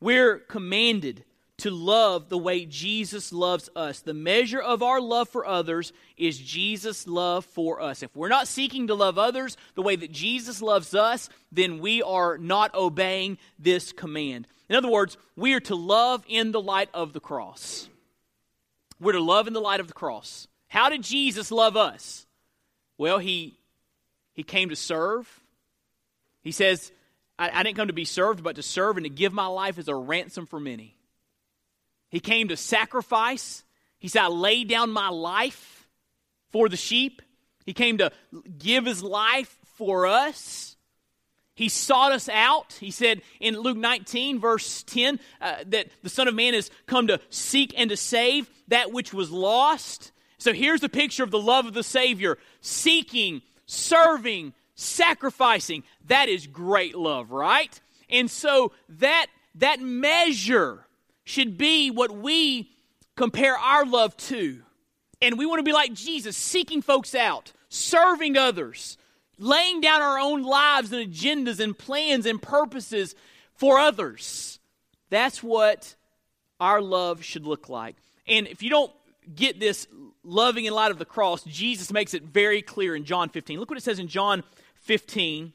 we're 0.00 0.38
commanded 0.38 1.24
to 1.58 1.70
love 1.70 2.28
the 2.28 2.38
way 2.38 2.64
Jesus 2.64 3.32
loves 3.32 3.68
us. 3.74 4.00
The 4.00 4.14
measure 4.14 4.60
of 4.60 4.82
our 4.82 5.00
love 5.00 5.28
for 5.28 5.44
others 5.44 5.92
is 6.16 6.38
Jesus' 6.38 7.06
love 7.06 7.44
for 7.44 7.82
us. 7.82 8.02
If 8.02 8.14
we're 8.14 8.28
not 8.28 8.48
seeking 8.48 8.86
to 8.86 8.94
love 8.94 9.18
others 9.18 9.56
the 9.74 9.82
way 9.82 9.96
that 9.96 10.12
Jesus 10.12 10.62
loves 10.62 10.94
us, 10.94 11.28
then 11.50 11.80
we 11.80 12.02
are 12.02 12.38
not 12.38 12.74
obeying 12.74 13.38
this 13.58 13.92
command. 13.92 14.46
In 14.68 14.76
other 14.76 14.90
words, 14.90 15.16
we 15.36 15.54
are 15.54 15.60
to 15.60 15.74
love 15.74 16.24
in 16.28 16.52
the 16.52 16.60
light 16.60 16.90
of 16.94 17.12
the 17.12 17.20
cross. 17.20 17.88
We're 19.00 19.12
to 19.12 19.20
love 19.20 19.48
in 19.48 19.52
the 19.52 19.60
light 19.60 19.80
of 19.80 19.88
the 19.88 19.94
cross. 19.94 20.46
How 20.68 20.88
did 20.88 21.02
Jesus 21.02 21.50
love 21.50 21.76
us? 21.76 22.26
Well, 22.98 23.18
he, 23.18 23.58
he 24.34 24.42
came 24.44 24.68
to 24.68 24.76
serve. 24.76 25.40
He 26.42 26.52
says, 26.52 26.92
I, 27.38 27.50
I 27.52 27.62
didn't 27.62 27.76
come 27.76 27.88
to 27.88 27.92
be 27.92 28.04
served, 28.04 28.44
but 28.44 28.56
to 28.56 28.62
serve 28.62 28.96
and 28.96 29.04
to 29.04 29.10
give 29.10 29.32
my 29.32 29.46
life 29.46 29.78
as 29.78 29.88
a 29.88 29.94
ransom 29.94 30.46
for 30.46 30.60
many. 30.60 30.97
He 32.10 32.20
came 32.20 32.48
to 32.48 32.56
sacrifice. 32.56 33.62
He 33.98 34.08
said, 34.08 34.22
I 34.22 34.28
lay 34.28 34.64
down 34.64 34.90
my 34.90 35.08
life 35.08 35.88
for 36.50 36.68
the 36.68 36.76
sheep. 36.76 37.22
He 37.66 37.74
came 37.74 37.98
to 37.98 38.12
give 38.58 38.86
his 38.86 39.02
life 39.02 39.56
for 39.76 40.06
us. 40.06 40.76
He 41.54 41.68
sought 41.68 42.12
us 42.12 42.28
out. 42.28 42.74
He 42.74 42.90
said 42.90 43.20
in 43.40 43.58
Luke 43.58 43.76
19, 43.76 44.38
verse 44.38 44.84
10, 44.84 45.18
uh, 45.40 45.56
that 45.66 45.88
the 46.02 46.08
Son 46.08 46.28
of 46.28 46.34
Man 46.34 46.54
has 46.54 46.70
come 46.86 47.08
to 47.08 47.20
seek 47.30 47.74
and 47.76 47.90
to 47.90 47.96
save 47.96 48.48
that 48.68 48.92
which 48.92 49.12
was 49.12 49.30
lost. 49.30 50.12
So 50.38 50.52
here's 50.52 50.80
the 50.80 50.88
picture 50.88 51.24
of 51.24 51.32
the 51.32 51.38
love 51.38 51.66
of 51.66 51.74
the 51.74 51.82
Savior 51.82 52.38
seeking, 52.60 53.42
serving, 53.66 54.54
sacrificing. 54.76 55.82
That 56.06 56.28
is 56.28 56.46
great 56.46 56.94
love, 56.96 57.32
right? 57.32 57.78
And 58.08 58.30
so 58.30 58.72
that, 59.00 59.26
that 59.56 59.80
measure 59.80 60.86
should 61.28 61.58
be 61.58 61.90
what 61.90 62.10
we 62.10 62.70
compare 63.14 63.56
our 63.56 63.84
love 63.84 64.16
to. 64.16 64.62
And 65.20 65.36
we 65.36 65.44
want 65.44 65.58
to 65.58 65.62
be 65.64 65.72
like 65.72 65.92
Jesus, 65.92 66.36
seeking 66.36 66.80
folks 66.80 67.14
out, 67.14 67.52
serving 67.68 68.38
others, 68.38 68.96
laying 69.38 69.82
down 69.82 70.00
our 70.00 70.18
own 70.18 70.42
lives 70.42 70.90
and 70.90 71.12
agendas 71.12 71.60
and 71.60 71.76
plans 71.76 72.24
and 72.24 72.40
purposes 72.40 73.14
for 73.54 73.78
others. 73.78 74.58
That's 75.10 75.42
what 75.42 75.96
our 76.60 76.80
love 76.80 77.22
should 77.22 77.46
look 77.46 77.68
like. 77.68 77.96
And 78.26 78.46
if 78.46 78.62
you 78.62 78.70
don't 78.70 78.92
get 79.34 79.60
this 79.60 79.86
loving 80.24 80.64
in 80.64 80.72
light 80.72 80.90
of 80.90 80.98
the 80.98 81.04
cross, 81.04 81.42
Jesus 81.42 81.92
makes 81.92 82.14
it 82.14 82.22
very 82.22 82.62
clear 82.62 82.96
in 82.96 83.04
John 83.04 83.28
15. 83.28 83.60
Look 83.60 83.68
what 83.68 83.78
it 83.78 83.82
says 83.82 83.98
in 83.98 84.08
John 84.08 84.44
15, 84.82 85.52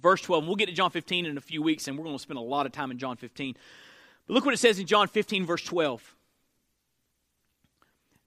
verse 0.00 0.22
12. 0.22 0.44
And 0.44 0.48
we'll 0.48 0.56
get 0.56 0.70
to 0.70 0.74
John 0.74 0.90
15 0.90 1.26
in 1.26 1.36
a 1.36 1.42
few 1.42 1.62
weeks, 1.62 1.88
and 1.88 1.98
we're 1.98 2.04
going 2.04 2.16
to 2.16 2.22
spend 2.22 2.38
a 2.38 2.42
lot 2.42 2.64
of 2.64 2.72
time 2.72 2.90
in 2.90 2.98
John 2.98 3.16
15. 3.16 3.54
Look 4.28 4.44
what 4.44 4.54
it 4.54 4.58
says 4.58 4.78
in 4.78 4.86
John 4.86 5.08
15, 5.08 5.46
verse 5.46 5.64
12. 5.64 6.14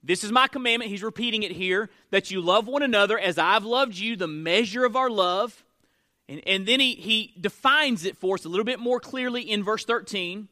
This 0.03 0.23
is 0.23 0.31
my 0.31 0.47
commandment. 0.47 0.89
He's 0.89 1.03
repeating 1.03 1.43
it 1.43 1.51
here 1.51 1.89
that 2.09 2.31
you 2.31 2.41
love 2.41 2.67
one 2.67 2.81
another 2.81 3.19
as 3.19 3.37
I've 3.37 3.63
loved 3.63 3.95
you, 3.95 4.15
the 4.15 4.27
measure 4.27 4.83
of 4.83 4.95
our 4.95 5.11
love. 5.11 5.63
And, 6.27 6.41
and 6.47 6.65
then 6.65 6.79
he, 6.79 6.95
he 6.95 7.33
defines 7.39 8.03
it 8.05 8.17
for 8.17 8.33
us 8.33 8.45
a 8.45 8.49
little 8.49 8.65
bit 8.65 8.79
more 8.79 8.99
clearly 8.99 9.43
in 9.43 9.63
verse 9.63 9.85
13. 9.85 10.47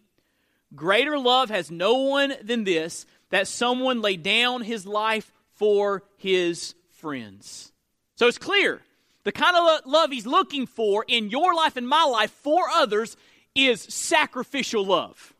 Greater 0.75 1.17
love 1.17 1.49
has 1.49 1.71
no 1.71 1.95
one 1.95 2.33
than 2.43 2.63
this, 2.63 3.07
that 3.31 3.47
someone 3.47 4.01
lay 4.01 4.17
down 4.17 4.61
his 4.61 4.85
life 4.85 5.31
for 5.55 6.03
his 6.17 6.75
friends. 6.91 7.71
So 8.15 8.27
it's 8.27 8.37
clear. 8.37 8.81
The 9.23 9.31
kind 9.31 9.57
of 9.57 9.85
love 9.87 10.11
he's 10.11 10.27
looking 10.27 10.67
for 10.67 11.05
in 11.07 11.31
your 11.31 11.55
life 11.55 11.75
and 11.75 11.87
my 11.87 12.03
life 12.03 12.31
for 12.31 12.69
others 12.69 13.17
is 13.55 13.81
sacrificial 13.81 14.85
love 14.85 15.33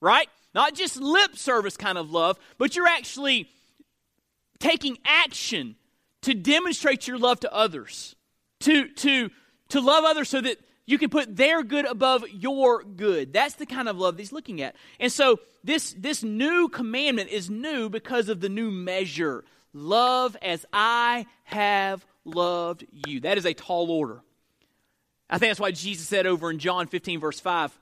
right? 0.00 0.28
Not 0.54 0.74
just 0.74 0.96
lip 0.96 1.36
service 1.36 1.76
kind 1.76 1.98
of 1.98 2.10
love, 2.10 2.38
but 2.58 2.76
you're 2.76 2.86
actually 2.86 3.48
taking 4.58 4.98
action 5.04 5.76
to 6.22 6.34
demonstrate 6.34 7.06
your 7.06 7.18
love 7.18 7.40
to 7.40 7.52
others, 7.52 8.14
to, 8.60 8.88
to, 8.88 9.30
to 9.70 9.80
love 9.80 10.04
others 10.04 10.28
so 10.28 10.40
that 10.40 10.58
you 10.86 10.98
can 10.98 11.08
put 11.08 11.36
their 11.36 11.62
good 11.62 11.86
above 11.86 12.24
your 12.30 12.82
good. 12.82 13.32
That's 13.32 13.54
the 13.54 13.66
kind 13.66 13.88
of 13.88 13.96
love 13.96 14.18
he's 14.18 14.32
looking 14.32 14.60
at. 14.60 14.74
And 14.98 15.10
so 15.10 15.38
this, 15.62 15.94
this 15.96 16.22
new 16.22 16.68
commandment 16.68 17.30
is 17.30 17.48
new 17.48 17.88
because 17.88 18.28
of 18.28 18.40
the 18.40 18.48
new 18.48 18.70
measure. 18.70 19.44
Love 19.72 20.36
as 20.42 20.66
I 20.72 21.26
have 21.44 22.04
loved 22.24 22.84
you. 23.06 23.20
That 23.20 23.38
is 23.38 23.46
a 23.46 23.54
tall 23.54 23.90
order. 23.90 24.20
I 25.28 25.38
think 25.38 25.50
that's 25.50 25.60
why 25.60 25.70
Jesus 25.70 26.08
said 26.08 26.26
over 26.26 26.50
in 26.50 26.58
John 26.58 26.88
15, 26.88 27.20
verse 27.20 27.38
5, 27.38 27.78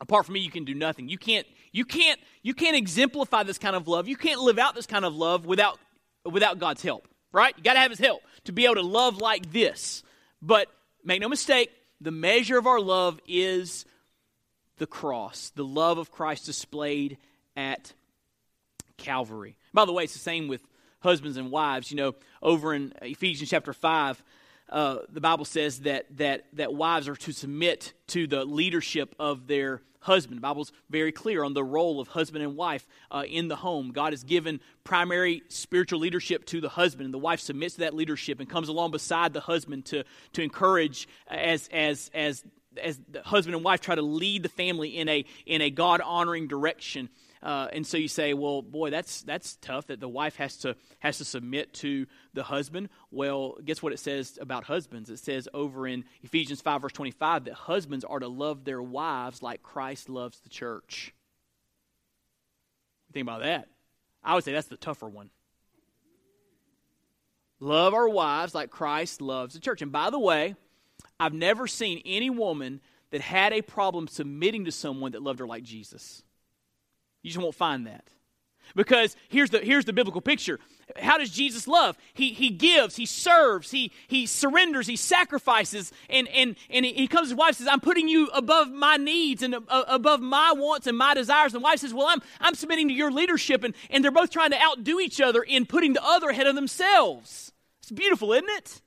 apart 0.00 0.26
from 0.26 0.34
me 0.34 0.40
you 0.40 0.50
can 0.50 0.64
do 0.64 0.74
nothing 0.74 1.08
you 1.08 1.18
can't 1.18 1.46
you 1.72 1.84
can't 1.84 2.20
you 2.42 2.54
can't 2.54 2.76
exemplify 2.76 3.42
this 3.42 3.58
kind 3.58 3.76
of 3.76 3.88
love 3.88 4.08
you 4.08 4.16
can't 4.16 4.40
live 4.40 4.58
out 4.58 4.74
this 4.74 4.86
kind 4.86 5.04
of 5.04 5.14
love 5.14 5.46
without 5.46 5.78
without 6.24 6.58
god's 6.58 6.82
help 6.82 7.08
right? 7.34 7.52
You 7.58 7.64
got 7.64 7.74
to 7.74 7.80
have 7.80 7.90
his 7.90 7.98
help 7.98 8.22
to 8.44 8.52
be 8.52 8.64
able 8.64 8.76
to 8.76 8.82
love 8.82 9.18
like 9.18 9.52
this. 9.52 10.02
But 10.40 10.68
make 11.04 11.20
no 11.20 11.28
mistake, 11.28 11.70
the 12.00 12.12
measure 12.12 12.56
of 12.56 12.66
our 12.66 12.80
love 12.80 13.20
is 13.26 13.84
the 14.78 14.86
cross, 14.86 15.50
the 15.54 15.64
love 15.64 15.98
of 15.98 16.10
Christ 16.10 16.46
displayed 16.46 17.18
at 17.56 17.92
Calvary. 18.96 19.56
By 19.74 19.84
the 19.84 19.92
way, 19.92 20.04
it's 20.04 20.12
the 20.12 20.20
same 20.20 20.46
with 20.48 20.62
husbands 21.00 21.36
and 21.36 21.50
wives. 21.50 21.90
You 21.90 21.96
know, 21.96 22.14
over 22.40 22.72
in 22.72 22.94
Ephesians 23.02 23.50
chapter 23.50 23.72
5, 23.72 24.22
uh, 24.70 24.98
the 25.10 25.20
Bible 25.20 25.44
says 25.44 25.80
that, 25.80 26.06
that, 26.16 26.46
that 26.54 26.74
wives 26.74 27.08
are 27.08 27.16
to 27.16 27.32
submit 27.32 27.92
to 28.08 28.26
the 28.26 28.44
leadership 28.44 29.14
of 29.18 29.46
their 29.46 29.82
husband. 30.00 30.38
The 30.38 30.42
Bible's 30.42 30.72
very 30.90 31.12
clear 31.12 31.42
on 31.44 31.54
the 31.54 31.64
role 31.64 32.00
of 32.00 32.08
husband 32.08 32.44
and 32.44 32.56
wife 32.56 32.86
uh, 33.10 33.24
in 33.26 33.48
the 33.48 33.56
home. 33.56 33.90
God 33.90 34.12
has 34.12 34.22
given 34.22 34.60
primary 34.84 35.42
spiritual 35.48 35.98
leadership 35.98 36.44
to 36.46 36.60
the 36.60 36.68
husband, 36.68 37.06
and 37.06 37.14
the 37.14 37.18
wife 37.18 37.40
submits 37.40 37.74
to 37.74 37.80
that 37.80 37.94
leadership 37.94 38.40
and 38.40 38.48
comes 38.48 38.68
along 38.68 38.90
beside 38.90 39.32
the 39.32 39.40
husband 39.40 39.86
to, 39.86 40.04
to 40.34 40.42
encourage 40.42 41.08
as, 41.26 41.68
as, 41.72 42.10
as, 42.14 42.44
as 42.82 43.00
the 43.10 43.22
husband 43.22 43.54
and 43.54 43.64
wife 43.64 43.80
try 43.80 43.94
to 43.94 44.02
lead 44.02 44.42
the 44.42 44.48
family 44.50 44.96
in 44.96 45.08
a, 45.08 45.24
in 45.46 45.62
a 45.62 45.70
God 45.70 46.00
honoring 46.02 46.48
direction. 46.48 47.08
Uh, 47.44 47.68
and 47.74 47.86
so 47.86 47.98
you 47.98 48.08
say, 48.08 48.32
well, 48.32 48.62
boy, 48.62 48.88
that's 48.88 49.20
that's 49.20 49.56
tough 49.56 49.88
that 49.88 50.00
the 50.00 50.08
wife 50.08 50.36
has 50.36 50.56
to 50.56 50.74
has 51.00 51.18
to 51.18 51.26
submit 51.26 51.74
to 51.74 52.06
the 52.32 52.42
husband. 52.42 52.88
Well, 53.10 53.58
guess 53.62 53.82
what 53.82 53.92
it 53.92 53.98
says 53.98 54.38
about 54.40 54.64
husbands? 54.64 55.10
It 55.10 55.18
says 55.18 55.46
over 55.52 55.86
in 55.86 56.04
Ephesians 56.22 56.62
five 56.62 56.80
verse 56.80 56.92
twenty 56.92 57.10
five 57.10 57.44
that 57.44 57.52
husbands 57.52 58.02
are 58.02 58.18
to 58.18 58.28
love 58.28 58.64
their 58.64 58.82
wives 58.82 59.42
like 59.42 59.62
Christ 59.62 60.08
loves 60.08 60.40
the 60.40 60.48
church. 60.48 61.14
Think 63.12 63.24
about 63.24 63.42
that. 63.42 63.68
I 64.22 64.34
would 64.34 64.42
say 64.42 64.52
that's 64.52 64.68
the 64.68 64.78
tougher 64.78 65.08
one. 65.08 65.28
Love 67.60 67.92
our 67.92 68.08
wives 68.08 68.54
like 68.54 68.70
Christ 68.70 69.20
loves 69.20 69.52
the 69.52 69.60
church. 69.60 69.82
And 69.82 69.92
by 69.92 70.08
the 70.08 70.18
way, 70.18 70.56
I've 71.20 71.34
never 71.34 71.66
seen 71.66 72.00
any 72.06 72.30
woman 72.30 72.80
that 73.10 73.20
had 73.20 73.52
a 73.52 73.60
problem 73.60 74.08
submitting 74.08 74.64
to 74.64 74.72
someone 74.72 75.12
that 75.12 75.22
loved 75.22 75.40
her 75.40 75.46
like 75.46 75.62
Jesus. 75.62 76.22
You 77.24 77.30
just 77.30 77.42
won't 77.42 77.54
find 77.54 77.86
that. 77.86 78.04
Because 78.76 79.16
here's 79.28 79.50
the, 79.50 79.60
here's 79.60 79.84
the 79.84 79.92
biblical 79.92 80.20
picture. 80.20 80.60
How 80.98 81.16
does 81.16 81.30
Jesus 81.30 81.66
love? 81.66 81.96
He, 82.12 82.32
he 82.32 82.50
gives, 82.50 82.96
he 82.96 83.06
serves, 83.06 83.70
he, 83.70 83.92
he 84.08 84.26
surrenders, 84.26 84.86
he 84.86 84.96
sacrifices, 84.96 85.92
and, 86.10 86.28
and, 86.28 86.56
and 86.68 86.84
he 86.84 87.06
comes 87.06 87.28
to 87.28 87.34
his 87.34 87.38
wife 87.38 87.48
and 87.50 87.56
says, 87.56 87.68
I'm 87.68 87.80
putting 87.80 88.08
you 88.08 88.26
above 88.28 88.70
my 88.70 88.96
needs 88.96 89.42
and 89.42 89.54
uh, 89.54 89.84
above 89.86 90.20
my 90.20 90.52
wants 90.52 90.86
and 90.86 90.98
my 90.98 91.14
desires. 91.14 91.54
And 91.54 91.62
wife 91.62 91.80
says, 91.80 91.94
Well, 91.94 92.06
I'm, 92.06 92.20
I'm 92.40 92.54
submitting 92.54 92.88
to 92.88 92.94
your 92.94 93.10
leadership. 93.10 93.64
And, 93.64 93.74
and 93.90 94.04
they're 94.04 94.10
both 94.10 94.30
trying 94.30 94.50
to 94.50 94.60
outdo 94.60 95.00
each 95.00 95.20
other 95.20 95.42
in 95.42 95.64
putting 95.64 95.94
the 95.94 96.04
other 96.04 96.28
ahead 96.28 96.46
of 96.46 96.54
themselves. 96.54 97.52
It's 97.80 97.90
beautiful, 97.90 98.32
isn't 98.34 98.50
it? 98.50 98.82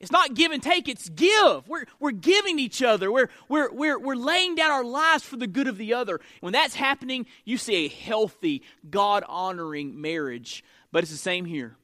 It's 0.00 0.10
not 0.10 0.34
give 0.34 0.52
and 0.52 0.62
take, 0.62 0.88
it's 0.88 1.08
give. 1.08 1.68
We're, 1.68 1.84
we're 1.98 2.10
giving 2.10 2.58
each 2.58 2.82
other. 2.82 3.10
We're, 3.10 3.30
we're, 3.48 3.72
we're, 3.72 3.98
we're 3.98 4.16
laying 4.16 4.54
down 4.54 4.70
our 4.70 4.84
lives 4.84 5.22
for 5.22 5.36
the 5.36 5.46
good 5.46 5.68
of 5.68 5.78
the 5.78 5.94
other. 5.94 6.20
When 6.40 6.52
that's 6.52 6.74
happening, 6.74 7.26
you 7.44 7.56
see 7.56 7.86
a 7.86 7.88
healthy, 7.88 8.62
God 8.90 9.24
honoring 9.28 10.00
marriage. 10.00 10.64
But 10.92 11.04
it's 11.04 11.12
the 11.12 11.18
same 11.18 11.44
here. 11.44 11.76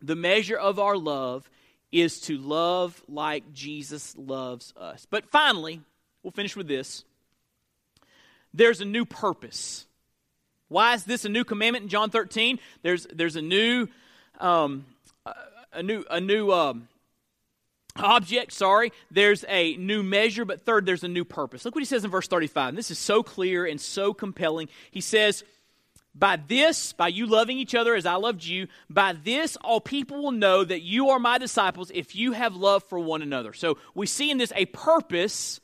The 0.00 0.14
measure 0.14 0.56
of 0.56 0.78
our 0.78 0.96
love 0.96 1.48
is 1.90 2.20
to 2.22 2.38
love 2.38 3.02
like 3.08 3.52
Jesus 3.52 4.14
loves 4.16 4.72
us. 4.76 5.06
But 5.08 5.30
finally, 5.30 5.80
we'll 6.22 6.32
finish 6.32 6.56
with 6.56 6.68
this 6.68 7.04
there's 8.54 8.82
a 8.82 8.84
new 8.84 9.06
purpose. 9.06 9.86
Why 10.68 10.94
is 10.94 11.04
this 11.04 11.24
a 11.24 11.28
new 11.28 11.44
commandment 11.44 11.84
in 11.84 11.88
John 11.88 12.10
13? 12.10 12.58
There's, 12.82 13.06
there's 13.12 13.36
a 13.36 13.42
new. 13.42 13.88
Um, 14.38 14.86
a 15.74 15.82
new, 15.82 16.04
a 16.10 16.20
new 16.20 16.52
um, 16.52 16.88
object, 17.96 18.52
sorry, 18.52 18.92
there's 19.10 19.44
a 19.48 19.76
new 19.76 20.02
measure, 20.02 20.44
but 20.44 20.64
third, 20.64 20.86
there's 20.86 21.04
a 21.04 21.08
new 21.08 21.24
purpose. 21.24 21.64
Look 21.64 21.74
what 21.74 21.82
he 21.82 21.86
says 21.86 22.04
in 22.04 22.10
verse 22.10 22.28
35. 22.28 22.70
And 22.70 22.78
this 22.78 22.90
is 22.90 22.98
so 22.98 23.22
clear 23.22 23.66
and 23.66 23.80
so 23.80 24.14
compelling. 24.14 24.68
He 24.90 25.00
says, 25.00 25.44
By 26.14 26.36
this, 26.36 26.92
by 26.92 27.08
you 27.08 27.26
loving 27.26 27.58
each 27.58 27.74
other 27.74 27.94
as 27.94 28.06
I 28.06 28.14
loved 28.14 28.44
you, 28.44 28.68
by 28.88 29.12
this 29.12 29.56
all 29.56 29.80
people 29.80 30.22
will 30.22 30.32
know 30.32 30.64
that 30.64 30.82
you 30.82 31.10
are 31.10 31.18
my 31.18 31.38
disciples 31.38 31.90
if 31.94 32.16
you 32.16 32.32
have 32.32 32.56
love 32.56 32.82
for 32.84 32.98
one 32.98 33.22
another. 33.22 33.52
So 33.52 33.78
we 33.94 34.06
see 34.06 34.30
in 34.30 34.38
this 34.38 34.52
a 34.56 34.66
purpose 34.66 35.60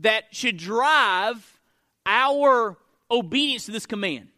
that 0.00 0.24
should 0.34 0.56
drive 0.56 1.60
our 2.06 2.76
obedience 3.10 3.66
to 3.66 3.72
this 3.72 3.86
command. 3.86 4.28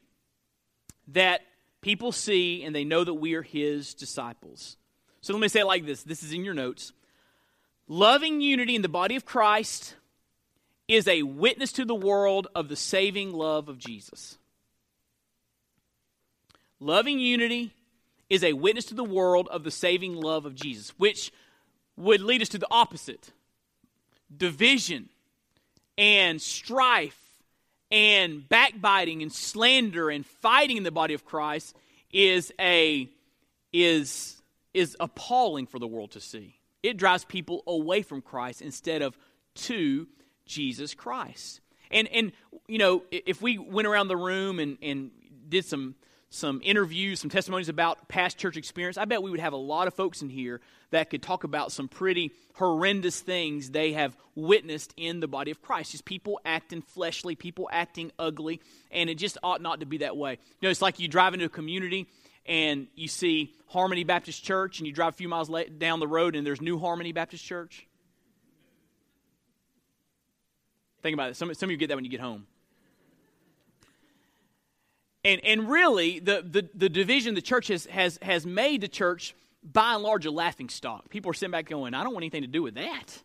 That 1.09 1.43
people 1.83 2.13
see 2.13 2.65
and 2.65 2.75
they 2.75 2.85
know 2.85 3.05
that 3.05 3.15
we 3.15 3.35
are 3.35 3.43
his 3.43 3.95
disciples. 3.95 4.77
So 5.25 5.33
let 5.33 5.41
me 5.41 5.49
say 5.49 5.61
it 5.61 5.67
like 5.67 5.87
this 5.87 6.03
this 6.03 6.23
is 6.23 6.35
in 6.35 6.45
your 6.45 6.53
notes. 6.53 6.93
Loving 7.89 8.43
unity 8.43 8.77
in 8.77 8.83
the 8.83 8.91
body 8.91 9.17
of 9.17 9.25
Christ 9.25 9.95
is 10.87 11.09
a 11.09 11.23
witness 11.23 11.73
to 11.73 11.87
the 11.87 11.95
world 11.95 12.47
of 12.55 12.69
the 12.69 12.77
saving 12.77 13.33
love 13.33 13.71
of 13.71 13.79
Jesus. 13.79 14.37
Loving 16.79 17.19
unity 17.19 17.73
is 18.29 18.45
a 18.45 18.53
witness 18.53 18.85
to 18.87 18.95
the 18.95 19.03
world 19.03 19.49
of 19.49 19.65
the 19.65 19.71
saving 19.71 20.15
love 20.15 20.45
of 20.45 20.55
Jesus, 20.55 20.91
which 20.99 21.33
would 21.97 22.21
lead 22.21 22.43
us 22.43 22.51
to 22.51 22.59
the 22.59 22.69
opposite 22.71 23.33
division 24.37 25.09
and 25.97 26.43
strife 26.43 27.19
and 27.91 28.47
backbiting 28.47 29.23
and 29.23 29.33
slander 29.33 30.11
and 30.11 30.27
fighting 30.27 30.77
in 30.77 30.83
the 30.83 30.91
body 30.91 31.15
of 31.15 31.25
Christ 31.25 31.75
is 32.13 32.53
a 32.61 33.09
is 33.73 34.34
is 34.75 34.97
appalling 35.01 35.67
for 35.67 35.79
the 35.79 35.87
world 35.87 36.11
to 36.11 36.21
see. 36.21 36.59
It 36.83 36.99
drives 36.99 37.25
people 37.25 37.63
away 37.67 38.03
from 38.03 38.21
Christ 38.21 38.61
instead 38.61 39.01
of 39.01 39.17
to 39.55 40.07
Jesus 40.45 40.93
Christ. 40.93 41.61
And, 41.91 42.09
and 42.09 42.33
you 42.67 42.79
know, 42.79 43.05
if 43.11 43.41
we 43.41 43.57
went 43.57 43.87
around 43.87 44.09
the 44.09 44.17
room 44.17 44.59
and, 44.59 44.77
and 44.83 45.11
did 45.49 45.65
some, 45.65 45.95
some 46.29 46.61
interviews, 46.65 47.21
some 47.21 47.31
testimonies 47.31 47.69
about 47.69 48.09
past 48.09 48.37
church 48.37 48.57
experience, 48.57 48.99
I 48.99 49.05
bet 49.05 49.23
we 49.23 49.31
would 49.31 49.41
have 49.41 49.53
a 49.53 49.59
lot 49.59 49.87
of 49.87 49.95
folks 49.95 50.21
in 50.21 50.29
here 50.29 50.61
that 50.91 51.09
could 51.09 51.23
talk 51.23 51.45
about 51.45 51.73
some 51.73 51.89
pretty 51.89 52.33
horrendous 52.55 53.21
things 53.21 53.71
they 53.71 53.93
have 53.93 54.17
witnessed 54.35 54.93
in 54.97 55.21
the 55.21 55.29
body 55.29 55.51
of 55.51 55.63
Christ. 55.63 55.93
Just 55.93 56.05
people 56.05 56.41
acting 56.45 56.83
fleshly, 56.83 57.37
people 57.37 57.69
acting 57.73 58.11
ugly, 58.19 58.61
and 58.91 59.09
it 59.09 59.15
just 59.15 59.39
ought 59.43 59.63
not 59.63 59.81
to 59.81 59.87
be 59.87 59.99
that 59.99 60.17
way. 60.17 60.33
You 60.33 60.67
know, 60.67 60.71
it's 60.71 60.83
like 60.83 60.99
you 60.99 61.09
drive 61.09 61.35
into 61.35 61.47
a 61.47 61.51
community 61.51 62.09
and 62.47 62.87
you 62.95 63.09
see 63.09 63.55
Harmony 63.69 64.05
Baptist 64.05 64.45
Church, 64.45 64.79
and 64.79 64.87
you 64.87 64.93
drive 64.93 65.15
a 65.15 65.17
few 65.17 65.29
miles 65.29 65.51
down 65.79 66.01
the 66.01 66.09
road, 66.09 66.37
and 66.37 66.47
there's 66.47 66.61
New 66.61 66.79
Harmony 66.79 67.13
Baptist 67.13 67.45
Church. 67.45 67.87
Think 71.03 71.15
about 71.15 71.31
it. 71.31 71.37
Some, 71.37 71.53
some 71.55 71.69
of 71.69 71.71
you 71.71 71.77
get 71.77 71.89
that 71.89 71.97
when 71.97 72.05
you 72.05 72.11
get 72.11 72.21
home. 72.21 72.47
And, 75.25 75.41
and 75.45 75.71
really, 75.71 76.19
the, 76.19 76.45
the, 76.49 76.69
the 76.75 76.89
division 76.89 77.35
the 77.35 77.43
church 77.43 77.69
has, 77.69 77.87
has, 77.87 78.19
has 78.21 78.47
made 78.47 78.83
the 78.83 78.89
church, 78.89 79.35
by 79.63 79.95
and 79.95 80.03
large, 80.03 80.27
a 80.27 80.31
laughing 80.31 80.69
stock. 80.69 81.09
People 81.09 81.31
are 81.31 81.35
sitting 81.35 81.51
back 81.51 81.67
going, 81.67 81.95
I 81.95 82.05
don't 82.05 82.13
want 82.13 82.25
anything 82.25 82.43
to 82.43 82.49
do 82.49 82.63
with 82.63 82.75
that. 82.75 83.23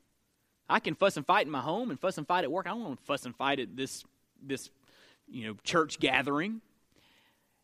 I 0.70 0.80
can 0.80 0.93
fuss 0.95 1.17
and 1.17 1.26
fight 1.26 1.45
in 1.45 1.51
my 1.51 1.59
home 1.61 1.89
and 1.89 1.99
fuss 1.99 2.17
and 2.17 2.26
fight 2.26 2.43
at 2.43 2.51
work. 2.51 2.67
I 2.67 2.70
don't 2.70 2.84
want 2.84 2.99
to 2.99 3.05
fuss 3.05 3.26
and 3.26 3.36
fight 3.36 3.59
at 3.59 3.76
this, 3.76 4.05
this 4.41 4.70
you 5.28 5.47
know, 5.47 5.55
church 5.63 5.99
gathering. 5.99 6.61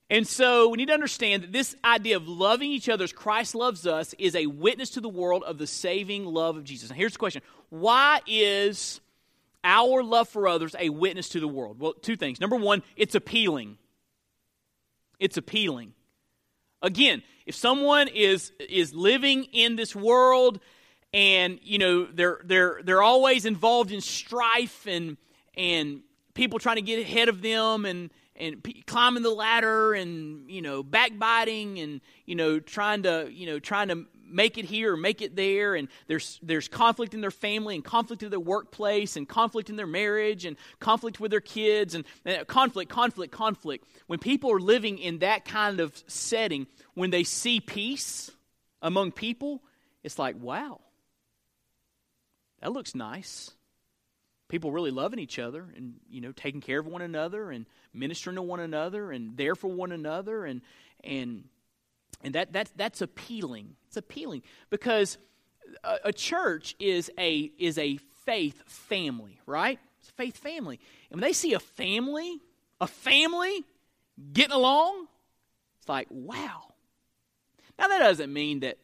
And 0.09 0.27
so 0.27 0.69
we 0.69 0.77
need 0.77 0.87
to 0.87 0.93
understand 0.93 1.43
that 1.43 1.51
this 1.51 1.75
idea 1.83 2.17
of 2.17 2.27
loving 2.27 2.71
each 2.71 2.89
other 2.89 3.03
as 3.03 3.11
Christ 3.11 3.55
loves 3.55 3.87
us 3.87 4.13
is 4.19 4.35
a 4.35 4.45
witness 4.45 4.91
to 4.91 5.01
the 5.01 5.09
world 5.09 5.43
of 5.43 5.57
the 5.57 5.65
saving 5.65 6.25
love 6.25 6.57
of 6.57 6.63
Jesus. 6.63 6.89
Now, 6.89 6.95
here's 6.95 7.13
the 7.13 7.19
question 7.19 7.41
Why 7.69 8.21
is 8.27 9.01
our 9.63 10.03
love 10.03 10.29
for 10.29 10.47
others 10.47 10.75
a 10.77 10.89
witness 10.89 11.29
to 11.29 11.39
the 11.39 11.47
world? 11.47 11.79
Well, 11.79 11.93
two 11.93 12.15
things. 12.15 12.39
Number 12.39 12.55
one, 12.55 12.83
it's 12.95 13.15
appealing. 13.15 13.77
It's 15.19 15.37
appealing. 15.37 15.93
Again, 16.83 17.23
if 17.47 17.55
someone 17.55 18.07
is, 18.07 18.51
is 18.59 18.93
living 18.93 19.45
in 19.45 19.75
this 19.75 19.95
world 19.95 20.59
and 21.15 21.59
you 21.63 21.77
know 21.77 22.05
they're 22.05 22.41
they're 22.43 22.81
they're 22.83 23.01
always 23.01 23.45
involved 23.45 23.91
in 23.91 24.01
strife 24.01 24.85
and 24.85 25.15
and 25.55 26.01
people 26.33 26.59
trying 26.59 26.75
to 26.75 26.81
get 26.81 26.99
ahead 26.99 27.29
of 27.29 27.41
them 27.41 27.85
and 27.85 28.11
and 28.35 28.63
p- 28.63 28.83
climbing 28.85 29.23
the 29.23 29.29
ladder 29.29 29.93
and 29.93 30.49
you 30.49 30.61
know 30.61 30.83
backbiting 30.83 31.79
and 31.79 32.01
you 32.25 32.35
know 32.35 32.59
trying 32.59 33.03
to 33.03 33.29
you 33.31 33.45
know 33.45 33.59
trying 33.59 33.87
to 33.89 34.05
make 34.27 34.57
it 34.57 34.65
here 34.65 34.93
or 34.93 34.97
make 34.97 35.21
it 35.21 35.35
there. 35.35 35.75
And 35.75 35.87
there's 36.07 36.39
there's 36.41 36.67
conflict 36.67 37.13
in 37.13 37.21
their 37.21 37.31
family 37.31 37.75
and 37.75 37.83
conflict 37.83 38.23
in 38.23 38.29
their 38.29 38.39
workplace 38.39 39.15
and 39.15 39.27
conflict 39.27 39.69
in 39.69 39.75
their 39.75 39.87
marriage 39.87 40.45
and 40.45 40.57
conflict 40.79 41.19
with 41.19 41.31
their 41.31 41.41
kids 41.41 41.95
and, 41.95 42.05
and 42.25 42.45
conflict 42.47 42.91
conflict 42.91 43.31
conflict. 43.31 43.87
When 44.07 44.19
people 44.19 44.51
are 44.51 44.59
living 44.59 44.97
in 44.99 45.19
that 45.19 45.45
kind 45.45 45.79
of 45.79 46.03
setting 46.07 46.67
when 46.93 47.09
they 47.09 47.23
see 47.23 47.59
peace 47.59 48.31
among 48.81 49.11
people 49.11 49.63
it's 50.03 50.19
like 50.19 50.35
wow 50.39 50.79
that 52.61 52.71
looks 52.71 52.93
nice 52.93 53.54
people 54.47 54.71
really 54.71 54.91
loving 54.91 55.19
each 55.19 55.39
other 55.39 55.67
and 55.75 55.95
you 56.09 56.21
know 56.21 56.31
taking 56.31 56.61
care 56.61 56.79
of 56.79 56.87
one 56.87 57.01
another 57.01 57.51
and 57.51 57.65
ministering 57.93 58.35
to 58.35 58.41
one 58.41 58.59
another 58.59 59.11
and 59.11 59.37
there 59.37 59.55
for 59.55 59.67
one 59.67 59.91
another 59.91 60.45
and 60.45 60.61
and 61.03 61.43
And 62.23 62.33
that, 62.33 62.53
that, 62.53 62.69
that's 62.75 63.01
appealing. 63.01 63.75
It's 63.87 63.97
appealing 63.97 64.41
because 64.69 65.17
a, 65.83 65.97
a 66.05 66.13
church 66.13 66.75
is 66.79 67.11
a, 67.19 67.51
is 67.59 67.77
a 67.77 67.99
faith 68.25 68.63
family, 68.65 69.39
right? 69.45 69.79
It's 69.99 70.09
a 70.09 70.13
faith 70.13 70.37
family. 70.37 70.79
And 71.09 71.19
when 71.19 71.27
they 71.27 71.33
see 71.33 71.53
a 71.53 71.59
family, 71.59 72.39
a 72.79 72.87
family 72.87 73.63
getting 74.31 74.55
along, 74.55 75.07
it's 75.79 75.89
like, 75.89 76.07
wow. 76.09 76.73
Now 77.77 77.87
that 77.89 77.99
doesn't 77.99 78.31
mean 78.31 78.61
that 78.61 78.77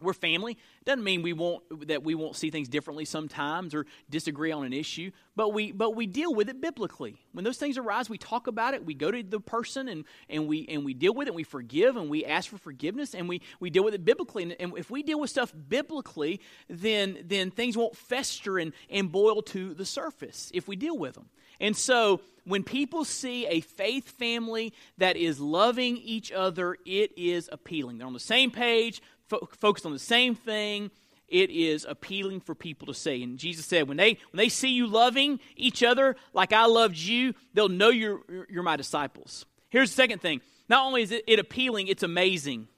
we're 0.00 0.12
family. 0.12 0.56
Doesn't 0.84 1.02
mean 1.02 1.22
we 1.22 1.32
won't 1.32 1.88
that 1.88 2.02
we 2.02 2.14
won't 2.14 2.36
see 2.36 2.50
things 2.50 2.68
differently 2.68 3.04
sometimes 3.04 3.74
or 3.74 3.86
disagree 4.08 4.52
on 4.52 4.64
an 4.64 4.72
issue, 4.72 5.10
but 5.36 5.52
we 5.52 5.72
but 5.72 5.96
we 5.96 6.06
deal 6.06 6.34
with 6.34 6.48
it 6.48 6.60
biblically. 6.60 7.16
When 7.32 7.44
those 7.44 7.56
things 7.56 7.78
arise, 7.78 8.08
we 8.08 8.18
talk 8.18 8.46
about 8.46 8.74
it, 8.74 8.84
we 8.84 8.94
go 8.94 9.10
to 9.10 9.22
the 9.22 9.40
person 9.40 9.88
and, 9.88 10.04
and 10.28 10.46
we 10.46 10.66
and 10.68 10.84
we 10.84 10.94
deal 10.94 11.14
with 11.14 11.26
it, 11.26 11.30
and 11.30 11.36
we 11.36 11.44
forgive 11.44 11.96
and 11.96 12.08
we 12.08 12.24
ask 12.24 12.50
for 12.50 12.58
forgiveness 12.58 13.14
and 13.14 13.28
we, 13.28 13.42
we 13.60 13.70
deal 13.70 13.84
with 13.84 13.94
it 13.94 14.04
biblically. 14.04 14.44
And, 14.44 14.56
and 14.60 14.78
if 14.78 14.90
we 14.90 15.02
deal 15.02 15.20
with 15.20 15.30
stuff 15.30 15.52
biblically, 15.68 16.40
then 16.68 17.18
then 17.24 17.50
things 17.50 17.76
won't 17.76 17.96
fester 17.96 18.58
and, 18.58 18.72
and 18.90 19.10
boil 19.10 19.42
to 19.42 19.74
the 19.74 19.84
surface 19.84 20.50
if 20.54 20.68
we 20.68 20.76
deal 20.76 20.96
with 20.96 21.14
them. 21.14 21.28
And 21.60 21.76
so 21.76 22.20
when 22.44 22.62
people 22.62 23.04
see 23.04 23.46
a 23.46 23.60
faith 23.60 24.08
family 24.10 24.72
that 24.98 25.16
is 25.16 25.40
loving 25.40 25.96
each 25.96 26.32
other, 26.32 26.76
it 26.86 27.12
is 27.16 27.48
appealing. 27.52 27.98
They're 27.98 28.06
on 28.06 28.12
the 28.12 28.20
same 28.20 28.50
page, 28.50 29.02
fo- 29.28 29.48
focused 29.58 29.86
on 29.86 29.92
the 29.92 29.98
same 29.98 30.34
thing, 30.34 30.90
it 31.28 31.50
is 31.50 31.86
appealing 31.88 32.40
for 32.40 32.54
people 32.54 32.86
to 32.86 32.94
say. 32.94 33.22
And 33.22 33.38
Jesus 33.38 33.66
said, 33.66 33.86
when 33.86 33.96
they 33.96 34.18
when 34.30 34.38
they 34.38 34.48
see 34.48 34.70
you 34.70 34.86
loving 34.86 35.40
each 35.56 35.82
other 35.82 36.16
like 36.32 36.52
I 36.52 36.66
loved 36.66 36.96
you, 36.96 37.34
they'll 37.54 37.68
know 37.68 37.90
you're 37.90 38.20
you're 38.48 38.62
my 38.62 38.76
disciples. 38.76 39.44
Here's 39.68 39.90
the 39.90 39.96
second 39.96 40.20
thing. 40.20 40.40
Not 40.68 40.84
only 40.86 41.02
is 41.02 41.12
it, 41.12 41.24
it 41.26 41.38
appealing, 41.38 41.88
it's 41.88 42.02
amazing. 42.02 42.68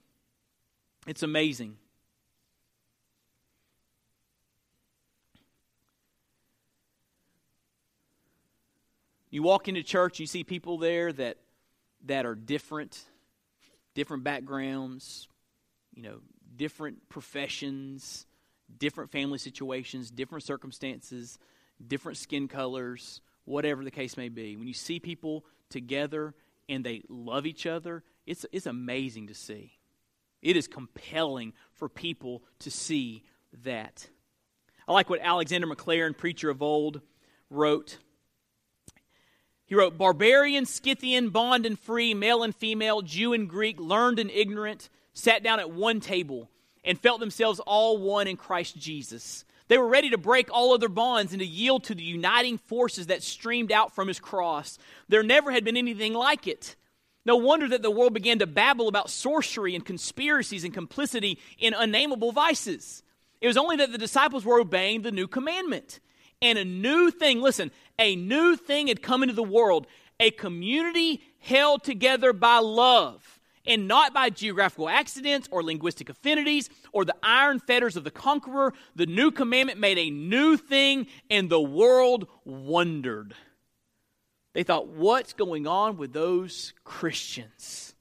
It's 1.07 1.22
amazing. 1.22 1.76
You 9.30 9.44
walk 9.44 9.68
into 9.68 9.84
church, 9.84 10.18
you 10.18 10.26
see 10.26 10.42
people 10.42 10.78
there 10.78 11.12
that 11.12 11.36
that 12.07 12.26
are 12.26 12.34
different, 12.34 13.01
different 13.94 14.24
backgrounds, 14.24 15.28
you 15.94 16.03
know, 16.03 16.20
different 16.61 17.08
professions, 17.08 18.26
different 18.78 19.11
family 19.11 19.38
situations, 19.38 20.11
different 20.11 20.44
circumstances, 20.44 21.38
different 21.88 22.18
skin 22.18 22.48
colors, 22.48 23.22
whatever 23.46 23.82
the 23.82 23.90
case 23.90 24.18
may 24.18 24.28
be. 24.28 24.56
When 24.56 24.68
you 24.68 24.74
see 24.74 25.00
people 25.00 25.46
together 25.70 26.34
and 26.68 26.84
they 26.84 27.02
love 27.08 27.46
each 27.46 27.64
other, 27.64 28.04
it's, 28.26 28.44
it's 28.52 28.66
amazing 28.66 29.28
to 29.28 29.34
see. 29.34 29.72
It 30.42 30.54
is 30.54 30.68
compelling 30.68 31.54
for 31.72 31.88
people 31.88 32.42
to 32.58 32.70
see 32.70 33.24
that. 33.64 34.06
I 34.86 34.92
like 34.92 35.08
what 35.08 35.20
Alexander 35.22 35.66
Maclaren, 35.66 36.14
preacher 36.14 36.50
of 36.50 36.61
old, 36.61 37.00
wrote. 37.48 37.96
He 39.64 39.74
wrote 39.74 39.96
Barbarian, 39.96 40.66
Scythian, 40.66 41.30
bond 41.30 41.64
and 41.64 41.78
free, 41.78 42.12
male 42.12 42.42
and 42.42 42.54
female, 42.54 43.00
Jew 43.00 43.32
and 43.32 43.48
Greek, 43.48 43.80
learned 43.80 44.18
and 44.18 44.30
ignorant, 44.30 44.90
sat 45.12 45.42
down 45.42 45.61
at 45.61 45.70
one 45.70 46.00
table 46.00 46.50
and 46.84 46.98
felt 46.98 47.20
themselves 47.20 47.61
all 47.61 47.98
one 47.98 48.26
in 48.26 48.36
Christ 48.36 48.76
Jesus. 48.76 49.44
They 49.68 49.78
were 49.78 49.86
ready 49.86 50.11
to 50.11 50.18
break 50.18 50.50
all 50.50 50.72
other 50.72 50.88
bonds 50.88 51.32
and 51.32 51.40
to 51.40 51.46
yield 51.46 51.84
to 51.84 51.94
the 51.94 52.02
uniting 52.02 52.58
forces 52.58 53.06
that 53.06 53.22
streamed 53.22 53.70
out 53.70 53.94
from 53.94 54.08
his 54.08 54.18
cross. 54.18 54.78
There 55.08 55.22
never 55.22 55.52
had 55.52 55.64
been 55.64 55.76
anything 55.76 56.12
like 56.12 56.46
it. 56.46 56.74
No 57.24 57.36
wonder 57.36 57.68
that 57.68 57.82
the 57.82 57.90
world 57.90 58.14
began 58.14 58.38
to 58.40 58.46
babble 58.46 58.88
about 58.88 59.11
sorcery 59.11 59.74
and 59.74 59.84
conspiracies 59.84 60.64
and 60.64 60.74
complicity 60.74 61.38
in 61.58 61.74
unnameable 61.74 62.32
vices. 62.32 63.02
It 63.40 63.46
was 63.46 63.56
only 63.56 63.76
that 63.76 63.92
the 63.92 63.98
disciples 63.98 64.44
were 64.44 64.61
obeying 64.61 65.02
the 65.02 65.12
new 65.12 65.28
commandment. 65.28 66.00
And 66.42 66.58
a 66.58 66.64
new 66.64 67.11
thing, 67.11 67.40
listen, 67.40 67.70
a 67.98 68.16
new 68.16 68.56
thing 68.56 68.88
had 68.88 69.02
come 69.02 69.22
into 69.22 69.34
the 69.34 69.42
world 69.42 69.86
a 70.18 70.30
community 70.30 71.22
held 71.38 71.82
together 71.82 72.32
by 72.32 72.58
love 72.58 73.39
and 73.66 73.86
not 73.86 74.14
by 74.14 74.30
geographical 74.30 74.88
accidents 74.88 75.48
or 75.50 75.62
linguistic 75.62 76.08
affinities 76.08 76.70
or 76.92 77.04
the 77.04 77.16
iron 77.22 77.61
fetters 77.61 77.96
of 77.96 78.04
the 78.04 78.11
conqueror. 78.11 78.72
The 78.96 79.06
new 79.06 79.30
commandment 79.30 79.78
made 79.78 79.98
a 79.98 80.11
new 80.11 80.56
thing, 80.56 81.06
and 81.28 81.50
the 81.50 81.61
world 81.61 82.26
wondered. 82.44 83.34
They 84.52 84.62
thought, 84.62 84.88
what's 84.88 85.32
going 85.32 85.66
on 85.66 85.96
with 85.96 86.12
those 86.12 86.72
Christians? 86.84 87.94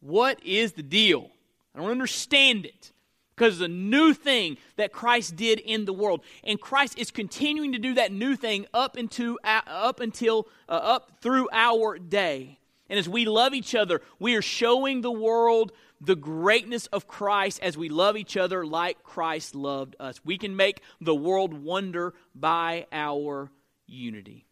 What 0.00 0.42
is 0.44 0.72
the 0.72 0.82
deal? 0.82 1.30
I 1.74 1.80
don't 1.80 1.90
understand 1.90 2.66
it. 2.66 2.92
Because 3.36 3.56
it's 3.56 3.64
a 3.64 3.68
new 3.68 4.14
thing 4.14 4.56
that 4.76 4.92
Christ 4.92 5.36
did 5.36 5.60
in 5.60 5.84
the 5.84 5.92
world. 5.92 6.22
And 6.42 6.58
Christ 6.58 6.98
is 6.98 7.10
continuing 7.10 7.72
to 7.72 7.78
do 7.78 7.92
that 7.94 8.10
new 8.10 8.34
thing 8.34 8.64
up, 8.72 8.96
into, 8.96 9.38
up 9.44 10.00
until, 10.00 10.48
uh, 10.70 10.72
up 10.72 11.18
through 11.20 11.48
our 11.52 11.98
day. 11.98 12.58
And 12.88 12.98
as 12.98 13.08
we 13.08 13.24
love 13.24 13.54
each 13.54 13.74
other, 13.74 14.00
we 14.18 14.36
are 14.36 14.42
showing 14.42 15.00
the 15.00 15.10
world 15.10 15.72
the 16.00 16.16
greatness 16.16 16.86
of 16.86 17.08
Christ 17.08 17.60
as 17.62 17.76
we 17.76 17.88
love 17.88 18.16
each 18.16 18.36
other 18.36 18.64
like 18.64 19.02
Christ 19.02 19.54
loved 19.54 19.96
us. 19.98 20.20
We 20.24 20.38
can 20.38 20.56
make 20.56 20.82
the 21.00 21.14
world 21.14 21.54
wonder 21.54 22.14
by 22.34 22.86
our 22.92 23.50
unity. 23.86 24.46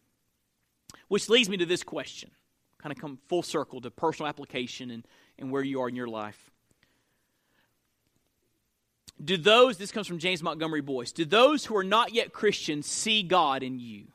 Which 1.07 1.29
leads 1.29 1.49
me 1.49 1.57
to 1.57 1.65
this 1.65 1.83
question, 1.83 2.31
kind 2.79 2.91
of 2.91 2.99
come 2.99 3.19
full 3.27 3.43
circle 3.43 3.79
to 3.81 3.91
personal 3.91 4.27
application 4.27 4.91
and, 4.91 5.07
and 5.37 5.51
where 5.51 5.63
you 5.63 5.81
are 5.81 5.89
in 5.89 5.95
your 5.95 6.07
life. 6.07 6.51
Do 9.23 9.37
those, 9.37 9.77
this 9.77 9.91
comes 9.91 10.07
from 10.07 10.17
James 10.17 10.43
Montgomery 10.43 10.81
Boice, 10.81 11.11
do 11.11 11.23
those 11.23 11.65
who 11.65 11.77
are 11.77 11.83
not 11.83 12.13
yet 12.13 12.33
Christians 12.33 12.85
see 12.85 13.23
God 13.23 13.63
in 13.63 13.79
you? 13.79 14.07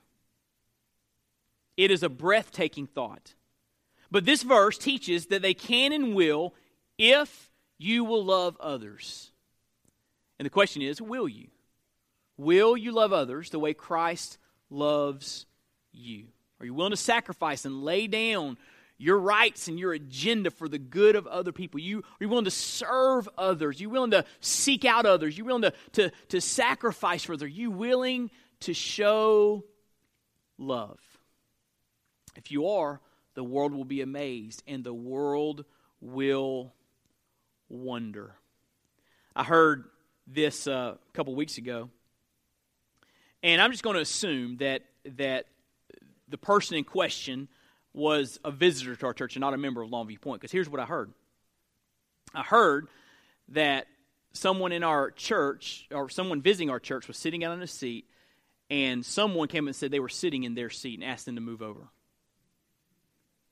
It 1.77 1.91
is 1.91 2.03
a 2.03 2.11
breathtaking 2.11 2.87
thought. 2.87 3.35
But 4.11 4.25
this 4.25 4.43
verse 4.43 4.77
teaches 4.77 5.27
that 5.27 5.43
they 5.43 5.55
can 5.55 5.93
and 5.93 6.15
will 6.15 6.55
if 6.99 7.51
you 7.79 8.05
will 8.05 8.25
love 8.25 8.57
others. 8.61 9.31
And 10.39 10.47
the 10.47 10.51
question 10.51 10.83
is 10.83 11.01
will 11.01 11.29
you? 11.29 11.49
Will 12.37 12.77
you 12.77 12.93
love 12.93 13.13
others 13.13 13.51
the 13.51 13.59
way 13.59 13.75
Christ 13.75 14.39
loves 14.71 15.47
you? 15.93 16.29
Are 16.59 16.67
you 16.67 16.75
willing 16.75 16.93
to 16.93 16.97
sacrifice 16.97 17.65
and 17.65 17.83
lay 17.83 18.07
down 18.07 18.57
your 18.97 19.19
rights 19.19 19.69
and 19.69 19.79
your 19.79 19.93
agenda 19.93 20.51
for 20.51 20.69
the 20.69 20.79
good 20.79 21.17
of 21.17 21.27
other 21.27 21.53
people? 21.53 21.81
You, 21.81 21.99
are 21.99 22.17
you 22.21 22.29
willing 22.29 22.45
to 22.45 22.51
serve 22.51 23.29
others? 23.37 23.79
Are 23.79 23.83
you 23.83 23.91
willing 23.91 24.11
to 24.13 24.25
seek 24.41 24.85
out 24.85 25.07
others? 25.07 25.35
Are 25.35 25.37
you 25.37 25.45
willing 25.45 25.63
to, 25.63 25.73
to, 25.93 26.13
to 26.29 26.41
sacrifice 26.41 27.25
for 27.25 27.35
others? 27.35 27.45
Are 27.45 27.49
you 27.49 27.71
willing 27.71 28.31
to 28.61 28.75
show 28.75 29.65
love? 30.59 31.01
If 32.37 32.51
you 32.51 32.69
are, 32.69 33.01
the 33.41 33.45
world 33.45 33.73
will 33.73 33.87
be 33.87 34.03
amazed 34.03 34.63
and 34.67 34.85
the 34.85 34.93
world 34.93 35.65
will 36.03 36.75
wonder. 37.71 38.35
I 39.35 39.45
heard 39.45 39.85
this 40.27 40.67
uh, 40.67 40.97
a 40.97 41.13
couple 41.15 41.35
weeks 41.35 41.57
ago, 41.57 41.89
and 43.43 43.63
I'm 43.63 43.71
just 43.71 43.83
going 43.83 43.97
to 43.97 44.03
assume 44.03 44.59
that 44.59 44.83
that 45.17 45.47
the 46.29 46.37
person 46.37 46.77
in 46.77 46.85
question 46.85 47.49
was 47.95 48.39
a 48.45 48.51
visitor 48.51 48.95
to 48.95 49.07
our 49.07 49.15
church 49.15 49.37
and 49.37 49.41
not 49.41 49.55
a 49.55 49.57
member 49.57 49.81
of 49.81 49.89
Longview 49.89 50.21
Point. 50.21 50.43
Because 50.43 50.53
here's 50.53 50.69
what 50.69 50.79
I 50.79 50.85
heard: 50.85 51.11
I 52.35 52.43
heard 52.43 52.89
that 53.53 53.87
someone 54.35 54.73
in 54.73 54.85
our 54.85 55.11
church 55.13 55.89
or 55.91 56.11
someone 56.11 56.43
visiting 56.43 56.69
our 56.69 56.79
church 56.79 57.09
was 57.09 57.17
sitting 57.17 57.43
out 57.43 57.53
on 57.53 57.63
a 57.63 57.67
seat, 57.67 58.05
and 58.69 59.03
someone 59.03 59.49
came 59.49 59.67
and 59.67 59.75
said 59.75 59.91
they 59.91 59.99
were 59.99 60.11
sitting 60.11 60.45
in 60.45 60.55
their 60.55 60.69
seat 60.69 61.01
and 61.01 61.09
asked 61.09 61.25
them 61.25 61.37
to 61.37 61.41
move 61.41 61.63
over. 61.63 61.89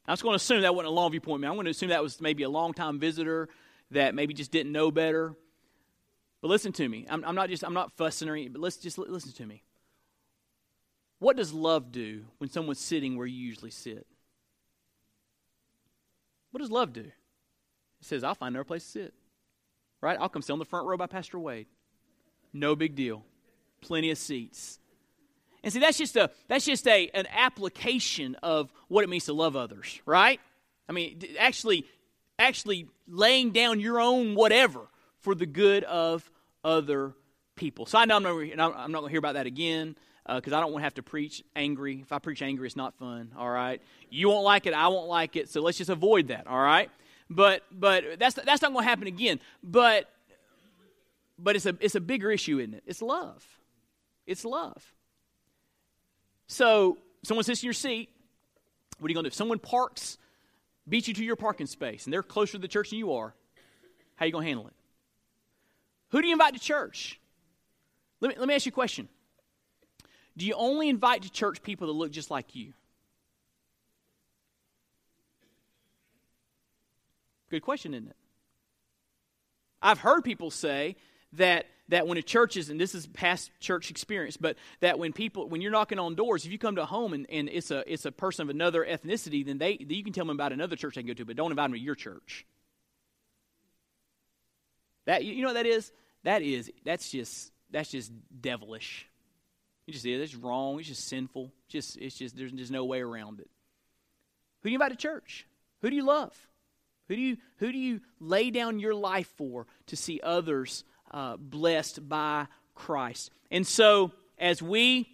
I 0.09 0.13
was 0.13 0.23
going 0.23 0.33
to 0.33 0.37
assume 0.37 0.63
that 0.63 0.75
wasn't 0.75 0.95
a 0.95 0.99
Longview 0.99 1.23
Point 1.23 1.43
man. 1.43 1.51
I'm 1.51 1.57
going 1.57 1.67
to 1.67 1.71
assume 1.71 1.91
that 1.91 2.03
was 2.03 2.21
maybe 2.21 2.43
a 2.43 2.49
long-time 2.49 2.99
visitor 2.99 3.49
that 3.91 4.15
maybe 4.15 4.33
just 4.33 4.51
didn't 4.51 4.73
know 4.73 4.91
better. 4.91 5.35
But 6.41 6.49
listen 6.49 6.73
to 6.73 6.89
me. 6.89 7.07
I'm, 7.11 7.25
I'm 7.25 7.35
not 7.35 7.51
just 7.51 7.63
I'm 7.63 7.75
not 7.75 7.93
fussing 7.93 8.29
or 8.29 8.33
anything, 8.33 8.53
but 8.53 8.63
let's 8.63 8.79
just 8.79 8.97
listen 8.97 9.33
to 9.33 9.47
me. 9.47 9.63
What 11.19 11.37
does 11.37 11.53
love 11.53 11.93
do 11.93 12.25
when 12.39 12.49
someone's 12.49 12.79
sitting 12.79 13.17
where 13.17 13.27
you 13.27 13.39
usually 13.39 13.71
sit? 13.71 14.07
What 16.53 16.61
does 16.61 16.71
love 16.71 16.93
do? 16.93 17.01
It 17.01 17.13
says, 18.01 18.25
I'll 18.25 18.35
find 18.35 18.55
another 18.55 18.65
place 18.65 18.85
to 18.85 18.91
sit. 18.91 19.15
Right? 20.01 20.17
I'll 20.19 20.29
come 20.29 20.43
sit 20.43 20.53
on 20.53 20.61
the 20.61 20.65
front 20.65 20.87
row 20.87 20.97
by 20.97 21.07
Pastor 21.07 21.39
Wade. 21.39 21.67
No 22.53 22.77
big 22.77 22.95
deal. 22.95 23.25
Plenty 23.81 24.11
of 24.11 24.19
seats. 24.19 24.79
And 25.63 25.73
see, 25.73 25.81
that's 25.81 25.99
just 25.99 26.17
a 26.17 26.31
that's 26.49 26.65
just 26.65 26.87
a 26.87 27.09
an 27.15 27.27
application 27.31 28.37
of 28.43 28.73
what 28.89 29.05
it 29.05 29.09
means 29.09 29.25
to 29.27 29.33
love 29.33 29.57
others, 29.57 30.01
right? 30.07 30.41
I 30.89 30.93
mean, 30.93 31.21
actually, 31.39 31.87
actually 32.39 32.87
laying 33.07 33.51
down 33.51 33.81
your 33.81 34.01
own 34.01 34.35
whatever 34.35 34.81
for 35.19 35.35
the 35.35 35.47
good 35.47 35.85
of 35.85 36.31
other 36.65 37.13
people. 37.57 37.87
So 37.87 37.99
I 37.99 38.05
know 38.05 38.17
I'm 38.17 38.57
not, 38.57 38.77
I'm 38.77 38.93
not 38.93 39.01
going 39.01 39.11
to 39.11 39.13
hear 39.13 39.19
about 39.19 39.35
that 39.35 39.47
again 39.47 39.97
because 40.27 40.53
uh, 40.53 40.59
I 40.59 40.61
don't 40.61 40.73
want 40.73 40.83
to 40.83 40.85
have 40.85 40.95
to 40.95 41.03
preach 41.03 41.43
angry. 41.57 42.01
If 42.03 42.13
I 42.13 42.19
preach 42.19 42.41
angry, 42.43 42.67
it's 42.67 42.77
not 42.77 42.95
fun. 42.95 43.33
All 43.37 43.51
right, 43.51 43.83
you 44.11 44.29
won't 44.29 44.45
like 44.45 44.67
it, 44.67 44.75
I 44.75 44.89
won't 44.89 45.09
like 45.09 45.37
it. 45.37 45.49
So 45.49 45.61
let's 45.61 45.79
just 45.79 45.91
avoid 45.91 46.29
that. 46.29 46.47
All 46.47 46.61
right. 46.61 46.91
But 47.31 47.63
but 47.71 48.19
that's 48.19 48.35
that's 48.37 48.63
not 48.63 48.73
going 48.73 48.85
to 48.85 48.89
happen 48.89 49.07
again. 49.07 49.41
But 49.63 50.11
but 51.39 51.57
it's 51.57 51.67
a 51.67 51.77
it's 51.81 51.95
a 51.95 52.01
bigger 52.01 52.31
issue, 52.31 52.59
isn't 52.59 52.75
it? 52.75 52.83
It's 52.87 53.03
love. 53.03 53.47
It's 54.27 54.45
love. 54.45 54.95
So 56.49 56.99
someone 57.23 57.45
sits 57.45 57.63
in 57.63 57.67
your 57.67 57.75
seat. 57.75 58.11
What 58.99 59.07
are 59.07 59.11
you 59.11 59.15
going 59.15 59.25
to 59.25 59.31
do? 59.31 59.33
If 59.33 59.35
someone 59.35 59.59
parks, 59.59 60.19
beats 60.89 61.07
you 61.07 61.15
to 61.15 61.25
your 61.25 61.37
parking 61.37 61.67
space, 61.67 62.05
and 62.05 62.13
they're 62.13 62.23
closer 62.23 62.53
to 62.53 62.59
the 62.59 62.69
church 62.69 62.91
than 62.91 62.99
you 62.99 63.13
are, 63.13 63.35
how 64.17 64.25
are 64.25 64.27
you 64.27 64.33
going 64.33 64.45
to 64.45 64.49
handle 64.49 64.67
it? 64.67 64.75
Who 66.11 66.21
do 66.21 66.27
you 66.27 66.33
invite 66.33 66.55
to 66.55 66.61
church? 66.61 67.21
Let 68.21 68.31
me, 68.31 68.35
let 68.39 68.49
me 68.49 68.55
ask 68.55 68.67
you 68.67 68.71
a 68.71 68.73
question. 68.73 69.09
Do 70.37 70.47
you 70.47 70.55
only 70.55 70.89
invite 70.89 71.23
to 71.23 71.31
church 71.31 71.63
people 71.63 71.87
that 71.87 71.93
look 71.93 72.11
just 72.11 72.31
like 72.31 72.55
you? 72.55 72.73
Good 77.51 77.63
question, 77.63 77.95
isn't 77.95 78.09
it? 78.09 78.17
I've 79.81 80.01
heard 80.01 80.23
people 80.23 80.51
say 80.51 80.97
that 81.35 81.67
that 81.89 82.07
when 82.07 82.19
a 82.19 82.23
church 82.23 82.57
is, 82.57 82.71
and 82.71 82.81
this 82.81 82.95
is 82.95 83.07
past 83.07 83.51
church 83.61 83.91
experience, 83.91 84.37
but 84.37 84.57
that 84.81 84.99
when 84.99 85.13
people, 85.13 85.49
when 85.49 85.61
you're 85.61 85.71
knocking 85.71 85.99
on 85.99 86.15
doors, 86.15 86.45
if 86.45 86.53
you 86.53 86.59
come 86.59 86.77
to 86.77 86.83
a 86.83 86.87
home 86.87 87.13
and, 87.13 87.27
and 87.31 87.49
it's 87.49 87.71
a 87.71 87.91
it's 87.91 88.05
a 88.05 88.13
person 88.13 88.43
of 88.43 88.51
another 88.51 88.85
ethnicity, 88.85 89.45
then 89.45 89.59
they 89.59 89.77
you 89.79 90.05
can 90.05 90.13
tell 90.13 90.25
them 90.25 90.37
about 90.37 90.53
another 90.53 90.77
church 90.77 90.95
they 90.95 91.03
can 91.03 91.09
go 91.09 91.15
to, 91.15 91.25
but 91.25 91.37
don't 91.37 91.51
invite 91.51 91.65
them 91.65 91.73
to 91.73 91.79
your 91.79 91.95
church. 91.95 92.47
That 95.07 95.25
you 95.25 95.41
know 95.43 95.49
what 95.49 95.55
that 95.55 95.67
is? 95.67 95.91
That 96.25 96.43
is 96.43 96.71
that's 96.85 97.11
just 97.11 97.51
that's 97.71 97.91
just 97.91 98.13
devilish. 98.41 99.07
It 99.87 99.93
just. 99.93 100.05
It's 100.05 100.35
wrong. 100.35 100.79
It's 100.79 100.89
just 100.89 101.09
sinful. 101.09 101.51
Just 101.69 101.97
it's 101.97 102.17
just 102.17 102.37
there's 102.37 102.53
just 102.53 102.71
no 102.71 102.85
way 102.85 103.01
around 103.01 103.41
it. 103.41 103.49
Who 104.63 104.69
do 104.69 104.73
you 104.73 104.77
invite 104.77 104.91
to 104.91 104.97
church? 104.97 105.47
Who 105.81 105.91
do 105.91 105.97
you 105.97 106.05
love? 106.05 106.37
Who 107.09 107.17
do 107.17 107.23
you 107.23 107.39
who 107.57 107.73
do 107.73 107.79
you 107.79 108.01
lay 108.21 108.51
down 108.51 108.81
your 108.81 108.95
life 108.95 109.33
for 109.37 109.67
to 109.87 109.97
see 109.97 110.21
others 110.23 110.85
uh, 111.11 111.37
blessed 111.37 112.09
by 112.09 112.47
Christ? 112.75 113.31
And 113.51 113.67
so 113.67 114.13
as 114.39 114.63
we 114.63 115.09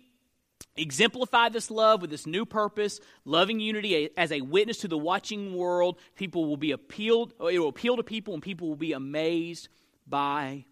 exemplify 0.77 1.49
this 1.49 1.71
love 1.71 2.01
with 2.01 2.11
this 2.11 2.27
new 2.27 2.45
purpose, 2.45 3.01
loving 3.25 3.61
unity 3.61 4.11
as 4.17 4.33
a 4.33 4.41
witness 4.41 4.79
to 4.79 4.89
the 4.89 4.99
watching 4.99 5.55
world, 5.57 5.99
people 6.17 6.47
will 6.47 6.57
be 6.57 6.73
appealed. 6.73 7.33
It 7.41 7.59
will 7.59 7.69
appeal 7.69 7.97
to 7.97 8.03
people, 8.03 8.35
and 8.35 8.43
people 8.43 8.69
will 8.69 8.77
be 8.77 8.93
amazed 8.93 9.69
by 10.07 10.65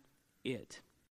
it. 0.44 0.80